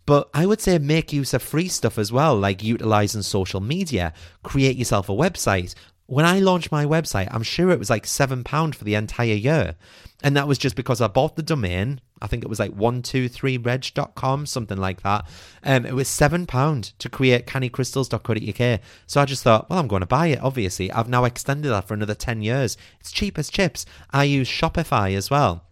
But 0.06 0.28
I 0.34 0.46
would 0.46 0.60
say 0.60 0.78
make 0.78 1.12
use 1.12 1.32
of 1.34 1.42
free 1.42 1.68
stuff 1.68 1.98
as 1.98 2.12
well, 2.12 2.36
like 2.36 2.62
utilizing 2.62 3.22
social 3.22 3.60
media, 3.60 4.12
create 4.42 4.76
yourself 4.76 5.08
a 5.08 5.12
website. 5.12 5.74
When 6.06 6.26
I 6.26 6.40
launched 6.40 6.72
my 6.72 6.84
website, 6.84 7.28
I'm 7.30 7.44
sure 7.44 7.70
it 7.70 7.78
was 7.78 7.88
like 7.88 8.04
£7 8.04 8.74
for 8.74 8.84
the 8.84 8.96
entire 8.96 9.34
year. 9.34 9.76
And 10.22 10.36
that 10.36 10.46
was 10.48 10.58
just 10.58 10.76
because 10.76 11.00
I 11.00 11.08
bought 11.08 11.36
the 11.36 11.42
domain. 11.42 12.00
I 12.20 12.26
think 12.26 12.44
it 12.44 12.48
was 12.48 12.60
like 12.60 12.76
123reg.com, 12.76 14.46
something 14.46 14.78
like 14.78 15.02
that. 15.02 15.26
Um, 15.64 15.86
it 15.86 15.94
was 15.94 16.08
£7 16.08 16.92
to 16.98 17.08
create 17.08 17.46
cannycrystals.co.uk. 17.46 18.80
So 19.06 19.20
I 19.20 19.24
just 19.24 19.42
thought, 19.42 19.70
well, 19.70 19.78
I'm 19.78 19.88
going 19.88 20.00
to 20.00 20.06
buy 20.06 20.28
it, 20.28 20.40
obviously. 20.40 20.92
I've 20.92 21.08
now 21.08 21.24
extended 21.24 21.68
that 21.70 21.88
for 21.88 21.94
another 21.94 22.14
10 22.14 22.42
years. 22.42 22.76
It's 23.00 23.10
cheap 23.10 23.38
as 23.38 23.50
chips. 23.50 23.86
I 24.10 24.24
use 24.24 24.48
Shopify 24.48 25.16
as 25.16 25.30
well. 25.30 25.64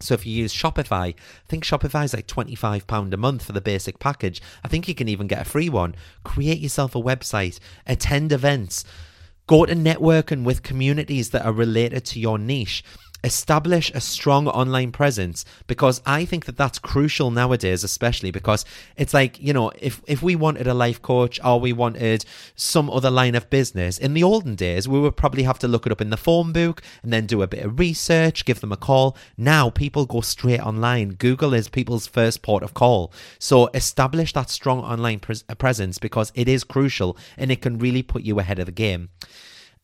So 0.00 0.14
if 0.14 0.26
you 0.26 0.32
use 0.32 0.54
Shopify, 0.54 1.14
I 1.14 1.14
think 1.48 1.64
Shopify 1.64 2.04
is 2.04 2.14
like 2.14 2.26
£25 2.26 3.12
a 3.12 3.16
month 3.16 3.44
for 3.44 3.52
the 3.52 3.60
basic 3.60 3.98
package. 3.98 4.42
I 4.62 4.68
think 4.68 4.88
you 4.88 4.94
can 4.94 5.08
even 5.08 5.26
get 5.26 5.42
a 5.42 5.44
free 5.44 5.68
one. 5.68 5.94
Create 6.24 6.58
yourself 6.58 6.94
a 6.94 7.02
website, 7.02 7.58
attend 7.86 8.32
events, 8.32 8.84
go 9.46 9.64
to 9.64 9.74
networking 9.74 10.44
with 10.44 10.62
communities 10.62 11.30
that 11.30 11.44
are 11.44 11.52
related 11.52 12.04
to 12.04 12.20
your 12.20 12.38
niche 12.38 12.84
establish 13.26 13.90
a 13.92 14.00
strong 14.00 14.46
online 14.46 14.92
presence 14.92 15.44
because 15.66 16.00
I 16.06 16.24
think 16.24 16.44
that 16.44 16.56
that's 16.56 16.78
crucial 16.78 17.32
nowadays, 17.32 17.82
especially 17.82 18.30
because 18.30 18.64
it's 18.96 19.12
like, 19.12 19.42
you 19.42 19.52
know, 19.52 19.72
if, 19.80 20.00
if 20.06 20.22
we 20.22 20.36
wanted 20.36 20.68
a 20.68 20.74
life 20.74 21.02
coach 21.02 21.40
or 21.44 21.58
we 21.58 21.72
wanted 21.72 22.24
some 22.54 22.88
other 22.88 23.10
line 23.10 23.34
of 23.34 23.50
business, 23.50 23.98
in 23.98 24.14
the 24.14 24.22
olden 24.22 24.54
days, 24.54 24.88
we 24.88 25.00
would 25.00 25.16
probably 25.16 25.42
have 25.42 25.58
to 25.58 25.66
look 25.66 25.86
it 25.86 25.92
up 25.92 26.00
in 26.00 26.10
the 26.10 26.16
phone 26.16 26.52
book 26.52 26.80
and 27.02 27.12
then 27.12 27.26
do 27.26 27.42
a 27.42 27.48
bit 27.48 27.64
of 27.64 27.80
research, 27.80 28.44
give 28.44 28.60
them 28.60 28.70
a 28.72 28.76
call. 28.76 29.16
Now 29.36 29.70
people 29.70 30.06
go 30.06 30.20
straight 30.20 30.60
online. 30.60 31.14
Google 31.14 31.52
is 31.52 31.68
people's 31.68 32.06
first 32.06 32.42
port 32.42 32.62
of 32.62 32.74
call. 32.74 33.12
So 33.40 33.66
establish 33.74 34.32
that 34.34 34.50
strong 34.50 34.80
online 34.80 35.18
pres- 35.18 35.42
presence 35.58 35.98
because 35.98 36.30
it 36.36 36.48
is 36.48 36.62
crucial 36.62 37.16
and 37.36 37.50
it 37.50 37.60
can 37.60 37.78
really 37.78 38.04
put 38.04 38.22
you 38.22 38.38
ahead 38.38 38.60
of 38.60 38.66
the 38.66 38.72
game. 38.72 39.08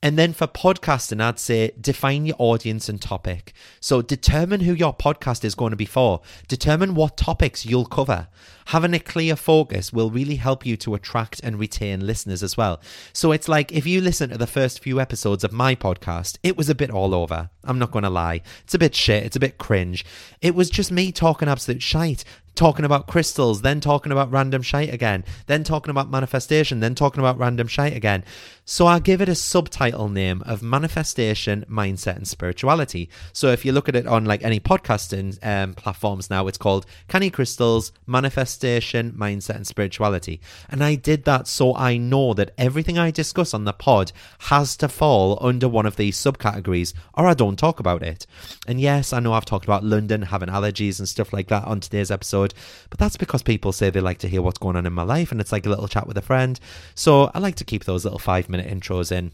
And 0.04 0.18
then 0.18 0.32
for 0.32 0.48
podcasting, 0.48 1.22
I'd 1.22 1.38
say 1.38 1.70
define 1.80 2.26
your 2.26 2.34
audience 2.40 2.88
and 2.88 3.00
topic. 3.00 3.52
So 3.78 4.02
determine 4.02 4.62
who 4.62 4.72
your 4.74 4.92
podcast 4.92 5.44
is 5.44 5.54
going 5.54 5.70
to 5.70 5.76
be 5.76 5.84
for. 5.84 6.20
Determine 6.48 6.96
what 6.96 7.16
topics 7.16 7.64
you'll 7.64 7.86
cover. 7.86 8.26
Having 8.66 8.94
a 8.94 8.98
clear 8.98 9.36
focus 9.36 9.92
will 9.92 10.10
really 10.10 10.36
help 10.36 10.66
you 10.66 10.76
to 10.78 10.94
attract 10.94 11.40
and 11.44 11.56
retain 11.56 12.04
listeners 12.04 12.42
as 12.42 12.56
well. 12.56 12.80
So 13.12 13.30
it's 13.30 13.46
like 13.46 13.70
if 13.70 13.86
you 13.86 14.00
listen 14.00 14.30
to 14.30 14.38
the 14.38 14.46
first 14.48 14.80
few 14.80 15.00
episodes 15.00 15.44
of 15.44 15.52
my 15.52 15.76
podcast, 15.76 16.36
it 16.42 16.56
was 16.56 16.68
a 16.68 16.74
bit 16.74 16.90
all 16.90 17.14
over. 17.14 17.50
I'm 17.62 17.78
not 17.78 17.92
going 17.92 18.02
to 18.02 18.10
lie. 18.10 18.40
It's 18.64 18.74
a 18.74 18.80
bit 18.80 18.96
shit. 18.96 19.22
It's 19.22 19.36
a 19.36 19.40
bit 19.40 19.58
cringe. 19.58 20.04
It 20.40 20.56
was 20.56 20.68
just 20.68 20.90
me 20.90 21.12
talking 21.12 21.48
absolute 21.48 21.80
shite. 21.80 22.24
talking 22.54 22.84
about 22.84 23.06
crystals, 23.06 23.62
then 23.62 23.80
talking 23.80 24.12
about 24.12 24.30
random 24.30 24.62
shite 24.62 24.92
again, 24.92 25.24
then 25.46 25.64
talking 25.64 25.90
about 25.90 26.10
manifestation, 26.10 26.80
then 26.80 26.94
talking 26.94 27.20
about 27.20 27.38
random 27.38 27.66
shite 27.66 27.96
again. 27.96 28.24
So 28.64 28.86
I 28.86 29.00
give 29.00 29.20
it 29.20 29.28
a 29.28 29.34
subtitle 29.34 30.08
name 30.08 30.40
of 30.46 30.62
Manifestation, 30.62 31.64
Mindset, 31.68 32.14
and 32.14 32.28
Spirituality. 32.28 33.10
So 33.32 33.48
if 33.48 33.64
you 33.64 33.72
look 33.72 33.88
at 33.88 33.96
it 33.96 34.06
on 34.06 34.24
like 34.24 34.44
any 34.44 34.60
podcasting 34.60 35.36
um, 35.44 35.74
platforms 35.74 36.30
now, 36.30 36.46
it's 36.46 36.58
called 36.58 36.86
Canny 37.08 37.28
Crystals, 37.28 37.90
Manifestation, 38.06 39.12
Mindset, 39.18 39.56
and 39.56 39.66
Spirituality. 39.66 40.40
And 40.68 40.84
I 40.84 40.94
did 40.94 41.24
that 41.24 41.48
so 41.48 41.74
I 41.74 41.96
know 41.96 42.34
that 42.34 42.54
everything 42.56 42.98
I 42.98 43.10
discuss 43.10 43.52
on 43.52 43.64
the 43.64 43.72
pod 43.72 44.12
has 44.42 44.76
to 44.76 44.88
fall 44.88 45.38
under 45.40 45.68
one 45.68 45.84
of 45.84 45.96
these 45.96 46.16
subcategories, 46.16 46.94
or 47.14 47.26
I 47.26 47.34
don't 47.34 47.58
talk 47.58 47.80
about 47.80 48.04
it. 48.04 48.28
And 48.68 48.80
yes, 48.80 49.12
I 49.12 49.18
know 49.18 49.32
I've 49.32 49.44
talked 49.44 49.64
about 49.64 49.82
London 49.82 50.22
having 50.22 50.48
allergies 50.48 51.00
and 51.00 51.08
stuff 51.08 51.32
like 51.32 51.48
that 51.48 51.64
on 51.64 51.80
today's 51.80 52.12
episode, 52.12 52.54
but 52.90 53.00
that's 53.00 53.16
because 53.16 53.42
people 53.42 53.72
say 53.72 53.90
they 53.90 54.00
like 54.00 54.18
to 54.18 54.28
hear 54.28 54.40
what's 54.40 54.58
going 54.58 54.76
on 54.76 54.86
in 54.86 54.92
my 54.92 55.02
life, 55.02 55.32
and 55.32 55.40
it's 55.40 55.50
like 55.50 55.66
a 55.66 55.68
little 55.68 55.88
chat 55.88 56.06
with 56.06 56.16
a 56.16 56.22
friend. 56.22 56.60
So 56.94 57.28
I 57.34 57.40
like 57.40 57.56
to 57.56 57.64
keep 57.64 57.86
those 57.86 58.04
little 58.04 58.20
five 58.20 58.48
minute 58.52 58.68
intros 58.68 59.10
in. 59.10 59.32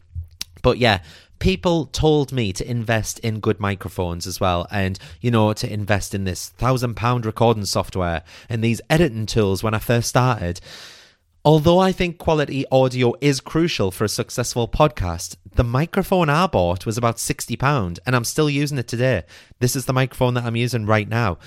But 0.62 0.78
yeah, 0.78 1.00
people 1.38 1.86
told 1.86 2.32
me 2.32 2.52
to 2.52 2.68
invest 2.68 3.18
in 3.20 3.40
good 3.40 3.60
microphones 3.60 4.26
as 4.26 4.40
well 4.40 4.66
and 4.70 4.98
you 5.20 5.30
know 5.30 5.52
to 5.52 5.72
invest 5.72 6.14
in 6.14 6.24
this 6.24 6.48
thousand 6.50 6.94
pound 6.94 7.24
recording 7.24 7.64
software 7.64 8.22
and 8.48 8.62
these 8.62 8.80
editing 8.90 9.26
tools 9.26 9.62
when 9.62 9.74
i 9.74 9.78
first 9.78 10.08
started. 10.08 10.60
Although 11.44 11.78
i 11.78 11.92
think 11.92 12.18
quality 12.18 12.64
audio 12.72 13.14
is 13.20 13.40
crucial 13.40 13.90
for 13.90 14.04
a 14.04 14.08
successful 14.08 14.66
podcast 14.66 15.36
the 15.54 15.64
microphone 15.64 16.28
i 16.28 16.46
bought 16.46 16.84
was 16.84 16.98
about 16.98 17.18
60 17.18 17.56
pound 17.56 18.00
and 18.04 18.16
i'm 18.16 18.24
still 18.24 18.50
using 18.50 18.78
it 18.78 18.88
today. 18.88 19.22
This 19.60 19.76
is 19.76 19.86
the 19.86 19.92
microphone 19.92 20.34
that 20.34 20.44
i'm 20.44 20.56
using 20.56 20.86
right 20.86 21.08
now. 21.08 21.38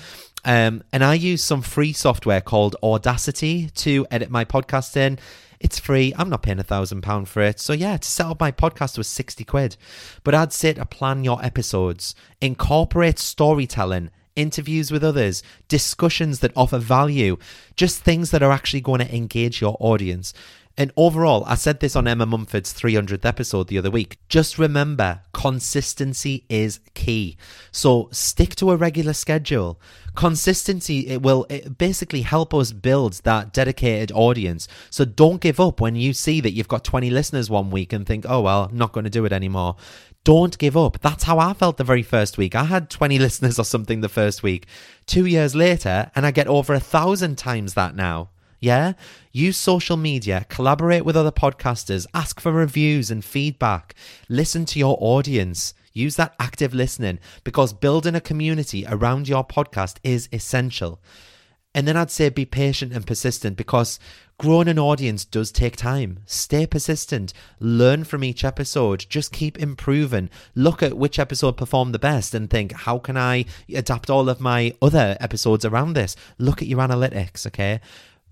Um, 0.44 0.82
and 0.92 1.04
i 1.04 1.14
use 1.14 1.44
some 1.44 1.62
free 1.62 1.92
software 1.92 2.40
called 2.40 2.76
audacity 2.82 3.68
to 3.76 4.06
edit 4.10 4.30
my 4.30 4.44
podcast 4.44 4.96
in 4.96 5.18
it's 5.62 5.78
free. 5.78 6.12
I'm 6.18 6.28
not 6.28 6.42
paying 6.42 6.58
a 6.58 6.64
thousand 6.64 7.02
pound 7.02 7.28
for 7.28 7.40
it. 7.40 7.60
So 7.60 7.72
yeah, 7.72 7.96
to 7.96 8.08
set 8.08 8.26
up 8.26 8.40
my 8.40 8.50
podcast 8.50 8.98
was 8.98 9.08
60 9.08 9.44
quid. 9.44 9.76
But 10.24 10.34
I'd 10.34 10.52
say 10.52 10.72
to 10.72 10.84
plan 10.84 11.24
your 11.24 11.42
episodes, 11.44 12.14
incorporate 12.40 13.18
storytelling, 13.18 14.10
interviews 14.34 14.90
with 14.90 15.04
others, 15.04 15.42
discussions 15.68 16.40
that 16.40 16.52
offer 16.56 16.78
value, 16.78 17.36
just 17.76 18.00
things 18.00 18.30
that 18.30 18.42
are 18.42 18.50
actually 18.50 18.80
going 18.80 19.00
to 19.00 19.14
engage 19.14 19.60
your 19.60 19.76
audience. 19.78 20.34
And 20.76 20.90
overall, 20.96 21.44
I 21.46 21.54
said 21.54 21.80
this 21.80 21.94
on 21.94 22.08
Emma 22.08 22.24
Mumford's 22.24 22.72
300th 22.72 23.26
episode 23.26 23.68
the 23.68 23.76
other 23.76 23.90
week. 23.90 24.18
Just 24.28 24.58
remember, 24.58 25.20
consistency 25.34 26.46
is 26.48 26.80
key. 26.94 27.36
So 27.70 28.08
stick 28.10 28.54
to 28.56 28.70
a 28.70 28.76
regular 28.76 29.12
schedule. 29.12 29.78
Consistency 30.14 31.08
it 31.08 31.22
will 31.22 31.46
it 31.50 31.76
basically 31.76 32.22
help 32.22 32.54
us 32.54 32.72
build 32.72 33.14
that 33.24 33.52
dedicated 33.52 34.12
audience. 34.12 34.66
So 34.88 35.04
don't 35.04 35.40
give 35.40 35.60
up 35.60 35.80
when 35.80 35.94
you 35.94 36.14
see 36.14 36.40
that 36.40 36.52
you've 36.52 36.68
got 36.68 36.84
20 36.84 37.10
listeners 37.10 37.50
one 37.50 37.70
week 37.70 37.92
and 37.92 38.06
think, 38.06 38.24
"Oh 38.28 38.40
well, 38.40 38.64
I'm 38.64 38.76
not 38.76 38.92
going 38.92 39.04
to 39.04 39.10
do 39.10 39.24
it 39.24 39.32
anymore." 39.32 39.76
Don't 40.24 40.56
give 40.56 40.76
up. 40.76 41.00
That's 41.00 41.24
how 41.24 41.38
I 41.38 41.52
felt 41.52 41.78
the 41.78 41.84
very 41.84 42.02
first 42.02 42.38
week. 42.38 42.54
I 42.54 42.64
had 42.64 42.88
20 42.88 43.18
listeners 43.26 43.58
or 43.58 43.64
something 43.64 44.00
the 44.00 44.08
first 44.08 44.42
week. 44.42 44.66
2 45.06 45.26
years 45.26 45.54
later 45.54 46.10
and 46.14 46.24
I 46.24 46.30
get 46.30 46.46
over 46.46 46.72
a 46.72 46.76
1000 46.76 47.36
times 47.36 47.74
that 47.74 47.96
now. 47.96 48.30
Yeah? 48.62 48.92
Use 49.32 49.56
social 49.56 49.96
media, 49.96 50.46
collaborate 50.48 51.04
with 51.04 51.16
other 51.16 51.32
podcasters, 51.32 52.06
ask 52.14 52.38
for 52.38 52.52
reviews 52.52 53.10
and 53.10 53.24
feedback, 53.24 53.92
listen 54.28 54.64
to 54.66 54.78
your 54.78 54.96
audience. 55.00 55.74
Use 55.92 56.14
that 56.14 56.36
active 56.38 56.72
listening 56.72 57.18
because 57.42 57.72
building 57.72 58.14
a 58.14 58.20
community 58.20 58.86
around 58.88 59.28
your 59.28 59.44
podcast 59.44 59.96
is 60.04 60.28
essential. 60.32 61.00
And 61.74 61.88
then 61.88 61.96
I'd 61.96 62.12
say 62.12 62.28
be 62.28 62.44
patient 62.44 62.92
and 62.92 63.04
persistent 63.04 63.56
because 63.56 63.98
growing 64.38 64.68
an 64.68 64.78
audience 64.78 65.24
does 65.24 65.50
take 65.50 65.76
time. 65.76 66.20
Stay 66.24 66.64
persistent, 66.64 67.32
learn 67.58 68.04
from 68.04 68.22
each 68.22 68.44
episode, 68.44 69.06
just 69.08 69.32
keep 69.32 69.58
improving. 69.58 70.30
Look 70.54 70.84
at 70.84 70.96
which 70.96 71.18
episode 71.18 71.56
performed 71.56 71.94
the 71.94 71.98
best 71.98 72.32
and 72.32 72.48
think, 72.48 72.72
how 72.72 72.98
can 72.98 73.16
I 73.16 73.46
adapt 73.74 74.08
all 74.08 74.28
of 74.28 74.40
my 74.40 74.74
other 74.80 75.16
episodes 75.18 75.64
around 75.64 75.94
this? 75.94 76.14
Look 76.38 76.62
at 76.62 76.68
your 76.68 76.78
analytics, 76.78 77.44
okay? 77.48 77.80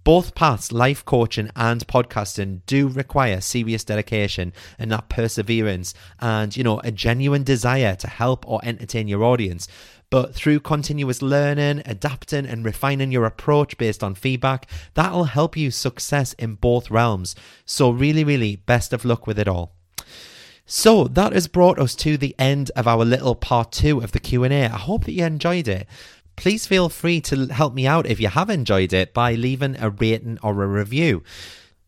Both 0.03 0.35
paths, 0.35 0.73
life 0.73 1.05
coaching 1.05 1.51
and 1.55 1.87
podcasting, 1.87 2.61
do 2.67 2.89
require 2.89 3.41
serious 3.41 3.85
dedication 3.85 4.53
and 4.79 4.91
that 4.91 5.09
perseverance 5.09 5.93
and, 6.19 6.57
you 6.57 6.65
know, 6.65 6.81
a 6.81 6.91
genuine 6.91 7.45
desire 7.45 7.95
to 7.97 8.09
help 8.09 8.49
or 8.49 8.61
entertain 8.63 9.09
your 9.09 9.23
audience. 9.25 9.69
But 10.09 10.35
through 10.35 10.61
continuous 10.61 11.23
learning, 11.23 11.83
adapting, 11.87 12.47
and 12.47 12.65
refining 12.65 13.13
your 13.13 13.27
approach 13.27 13.79
based 13.79 14.03
on 14.03 14.15
feedback, 14.15 14.67
that'll 14.95 15.25
help 15.25 15.57
you 15.57 15.71
success 15.71 16.33
in 16.33 16.55
both 16.55 16.91
realms. 16.91 17.37
So, 17.65 17.91
really, 17.91 18.25
really, 18.25 18.57
best 18.57 18.93
of 18.93 19.05
luck 19.05 19.27
with 19.27 19.39
it 19.39 19.47
all. 19.47 19.75
So 20.73 21.09
that 21.09 21.33
has 21.33 21.49
brought 21.49 21.81
us 21.81 21.97
to 21.97 22.17
the 22.17 22.33
end 22.39 22.71
of 22.77 22.87
our 22.87 23.05
little 23.05 23.35
part 23.35 23.73
two 23.73 24.01
of 24.03 24.13
the 24.13 24.21
Q&A. 24.21 24.67
I 24.67 24.69
hope 24.69 25.05
that 25.05 25.13
you 25.13 25.25
enjoyed 25.25 25.67
it 25.67 25.89
please 26.41 26.67
feel 26.67 26.89
free 26.89 27.21
to 27.21 27.49
help 27.49 27.75
me 27.75 27.87
out 27.87 28.07
if 28.07 28.19
you 28.19 28.27
have 28.27 28.49
enjoyed 28.49 28.95
it 28.95 29.13
by 29.13 29.35
leaving 29.35 29.77
a 29.79 29.91
rating 29.91 30.39
or 30.43 30.63
a 30.63 30.67
review. 30.67 31.23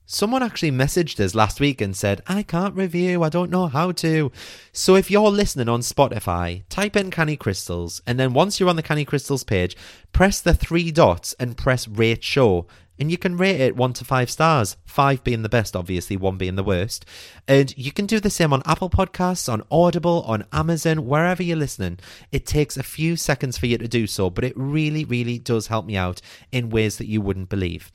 Someone 0.04 0.42
actually 0.42 0.70
messaged 0.70 1.18
us 1.20 1.34
last 1.34 1.58
week 1.58 1.80
and 1.80 1.96
said, 1.96 2.20
I 2.26 2.42
can't 2.42 2.76
review, 2.76 3.22
I 3.22 3.30
don't 3.30 3.50
know 3.50 3.66
how 3.66 3.92
to. 3.92 4.30
So 4.70 4.94
if 4.94 5.10
you're 5.10 5.30
listening 5.30 5.70
on 5.70 5.80
Spotify, 5.80 6.64
type 6.68 6.96
in 6.96 7.10
Canny 7.10 7.34
Crystals, 7.34 8.02
and 8.06 8.20
then 8.20 8.34
once 8.34 8.60
you're 8.60 8.68
on 8.68 8.76
the 8.76 8.82
Canny 8.82 9.06
Crystals 9.06 9.42
page, 9.42 9.74
press 10.12 10.42
the 10.42 10.52
three 10.52 10.90
dots 10.90 11.32
and 11.40 11.56
press 11.56 11.88
rate 11.88 12.22
show 12.22 12.66
and 13.02 13.10
you 13.10 13.18
can 13.18 13.36
rate 13.36 13.60
it 13.60 13.74
one 13.74 13.92
to 13.94 14.04
five 14.04 14.30
stars, 14.30 14.76
five 14.84 15.24
being 15.24 15.42
the 15.42 15.48
best, 15.48 15.74
obviously, 15.74 16.16
one 16.16 16.36
being 16.36 16.54
the 16.54 16.62
worst. 16.62 17.04
And 17.48 17.76
you 17.76 17.90
can 17.90 18.06
do 18.06 18.20
the 18.20 18.30
same 18.30 18.52
on 18.52 18.62
Apple 18.64 18.90
Podcasts, 18.90 19.52
on 19.52 19.64
Audible, 19.72 20.22
on 20.24 20.46
Amazon, 20.52 21.04
wherever 21.04 21.42
you're 21.42 21.56
listening. 21.56 21.98
It 22.30 22.46
takes 22.46 22.76
a 22.76 22.84
few 22.84 23.16
seconds 23.16 23.58
for 23.58 23.66
you 23.66 23.76
to 23.76 23.88
do 23.88 24.06
so, 24.06 24.30
but 24.30 24.44
it 24.44 24.52
really, 24.54 25.04
really 25.04 25.40
does 25.40 25.66
help 25.66 25.84
me 25.84 25.96
out 25.96 26.20
in 26.52 26.70
ways 26.70 26.98
that 26.98 27.08
you 27.08 27.20
wouldn't 27.20 27.48
believe. 27.48 27.90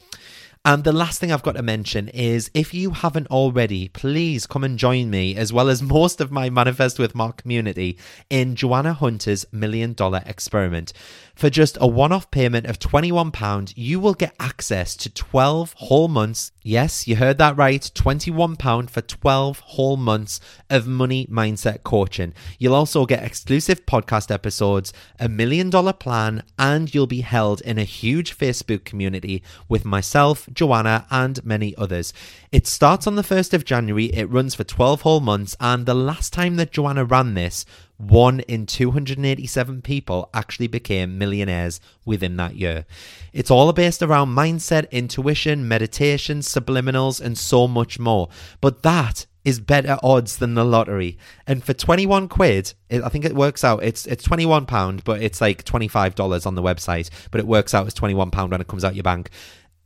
And 0.65 0.83
the 0.83 0.91
last 0.91 1.19
thing 1.19 1.31
I've 1.31 1.43
got 1.43 1.55
to 1.55 1.61
mention 1.61 2.09
is 2.09 2.51
if 2.53 2.73
you 2.73 2.91
haven't 2.91 3.27
already, 3.27 3.87
please 3.89 4.45
come 4.45 4.63
and 4.63 4.77
join 4.77 5.09
me, 5.09 5.35
as 5.35 5.53
well 5.53 5.69
as 5.69 5.81
most 5.97 6.19
of 6.19 6.31
my 6.31 6.49
Manifest 6.49 6.99
with 6.99 7.15
Mart 7.15 7.37
community, 7.37 7.97
in 8.29 8.55
Joanna 8.55 8.93
Hunter's 8.93 9.45
Million 9.51 9.93
Dollar 9.93 10.23
Experiment. 10.25 10.93
For 11.35 11.49
just 11.49 11.77
a 11.79 11.87
one 11.87 12.11
off 12.11 12.31
payment 12.31 12.65
of 12.65 12.79
£21, 12.79 13.73
you 13.75 13.99
will 13.99 14.13
get 14.13 14.35
access 14.39 14.95
to 14.97 15.13
12 15.13 15.73
whole 15.77 16.07
months. 16.07 16.51
Yes, 16.67 17.07
you 17.07 17.15
heard 17.15 17.37
that 17.37 17.55
right. 17.55 17.79
£21 17.79 18.89
for 18.89 18.99
12 18.99 19.59
whole 19.59 19.95
months 19.95 20.41
of 20.69 20.85
money 20.85 21.25
mindset 21.27 21.83
coaching. 21.83 22.33
You'll 22.59 22.75
also 22.75 23.05
get 23.05 23.23
exclusive 23.23 23.85
podcast 23.85 24.29
episodes, 24.29 24.91
a 25.17 25.29
million 25.29 25.69
dollar 25.69 25.93
plan, 25.93 26.43
and 26.59 26.93
you'll 26.93 27.07
be 27.07 27.21
held 27.21 27.61
in 27.61 27.77
a 27.77 27.85
huge 27.85 28.37
Facebook 28.37 28.83
community 28.83 29.41
with 29.69 29.85
myself, 29.85 30.49
Joanna, 30.51 31.05
and 31.09 31.41
many 31.45 31.73
others. 31.77 32.11
It 32.51 32.67
starts 32.67 33.07
on 33.07 33.15
the 33.15 33.21
1st 33.21 33.53
of 33.53 33.63
January, 33.63 34.07
it 34.07 34.29
runs 34.29 34.53
for 34.53 34.65
12 34.65 35.03
whole 35.03 35.21
months, 35.21 35.55
and 35.61 35.85
the 35.85 35.95
last 35.95 36.33
time 36.33 36.57
that 36.57 36.73
Joanna 36.73 37.05
ran 37.05 37.33
this, 37.33 37.65
one 37.97 38.41
in 38.41 38.65
287 38.65 39.81
people 39.81 40.29
actually 40.33 40.67
became 40.67 41.17
millionaires 41.17 41.81
within 42.05 42.37
that 42.37 42.55
year. 42.55 42.85
It's 43.33 43.51
all 43.51 43.73
based 43.73 44.03
around 44.03 44.35
mindset, 44.35 44.89
intuition, 44.91 45.67
meditation, 45.67 46.39
subliminals, 46.39 47.19
and 47.19 47.37
so 47.37 47.67
much 47.67 47.99
more. 47.99 48.29
But 48.61 48.83
that 48.83 49.25
is 49.43 49.59
better 49.59 49.97
odds 50.03 50.37
than 50.37 50.55
the 50.55 50.65
lottery. 50.65 51.17
And 51.47 51.63
for 51.63 51.73
21 51.73 52.27
quid, 52.27 52.73
it, 52.89 53.01
I 53.01 53.09
think 53.09 53.25
it 53.25 53.33
works 53.33 53.63
out, 53.63 53.81
it's 53.81 54.05
it's 54.05 54.23
21 54.23 54.65
pound, 54.65 55.03
but 55.03 55.21
it's 55.21 55.39
like 55.39 55.63
$25 55.63 56.45
on 56.45 56.55
the 56.55 56.61
website, 56.61 57.09
but 57.31 57.39
it 57.39 57.47
works 57.47 57.73
out 57.73 57.87
as 57.87 57.93
21 57.93 58.29
pound 58.29 58.51
when 58.51 58.61
it 58.61 58.67
comes 58.67 58.83
out 58.83 58.95
your 58.95 59.03
bank. 59.03 59.29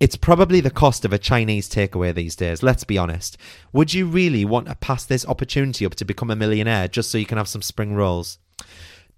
It's 0.01 0.15
probably 0.15 0.61
the 0.61 0.71
cost 0.71 1.05
of 1.05 1.13
a 1.13 1.19
Chinese 1.19 1.69
takeaway 1.69 2.11
these 2.11 2.35
days, 2.35 2.63
let's 2.63 2.83
be 2.83 2.97
honest. 2.97 3.37
Would 3.71 3.93
you 3.93 4.07
really 4.07 4.43
want 4.43 4.65
to 4.65 4.73
pass 4.73 5.05
this 5.05 5.27
opportunity 5.27 5.85
up 5.85 5.93
to 5.93 6.05
become 6.05 6.31
a 6.31 6.35
millionaire 6.35 6.87
just 6.87 7.11
so 7.11 7.19
you 7.19 7.27
can 7.27 7.37
have 7.37 7.47
some 7.47 7.61
spring 7.61 7.93
rolls? 7.93 8.39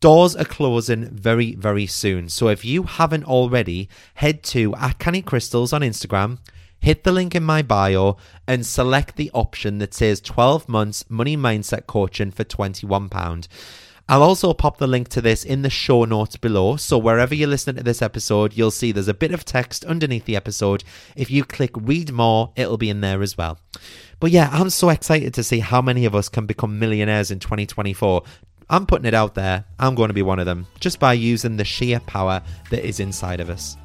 Doors 0.01 0.35
are 0.35 0.43
closing 0.43 1.05
very, 1.05 1.55
very 1.55 1.87
soon. 1.87 2.27
So 2.27 2.49
if 2.49 2.65
you 2.65 2.83
haven't 2.83 3.23
already, 3.23 3.87
head 4.15 4.43
to 4.43 4.75
at 4.75 4.99
Canny 4.99 5.21
Crystals 5.21 5.71
on 5.71 5.79
Instagram, 5.79 6.39
hit 6.81 7.05
the 7.05 7.13
link 7.13 7.33
in 7.33 7.43
my 7.43 7.61
bio, 7.61 8.17
and 8.45 8.65
select 8.65 9.15
the 9.15 9.31
option 9.33 9.77
that 9.77 9.93
says 9.93 10.19
12 10.19 10.67
months 10.67 11.05
money 11.09 11.37
mindset 11.37 11.87
coaching 11.87 12.29
for 12.29 12.43
£21. 12.43 13.47
I'll 14.09 14.23
also 14.23 14.53
pop 14.53 14.77
the 14.77 14.87
link 14.87 15.07
to 15.09 15.21
this 15.21 15.45
in 15.45 15.61
the 15.61 15.69
show 15.69 16.03
notes 16.03 16.35
below. 16.35 16.75
So 16.75 16.97
wherever 16.97 17.33
you're 17.33 17.47
listening 17.47 17.77
to 17.77 17.83
this 17.83 18.01
episode, 18.01 18.53
you'll 18.53 18.71
see 18.71 18.91
there's 18.91 19.07
a 19.07 19.13
bit 19.13 19.31
of 19.31 19.45
text 19.45 19.85
underneath 19.85 20.25
the 20.25 20.35
episode. 20.35 20.83
If 21.15 21.31
you 21.31 21.45
click 21.45 21.71
read 21.75 22.11
more, 22.11 22.51
it'll 22.55 22.77
be 22.77 22.89
in 22.89 23.01
there 23.01 23.21
as 23.21 23.37
well. 23.37 23.59
But 24.19 24.31
yeah, 24.31 24.49
I'm 24.51 24.69
so 24.69 24.89
excited 24.89 25.33
to 25.35 25.43
see 25.43 25.59
how 25.59 25.81
many 25.81 26.05
of 26.05 26.15
us 26.15 26.27
can 26.27 26.45
become 26.45 26.79
millionaires 26.79 27.31
in 27.31 27.39
2024. 27.39 28.23
I'm 28.69 28.85
putting 28.85 29.05
it 29.05 29.13
out 29.13 29.35
there. 29.35 29.65
I'm 29.79 29.95
going 29.95 30.09
to 30.09 30.13
be 30.13 30.21
one 30.21 30.39
of 30.39 30.45
them 30.45 30.67
just 30.79 30.99
by 30.99 31.13
using 31.13 31.57
the 31.57 31.65
sheer 31.65 31.99
power 32.01 32.41
that 32.71 32.85
is 32.85 32.99
inside 32.99 33.39
of 33.39 33.49
us. 33.49 33.77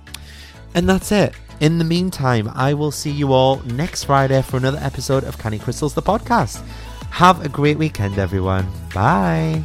And 0.74 0.88
that's 0.88 1.12
it. 1.12 1.34
In 1.60 1.78
the 1.78 1.84
meantime, 1.84 2.50
I 2.54 2.74
will 2.74 2.92
see 2.92 3.10
you 3.10 3.32
all 3.32 3.56
next 3.62 4.04
Friday 4.04 4.42
for 4.42 4.56
another 4.56 4.78
episode 4.80 5.24
of 5.24 5.38
Canny 5.38 5.58
Crystals, 5.58 5.94
the 5.94 6.02
podcast. 6.02 6.64
Have 7.10 7.44
a 7.44 7.48
great 7.48 7.78
weekend, 7.78 8.18
everyone. 8.18 8.68
Bye. 8.94 9.64